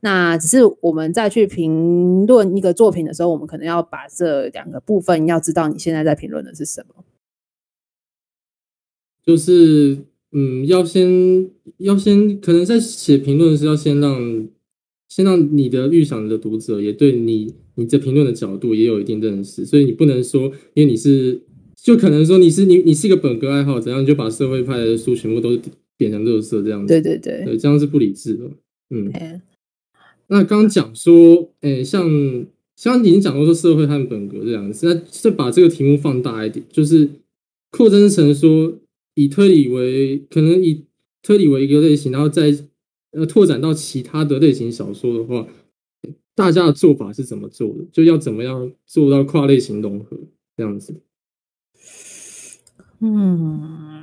[0.00, 7.04] 那只是我们在去评论一个作品的时候，我们可能要把这两个部分要知道你现在在评论的是什么。
[9.26, 9.96] 就是，
[10.32, 11.48] 嗯，要先
[11.78, 14.48] 要先，可能在写评论的时候，要先让
[15.08, 21.40] 先让你的预想的读者也对你你这评论的角度也有一定认识，所以你不能说，因为你是，
[21.74, 25.58] 就可能说你是你你是一个本格爱好者，然后你就把社会派的书全部都
[25.96, 28.50] 变成垃圾这样子，对对对，对，这样是不理智的，
[28.90, 29.10] 嗯。
[30.26, 32.46] 那刚刚讲说，哎、欸，像
[32.76, 37.08] 像已经讲过说社会和本格这样子，那再把这个题目放大一点，就是
[37.70, 38.74] 扩增成说。
[39.14, 40.86] 以推理为可能以
[41.22, 42.54] 推理为一个类型，然后再
[43.12, 45.46] 呃拓展到其他的类型小说的话，
[46.34, 47.84] 大家的做法是怎么做的？
[47.92, 50.18] 就要怎么样做到跨类型融合
[50.56, 51.00] 这样子？
[53.00, 54.02] 嗯，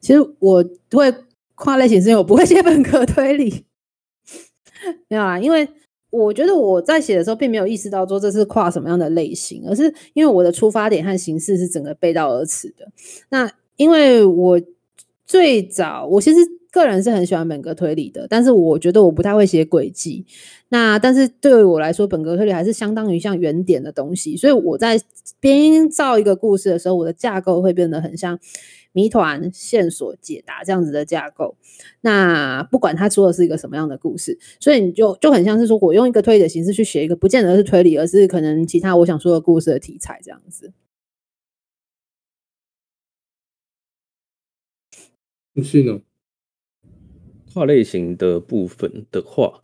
[0.00, 1.14] 其实我会
[1.54, 3.64] 跨类型是因为我不会写本科推理，
[5.08, 5.66] 没有啊，因为
[6.10, 12.92] 我觉得我在写的时候并没有意识到说这是跨什么样的类型，而是因为我的出发点和形式是整个背道而驰的。
[13.30, 14.60] 那因为我
[15.26, 16.38] 最早，我其实
[16.70, 20.26] 个人是很喜欢本格推理的，但是我觉得我不太会写轨迹。
[20.68, 25.00] 那但是对于我来说，本格推理还是相当于像原点的东西，所以我在
[25.40, 28.38] 编造一个故事的时候，我的架构会变得很像
[28.92, 31.56] 谜团、线索、解答这样子的架构。
[32.00, 40.72] 那不管他说的是一个什么样的故事，所以你就就很像是说我用一个推理的形式去写一个，不见得是推理，而是可能其他我想说的故事的题材这样子。
[45.54, 46.00] 不是呢，
[47.52, 49.62] 跨类型的部分的话，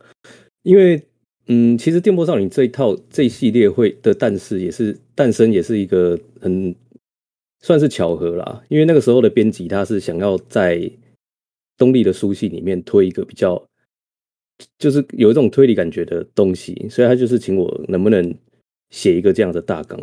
[0.63, 1.05] 因为
[1.47, 6.73] 嗯，其实电波少女这一套这一系列会的诞生也是诞生也是一个很
[7.59, 8.63] 算是巧合啦。
[8.69, 10.89] 因为那个时候的编辑他是想要在
[11.77, 13.61] 东立的书系里面推一个比较，
[14.77, 18.33] 就是有一种推理感觉的东西，所以他就是请我能不能
[18.91, 19.99] 写一个这样的大纲。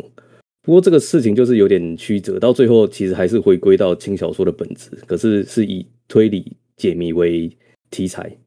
[0.61, 7.49] 不过这个事情就是有点曲折，到最后其实还是回归到轻小说的本质，可是是以推理解谜为
[7.89, 8.37] 题材。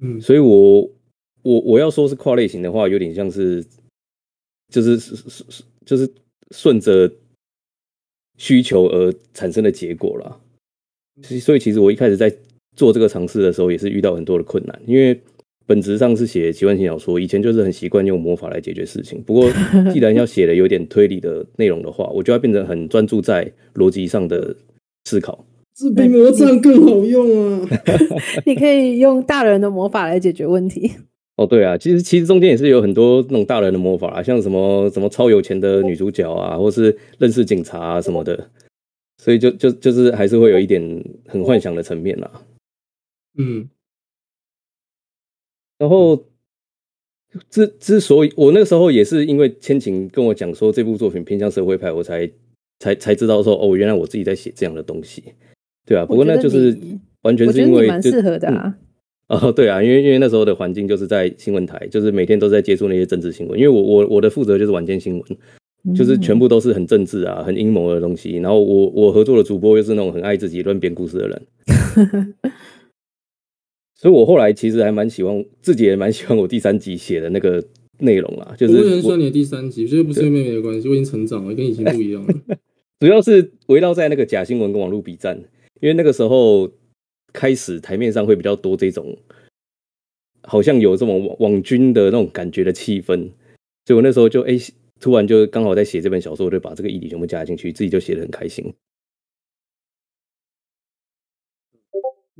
[0.00, 0.80] 嗯，所以我
[1.42, 3.64] 我我要说是跨类型的话，有点像是
[4.68, 4.98] 就是
[5.84, 6.10] 就是
[6.52, 7.12] 顺着
[8.38, 10.40] 需求而产生的结果啦。
[11.40, 12.34] 所以其实我一开始在
[12.74, 15.20] 做这个尝试的时候，也是遇到很多的困难，因为。
[15.68, 19.22] 本质上是写奇幻性小说，以前就是很习惯用魔法来解决事情。
[19.22, 19.50] 不过，
[19.92, 24.56] 既然要写的有点推理的内容的话，我就要变成很专注在逻辑上的
[25.04, 25.44] 思考。
[25.76, 27.68] 这比魔杖更好用啊！
[28.46, 30.90] 你可以用大人的魔法来解决问题。
[31.36, 38.48] 哦，对啊，其实其实中间也是有很多那种大人的魔法啊，像什么什么超有钱的女主角啊，或是认识警察啊什么的，
[39.22, 40.82] 所以就就就是还是会有一点
[41.26, 42.30] 很幻想的层面啦。
[43.36, 43.68] 嗯。
[45.78, 46.24] 然后，
[47.50, 52.28] 之之所以我那个时候也是因为千晴跟我讲说这部作品偏向社会派，我才
[52.80, 55.22] 才才知道说哦，原来我自己在写这样的东西，
[55.86, 56.04] 对啊。
[56.04, 56.76] 不过那就是
[57.22, 58.74] 完全是因为蛮适合的啊。
[59.28, 63.60] 哦，对啊，因为因为那时候的环境就是在新闻台，就是每天都在接触那些政治新闻。
[63.60, 68.38] 因为我我我的负责就是晚间新闻，就是全部都是很政治啊、很阴谋的东西。
[68.38, 71.42] 然后我我合作的主播又是那种很爱自己乱编故事的人。
[74.00, 77.62] 所以，我后来其实还蛮喜欢，自己也蛮喜欢我第三集写的那个
[77.98, 78.54] 内容啦。
[78.56, 82.32] 就是我也很喜欢你的第三集，这不是因为妹妹的关系，我已经成长了，跟以前不一样了。
[83.00, 85.36] 主要是围绕在那个假新闻跟网络比战，
[85.80, 86.70] 因为那个时候
[87.32, 89.18] 开始台面上会比较多这种，
[90.42, 93.30] 好像有这种网网军的那种感觉的气氛，
[93.84, 98.72] 所以我那时候就哎、欸，突然就刚好在写这本小说，我就把这个议题全部加进去，自己就写的很开心。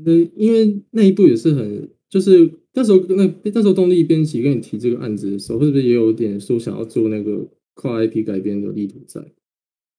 [0.05, 9.20] 那因为那一部也是很，就是那时候那那时候动力编辑跟你提这个案子的时候，是不是也有点说想要做那个跨 IP 改编的力图在？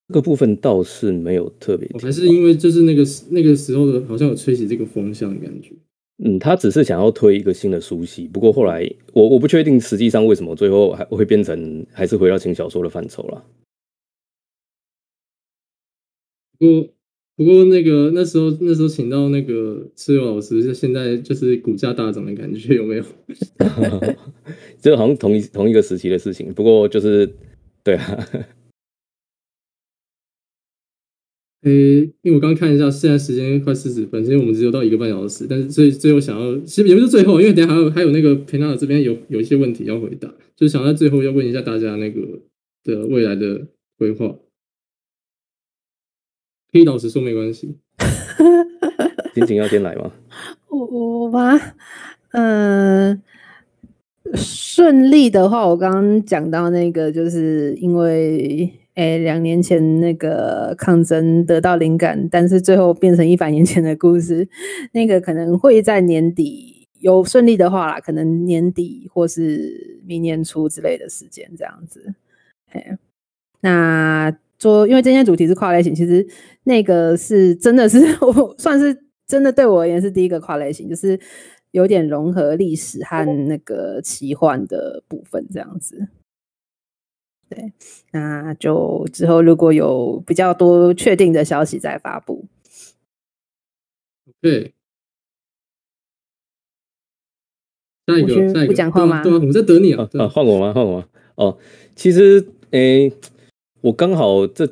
[0.08, 5.76] 这个部分倒是没有特别，还是因为就是那个那个时候的，好像有吹起这个风向的感觉。
[6.24, 13.46] 嗯，他只是想要推一个新的书系，不过后来我我不确定实际上为什么最后还会变成还是回到轻小说的范畴了。
[16.58, 16.90] 不过
[17.40, 23.04] 不过那个那时候那时候请到那个赤友老师，就现在就是股价大涨的感觉有没有？
[24.82, 27.34] 这个好像同一同一个时期的事情，不过就是
[27.82, 28.20] 对啊。
[31.64, 35.46] 诶、欸，因为我刚看一下，现在时间快四十分，所以我们只有到一个半小时。
[35.50, 42.20] 但是，最最后想要，其实也不是最后，因为等下还有还有那个裴娜娜这边有有一些问题要回答，就是想在最后要问一下大家那个
[42.84, 43.66] 的未来的
[43.98, 44.38] 规划。
[46.72, 47.78] 可以老实说没关系。
[49.36, 50.12] 心情要先来吗？
[50.68, 51.58] 我我吧，
[52.32, 58.74] 嗯、呃，顺利的话，我刚刚讲到那个，就是因为。
[58.96, 64.46] 哎，两年前那个抗争得到灵感，但是最后变成一百年前的故事，
[64.92, 72.14] 那个可能会在年底有顺利的话啦，可能年底或是明年初之类的时间这样子。
[72.72, 72.98] 哎，
[73.62, 76.26] 那做因为今天主题是跨类型，其实
[76.66, 78.96] 那个是真的是 我算是
[79.26, 81.20] 真的对我而言是第一个跨类型，就是
[81.72, 86.10] 有点融合历史和那个奇幻的部分这样子。
[87.50, 87.74] 对，
[88.12, 92.46] 那就之后如果有比较多确定的消息再发布。
[94.42, 94.74] 对，
[98.08, 99.24] 下一个，下一个不讲话吗？
[99.24, 100.08] 对啊，我在等你啊！
[100.14, 100.74] 啊，换我吗？
[100.74, 101.08] 换我吗？
[101.36, 101.58] 哦，
[101.96, 103.12] 其实，诶，
[103.82, 104.68] 我刚好这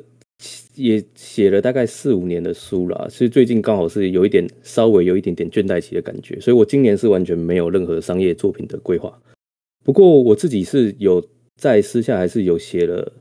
[0.74, 9.20] 也写了大概四五年的书了，所以最近刚好是有一点稍微有一点点倦怠期的感觉，所以我今年是完全没有任何商业作品的规划。
[9.84, 11.24] 不过我自己是有。
[11.60, 13.12] 在私下还是有写了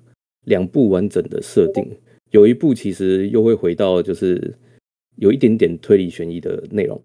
[0.45, 1.83] 两部完整的设定，
[2.29, 4.53] 有一部其实又会回到就是
[5.15, 7.01] 有一点点推理悬疑的内容。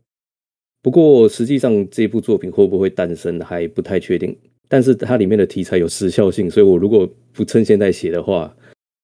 [0.82, 4.36] 不过实际上这部作品会不会诞生还不太确定。
[4.68, 8.54] 但是它里面的题材有时效性，所以我如果不趁现在写的话，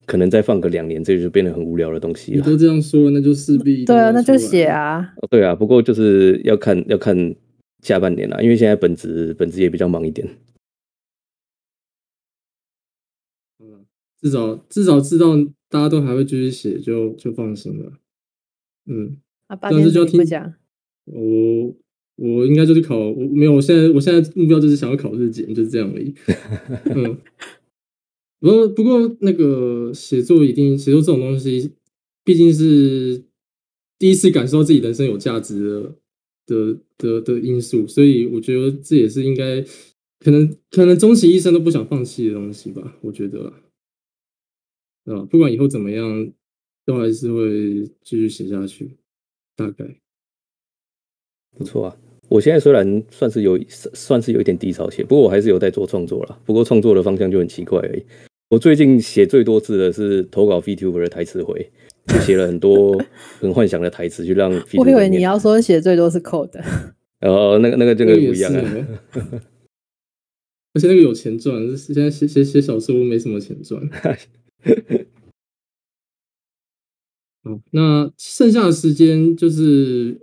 [0.09, 2.39] 可能再放个两年，这就变得很无聊的东西了。
[2.39, 5.15] 你都这样说，那就势必对啊，那就写啊。
[5.31, 7.37] 对啊，不过就是要看要看
[7.83, 10.27] 下半年啦，因为现在本职本职也比较忙一点。
[14.21, 15.37] 至少至少知道
[15.69, 17.93] 大家都还会继续写，就就放心了。
[18.87, 19.19] 嗯，
[19.61, 20.55] 但是就要听讲。
[21.05, 21.77] 我
[22.17, 26.13] 我应该就是考，我没有，我现在我现在目标就是想要考日检，就是这样而已。
[26.97, 27.17] 嗯，
[28.41, 31.73] 不过不过那个写作一定写作这种东西，
[32.25, 33.23] 毕竟是
[33.99, 35.95] 第一次感受到自己人生有价值的
[36.47, 39.61] 的的的因素，所以我觉得这也是应该
[40.21, 43.53] 可能可能终其一生都不想放弃的东西吧，我觉得。
[45.05, 46.31] 啊，不管以后怎么样，
[46.85, 48.91] 都还是会继续写下去。
[49.57, 49.99] 大概
[51.57, 51.97] 不错啊。
[52.29, 56.39] 我现在虽然算是有算是有一点低潮期，不过我还是有在做创作了。
[56.45, 58.03] 不过创作的方向就很奇怪而已。
[58.51, 61.71] 我最近写最多字的是投稿 VTuber 的台词回，
[62.07, 62.99] 就写了很多
[63.41, 64.51] 很幻想的台词，去让。
[64.79, 66.59] 我以为你要说写最多是 code。
[67.21, 68.63] 哦，那个那个这个不一样啊。
[70.75, 73.83] 而且那个有钱赚，现在写写写小说没什么钱赚。
[77.43, 80.17] 好，那剩下的时间就是，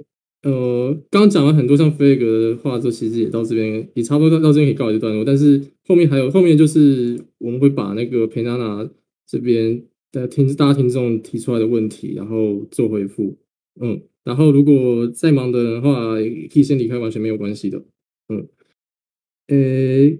[0.43, 5.25] 呃，刚刚讲了很多像飞哥的话，这其实也到这边，也差不多到这边可以告一段落。
[5.25, 8.89] 但是后面还有，后面就是我们会把那个裴娜娜
[9.27, 13.37] 这边的听大家听众提出来的问题，然后做回复。
[13.79, 17.83] 嗯，然后如果再忙的话，可以先离开，完全没有关系的。
[18.29, 18.47] 嗯，
[19.47, 20.19] 诶、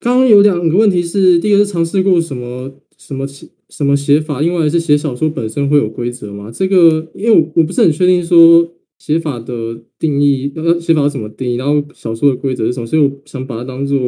[0.00, 6.50] 刚刚有两个问题是，第一个是尝试过什么什么写什么写法，另外是写小说本身会有规则吗？
[6.50, 13.98] 这个因为我我不是很确定说写法的定义，要写法怎么定义，然后小说的规则是什么，所以我想把它当做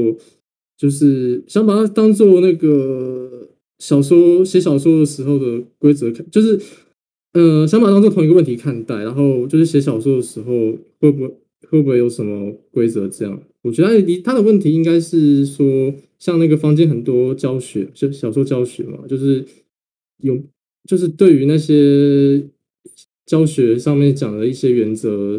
[0.79, 3.49] 就是想把它当做那个
[3.81, 6.59] 小说写小说的时候的规则看，就是
[7.33, 11.35] 呃想把它当做同一个问题看待，然后就是写小说的时候会不会
[11.69, 13.43] 会不会有什么规则这样。
[13.63, 19.45] 我觉得他的问题应该是说，像那个房间很多教学，就小说教学嘛，就是
[20.23, 20.41] 有，
[20.89, 22.41] 就是对于那些
[23.27, 25.39] 教学上面讲的一些原则，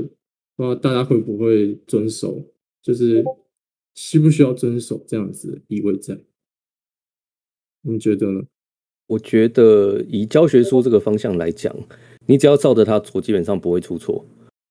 [0.58, 2.44] 不知道大家会不会遵守，
[2.84, 3.24] 就是
[3.96, 6.18] 需不需要遵守这样子的意味在？
[7.82, 8.42] 你觉得呢？
[9.08, 11.76] 我觉得以教学书这个方向来讲，
[12.28, 14.26] 你只要照着它做，基本上不会出错。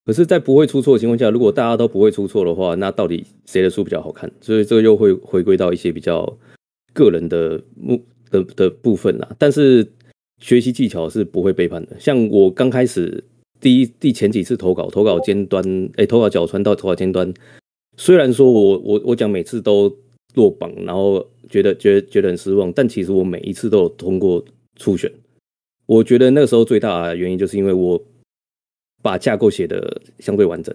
[0.05, 4.31] 可是，在不会出错的情况下，如果大家都不会出错的话，那到底谁的书比较好看？
[4.41, 6.37] 所以这个又会回归到一些比较
[6.93, 9.35] 个人的目的的部分啦。
[9.37, 9.87] 但是
[10.39, 11.99] 学习技巧是不会背叛的。
[11.99, 13.23] 像我刚开始
[13.59, 15.63] 第一第前几次投稿，投稿尖端，
[15.97, 17.31] 哎，投稿角川到投稿尖端，
[17.99, 19.93] 虽然说我我我讲每次都
[20.35, 24.41] 落榜，然后觉得觉得觉得很失望，但其实我每一次都有通过
[24.77, 25.11] 初选。
[25.85, 28.01] 我觉得那个时候最大的原因就是因为我
[29.01, 30.73] 把架构写的相对完整，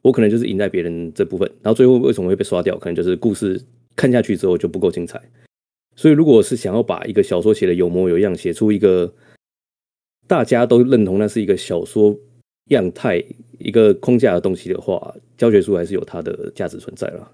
[0.00, 3.60] 我可能就是赢在别人这部分，然后最后为什么会被刷掉，可能就是故事
[3.94, 5.22] 看下去之后就不够精彩。
[5.94, 9.12] 所以，如果是想要把一个小说写的有模有样，写出一个
[10.26, 12.16] 大家都认同那是一个小说
[12.70, 13.22] 样态、
[13.58, 17.32] 一个框架的东西的话，教学书还是有它的价值存在啦。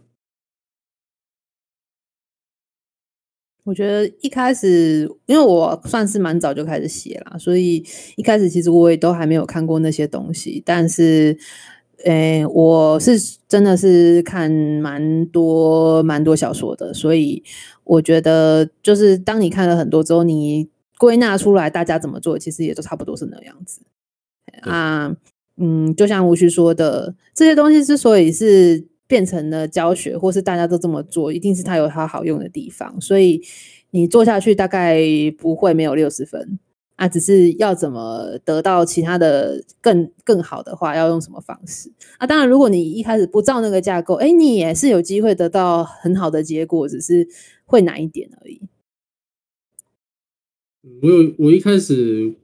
[3.65, 7.85] 我觉得一开始，因为我算是蛮早就开始写啦，所以
[8.17, 11.39] 一开始其实我也都还没有看过那些东西，但是。
[12.05, 13.17] 诶，我是
[13.47, 17.41] 真的是看蛮多蛮多小说的，所以
[17.85, 20.69] 我觉得就是当你看了很多之后，你
[20.99, 23.83] 归纳出来大家怎么做，其实也都差不多是那样子。
[24.63, 25.15] 啊，
[25.65, 33.41] 嗯，就像吴旭说的，这些东西之所以是变成了教学，或是大家都这么做，一定是它有它好用的地方，所以
[33.93, 34.99] 你做下去大概
[35.39, 36.59] 不会没有六十分。
[36.97, 41.91] 啊、只是要怎么得到其他的更更好的话，要用什么方式？
[42.19, 47.27] 啊，当然，如果你一开始不照那个架构，哎，你也是有机会得到很好的结果，只是
[47.65, 48.61] 会难一点而已。
[51.03, 52.35] 我有，我一开始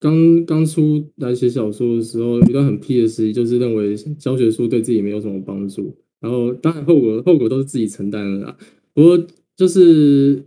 [0.00, 8.56] 刚刚出来写小说的时候，有一段很屁的时期，就是认为教学书对自己没有什么帮助，然后当然后果后果都是自己承担的啦。
[8.94, 9.26] 不过
[9.56, 10.42] 就是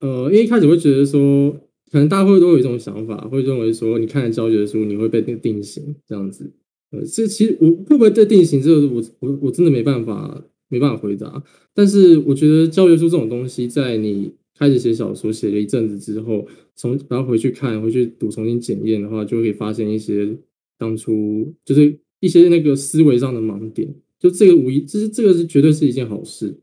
[0.00, 1.56] 呃，因为一开始会觉得说。
[1.90, 6.50] 可能大家会都有一种想法，会认为说，你看了教学书，你会被定定型这样子。
[6.90, 11.44] 呃，这其实我会不会被定型，这个我我我真的没办法没办法回答。
[11.74, 14.32] 但是我觉得教学书这种东西，在你
[14.62, 20.38] 开始写小说写了一阵子之后，从然后回去看，回去读，重新检验的话，就会发现一些
[20.78, 23.92] 当初就是一些那个思维上的盲点。
[24.20, 26.60] 就这个无疑，这是这个是绝对是一件好事。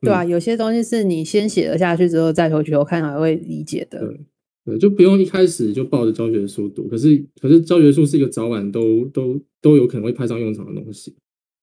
[0.00, 4.00] 对啊，有些东西是你先写了下去之后，再回去我看还会理解的。
[4.00, 4.20] 对，
[4.64, 6.88] 对，就不用一开始就抱着教学书读。
[6.88, 11.14] 可是，可是教学书是一个早晚都都都有可能会派上用场的东西，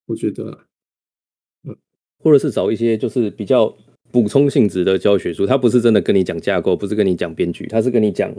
[0.06, 0.66] 我觉得啊。
[1.68, 1.76] 嗯，
[2.20, 3.78] 或者是找一些就是比较
[4.14, 8.34] 补充性质的教学书，它不是真的跟你讲架构，不是跟你讲编剧，它是跟你讲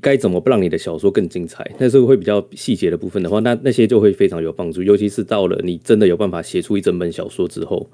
[0.00, 1.70] 该怎么不让你的小说更精彩。
[1.78, 7.90] 但是会比较细节的部分的话，那那些就会非常有帮助，尤其是到了你真的有办法写出一整本小说之后。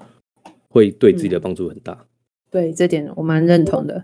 [0.69, 1.93] 会对自己的帮助很大。
[1.93, 2.05] 嗯，
[2.51, 4.03] 对这点我蛮认同的。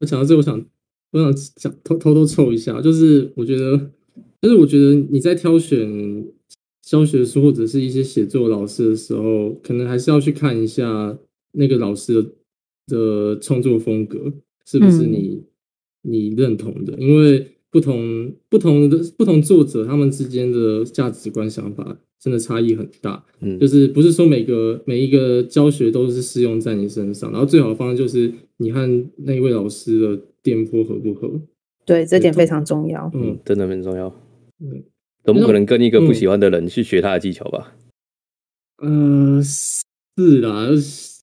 [0.00, 0.66] 我讲到这，我想，
[1.12, 3.78] 我想想偷偷偷凑一下，就是我觉得，
[4.42, 6.26] 就是我觉得你在挑选
[6.82, 11.16] 教学书或者是一些写作老师的时候，可能还是要去看一下
[11.56, 12.30] 那个老师的
[12.86, 14.32] 的创作风格
[14.64, 15.42] 是不是你、
[16.02, 21.98] 嗯、你认同的，因为不同不同的不同作者他们之间的价值观想法。
[22.18, 31.30] 真的差异很大，嗯，就是不是说每个每一个教学都是适用在你身上，然后最好的方式就是你和那一位老师的电波合不合？
[31.84, 34.08] 对，这点非常重要，嗯，真的很重要，
[34.60, 34.82] 嗯，
[35.24, 37.76] 总不可能跟一个不喜欢的人去学他的技巧吧？
[38.82, 40.70] 嗯，呃，是啦，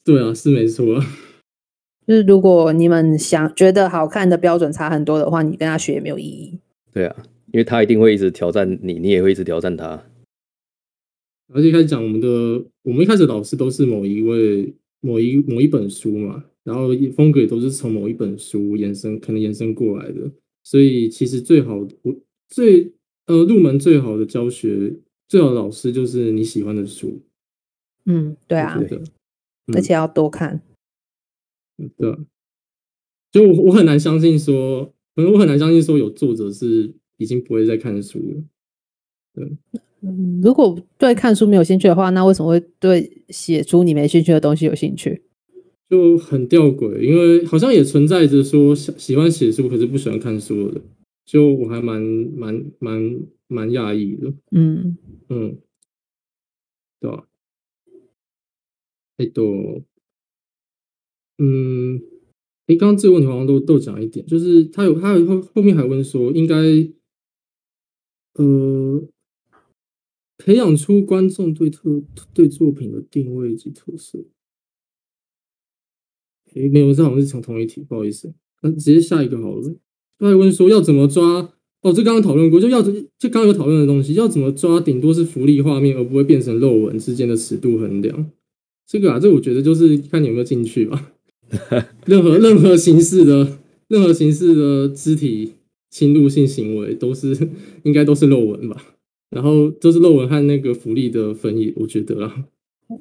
[0.03, 1.05] 对啊，是没错啊。
[2.05, 6.59] 就是如果你们想觉得好看的标准差很多的话，你跟他学也没有意义。
[6.91, 7.15] 对啊，
[7.53, 10.03] 因为他一定会一直挑战你，你也会一直挑战他。
[11.53, 12.27] 而且一开始讲我们的，
[12.81, 20.29] 我们一开始老师都是某一位、某一某一本书嘛，然后风格也都是从某一本书延伸，可能延伸过来的。
[20.63, 22.15] 所以其实最好，我
[22.49, 22.91] 最
[23.27, 24.93] 呃入门最好的教学，
[25.27, 27.21] 最好的老师就是你喜欢的书。
[28.05, 28.99] 嗯，对啊，对，
[29.73, 30.61] 而且要多看。
[31.97, 32.17] 对，
[33.31, 34.85] 就我我很难相信说，
[35.15, 38.43] 可能我很难相信说有作者是已经不会再看书了。
[39.33, 39.57] 对。
[40.05, 45.23] 嗯，如果对看书没有兴趣的话，那为什么会对写出你没兴趣的东西有兴趣？
[45.89, 50.81] 就很吊诡，因为好像也存在着说喜喜欢写书可是不喜欢看书的，
[51.25, 54.33] 就我还蛮蛮蛮蛮讶异的。
[54.51, 54.97] 嗯
[55.29, 55.57] 嗯，
[56.99, 57.25] 对吧？
[59.23, 59.83] 哎，都，
[61.37, 62.01] 嗯，
[62.67, 66.55] 哎，刚刚这个问题好像都都讲一点，就是他有他有后后面还问说应该，
[68.35, 69.07] 呃。
[70.35, 74.25] 培养出观众对特对作品的定位及特色。
[76.53, 78.33] 诶，没有，这好像是从同一题，不好意思。
[78.61, 79.75] 那直接下一个好了。
[80.19, 81.53] 他还问说要怎么抓？
[81.81, 82.91] 哦，这刚刚讨论过，就要就
[83.29, 84.81] 刚刚有讨论的东西，要怎么抓？
[84.81, 88.29] 顶多是福利画面，而不会变成漏文之间的尺度衡量。
[88.87, 91.11] 这个啊，这、我觉得就是看你有没有进去吧。
[92.05, 95.53] 任何任何形式的任何形式的肢体
[95.89, 97.37] 侵入性行为都是
[97.83, 98.75] 应该都是漏文吧？
[99.29, 102.45] 然后就是漏文和那个福利的分野，我觉得啊，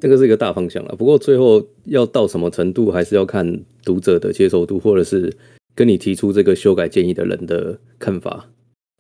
[0.01, 0.95] 这个是一个大方向了。
[0.97, 5.35] 不过最后要到什么程度，还是要看读者的接受度，或者是
[5.75, 8.51] 跟你提出这个修改建议的人的看法，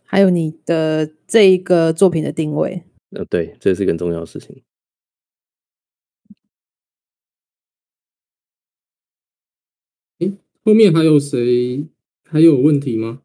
[0.04, 2.82] 还有你的这一个作品的定位。
[3.16, 4.56] 呃，对，这是一个很重要的事情。
[10.64, 11.86] 后面还有谁
[12.24, 13.22] 还有问题吗？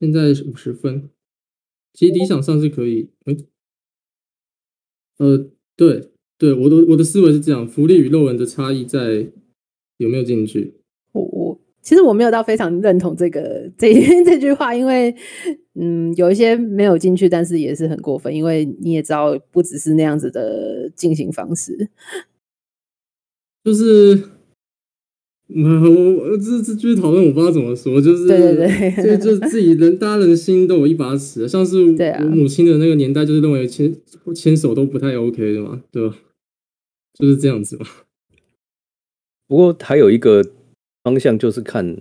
[0.00, 1.10] 现在五十分，
[1.92, 3.10] 其实理想上是可以。
[3.26, 3.46] 嗯，
[5.18, 9.26] 呃，对对，我的我的思维是这样：福利与论文的差异在
[9.96, 10.74] 有没有进去？
[11.12, 13.92] 我我其实我没有到非常认同这个这
[14.24, 15.14] 这句话，因为
[15.74, 21.90] 嗯，有一些没有进去，但是也是很过分，因为你也知道，不只是那样子的进行方式，
[23.64, 24.33] 就是。
[25.54, 33.94] 我我这这就是讨论，我不知道怎么说，就是对对对，就就自己人，大家人心都有一把尺，像是我母亲的那个年代，就是认为牵
[34.34, 36.16] 牵手都不太 OK 的嘛，对吧？
[37.12, 37.86] 就是这样子嘛。
[39.46, 40.42] 不过还有一个
[41.02, 41.98] 方向就是看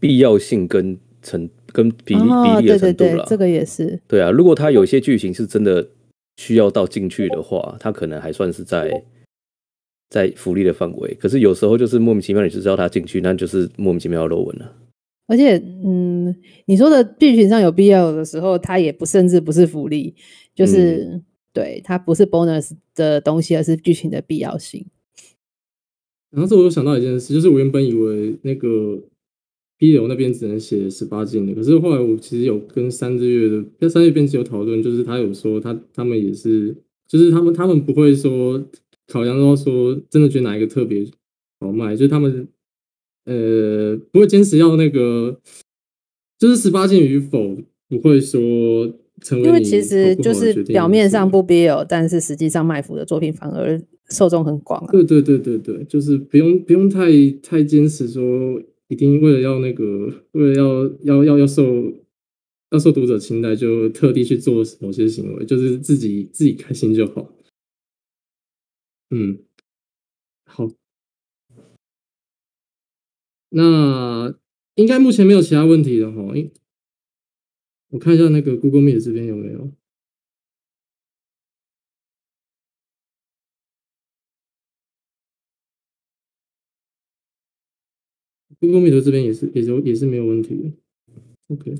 [0.00, 4.32] 必要性跟成跟比例比例的程度了，这个也是对啊。
[4.32, 5.88] 如果他有些剧情是真的
[6.36, 9.04] 需要到进去的话，他可能还算是在。
[10.10, 14.76] 在福利的范围，可是有时候就是莫名其妙，你就知道他进去，那就是莫名其妙的漏文了。
[15.28, 16.34] 而且，嗯，
[16.64, 20.12] 你说的剧情上有必要的时候，它也不甚至不是福利，
[20.52, 24.84] 就是、嗯、对它不是 bonus 的东西，而是剧情的必要性。
[26.32, 29.00] 然后这我又想到一件事，就是我原本以为那个
[29.78, 36.76] B 流那边只能写十八禁的，可是后来我其实有跟三日月的跟三日月编辑有讨论，就是他有说他他们也是，
[37.06, 38.60] 就是他们他们不会说。
[39.10, 41.04] 考量到说，真的觉得哪一个特别
[41.58, 42.46] 好卖，就是他们
[43.24, 45.40] 呃不会坚持要那个，
[46.38, 47.56] 就是十八禁与否
[47.88, 48.40] 不会说
[49.20, 54.92] 成为，因为其实就是表面上不 BL，但是实际上卖腐的作品反而受众很广啊。
[54.92, 57.10] 对对对对对，就是不用不用太
[57.42, 61.92] 太坚持说一定为了要那个为了要要要要受
[62.70, 67.28] 要受读者青睐，就特地去做某些行为，就是自己自己开心就好。
[69.10, 69.38] 嗯，
[70.46, 70.68] 好，
[73.52, 74.32] 那
[74.76, 76.32] 应该目前没有其他问题了哈。
[76.34, 76.50] 诶，
[77.90, 79.70] 我看一下那个 Google Meet 这边有没有
[88.60, 90.70] ？Google Meet 这边也是，也是，也是没有问题的。
[91.48, 91.74] OK，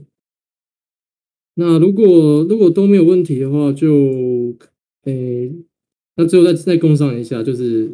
[1.56, 4.56] 那如果如果都没有问题的话，就
[5.04, 5.69] 诶。
[6.20, 7.90] 那最后再再共商一下，就是，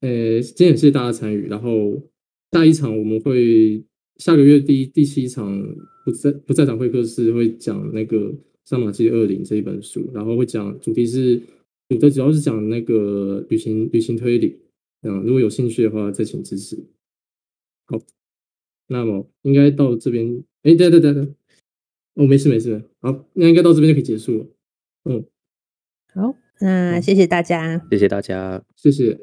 [0.00, 1.46] 呃，今天也谢谢大家参与。
[1.48, 2.02] 然后
[2.50, 3.84] 下一场我们会
[4.16, 5.62] 下个月第第七场
[6.02, 8.32] 不在不在场会客室会讲那个
[8.64, 11.36] 《上马记二零》这一本书，然后会讲主题是
[11.90, 14.58] 主题主要是讲那个旅行旅行推理。
[15.02, 16.74] 嗯，如果有兴趣的话，再请支持。
[17.84, 18.00] 好，
[18.86, 21.28] 那么应该到这边，哎，对对对对，
[22.14, 24.46] 哦，没事没事，好，那应该到这边就可以结束了。
[25.04, 25.26] 嗯，
[26.14, 26.34] 好。
[26.60, 29.18] 那谢谢大家，谢谢大家，谢谢。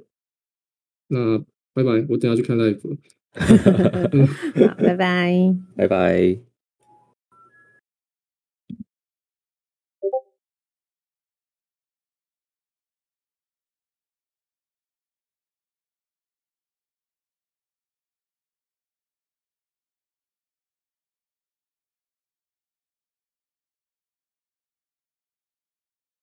[1.07, 1.39] 那
[1.73, 2.97] 拜拜，我等下去看 live。
[3.33, 6.52] 好，拜拜，拜拜。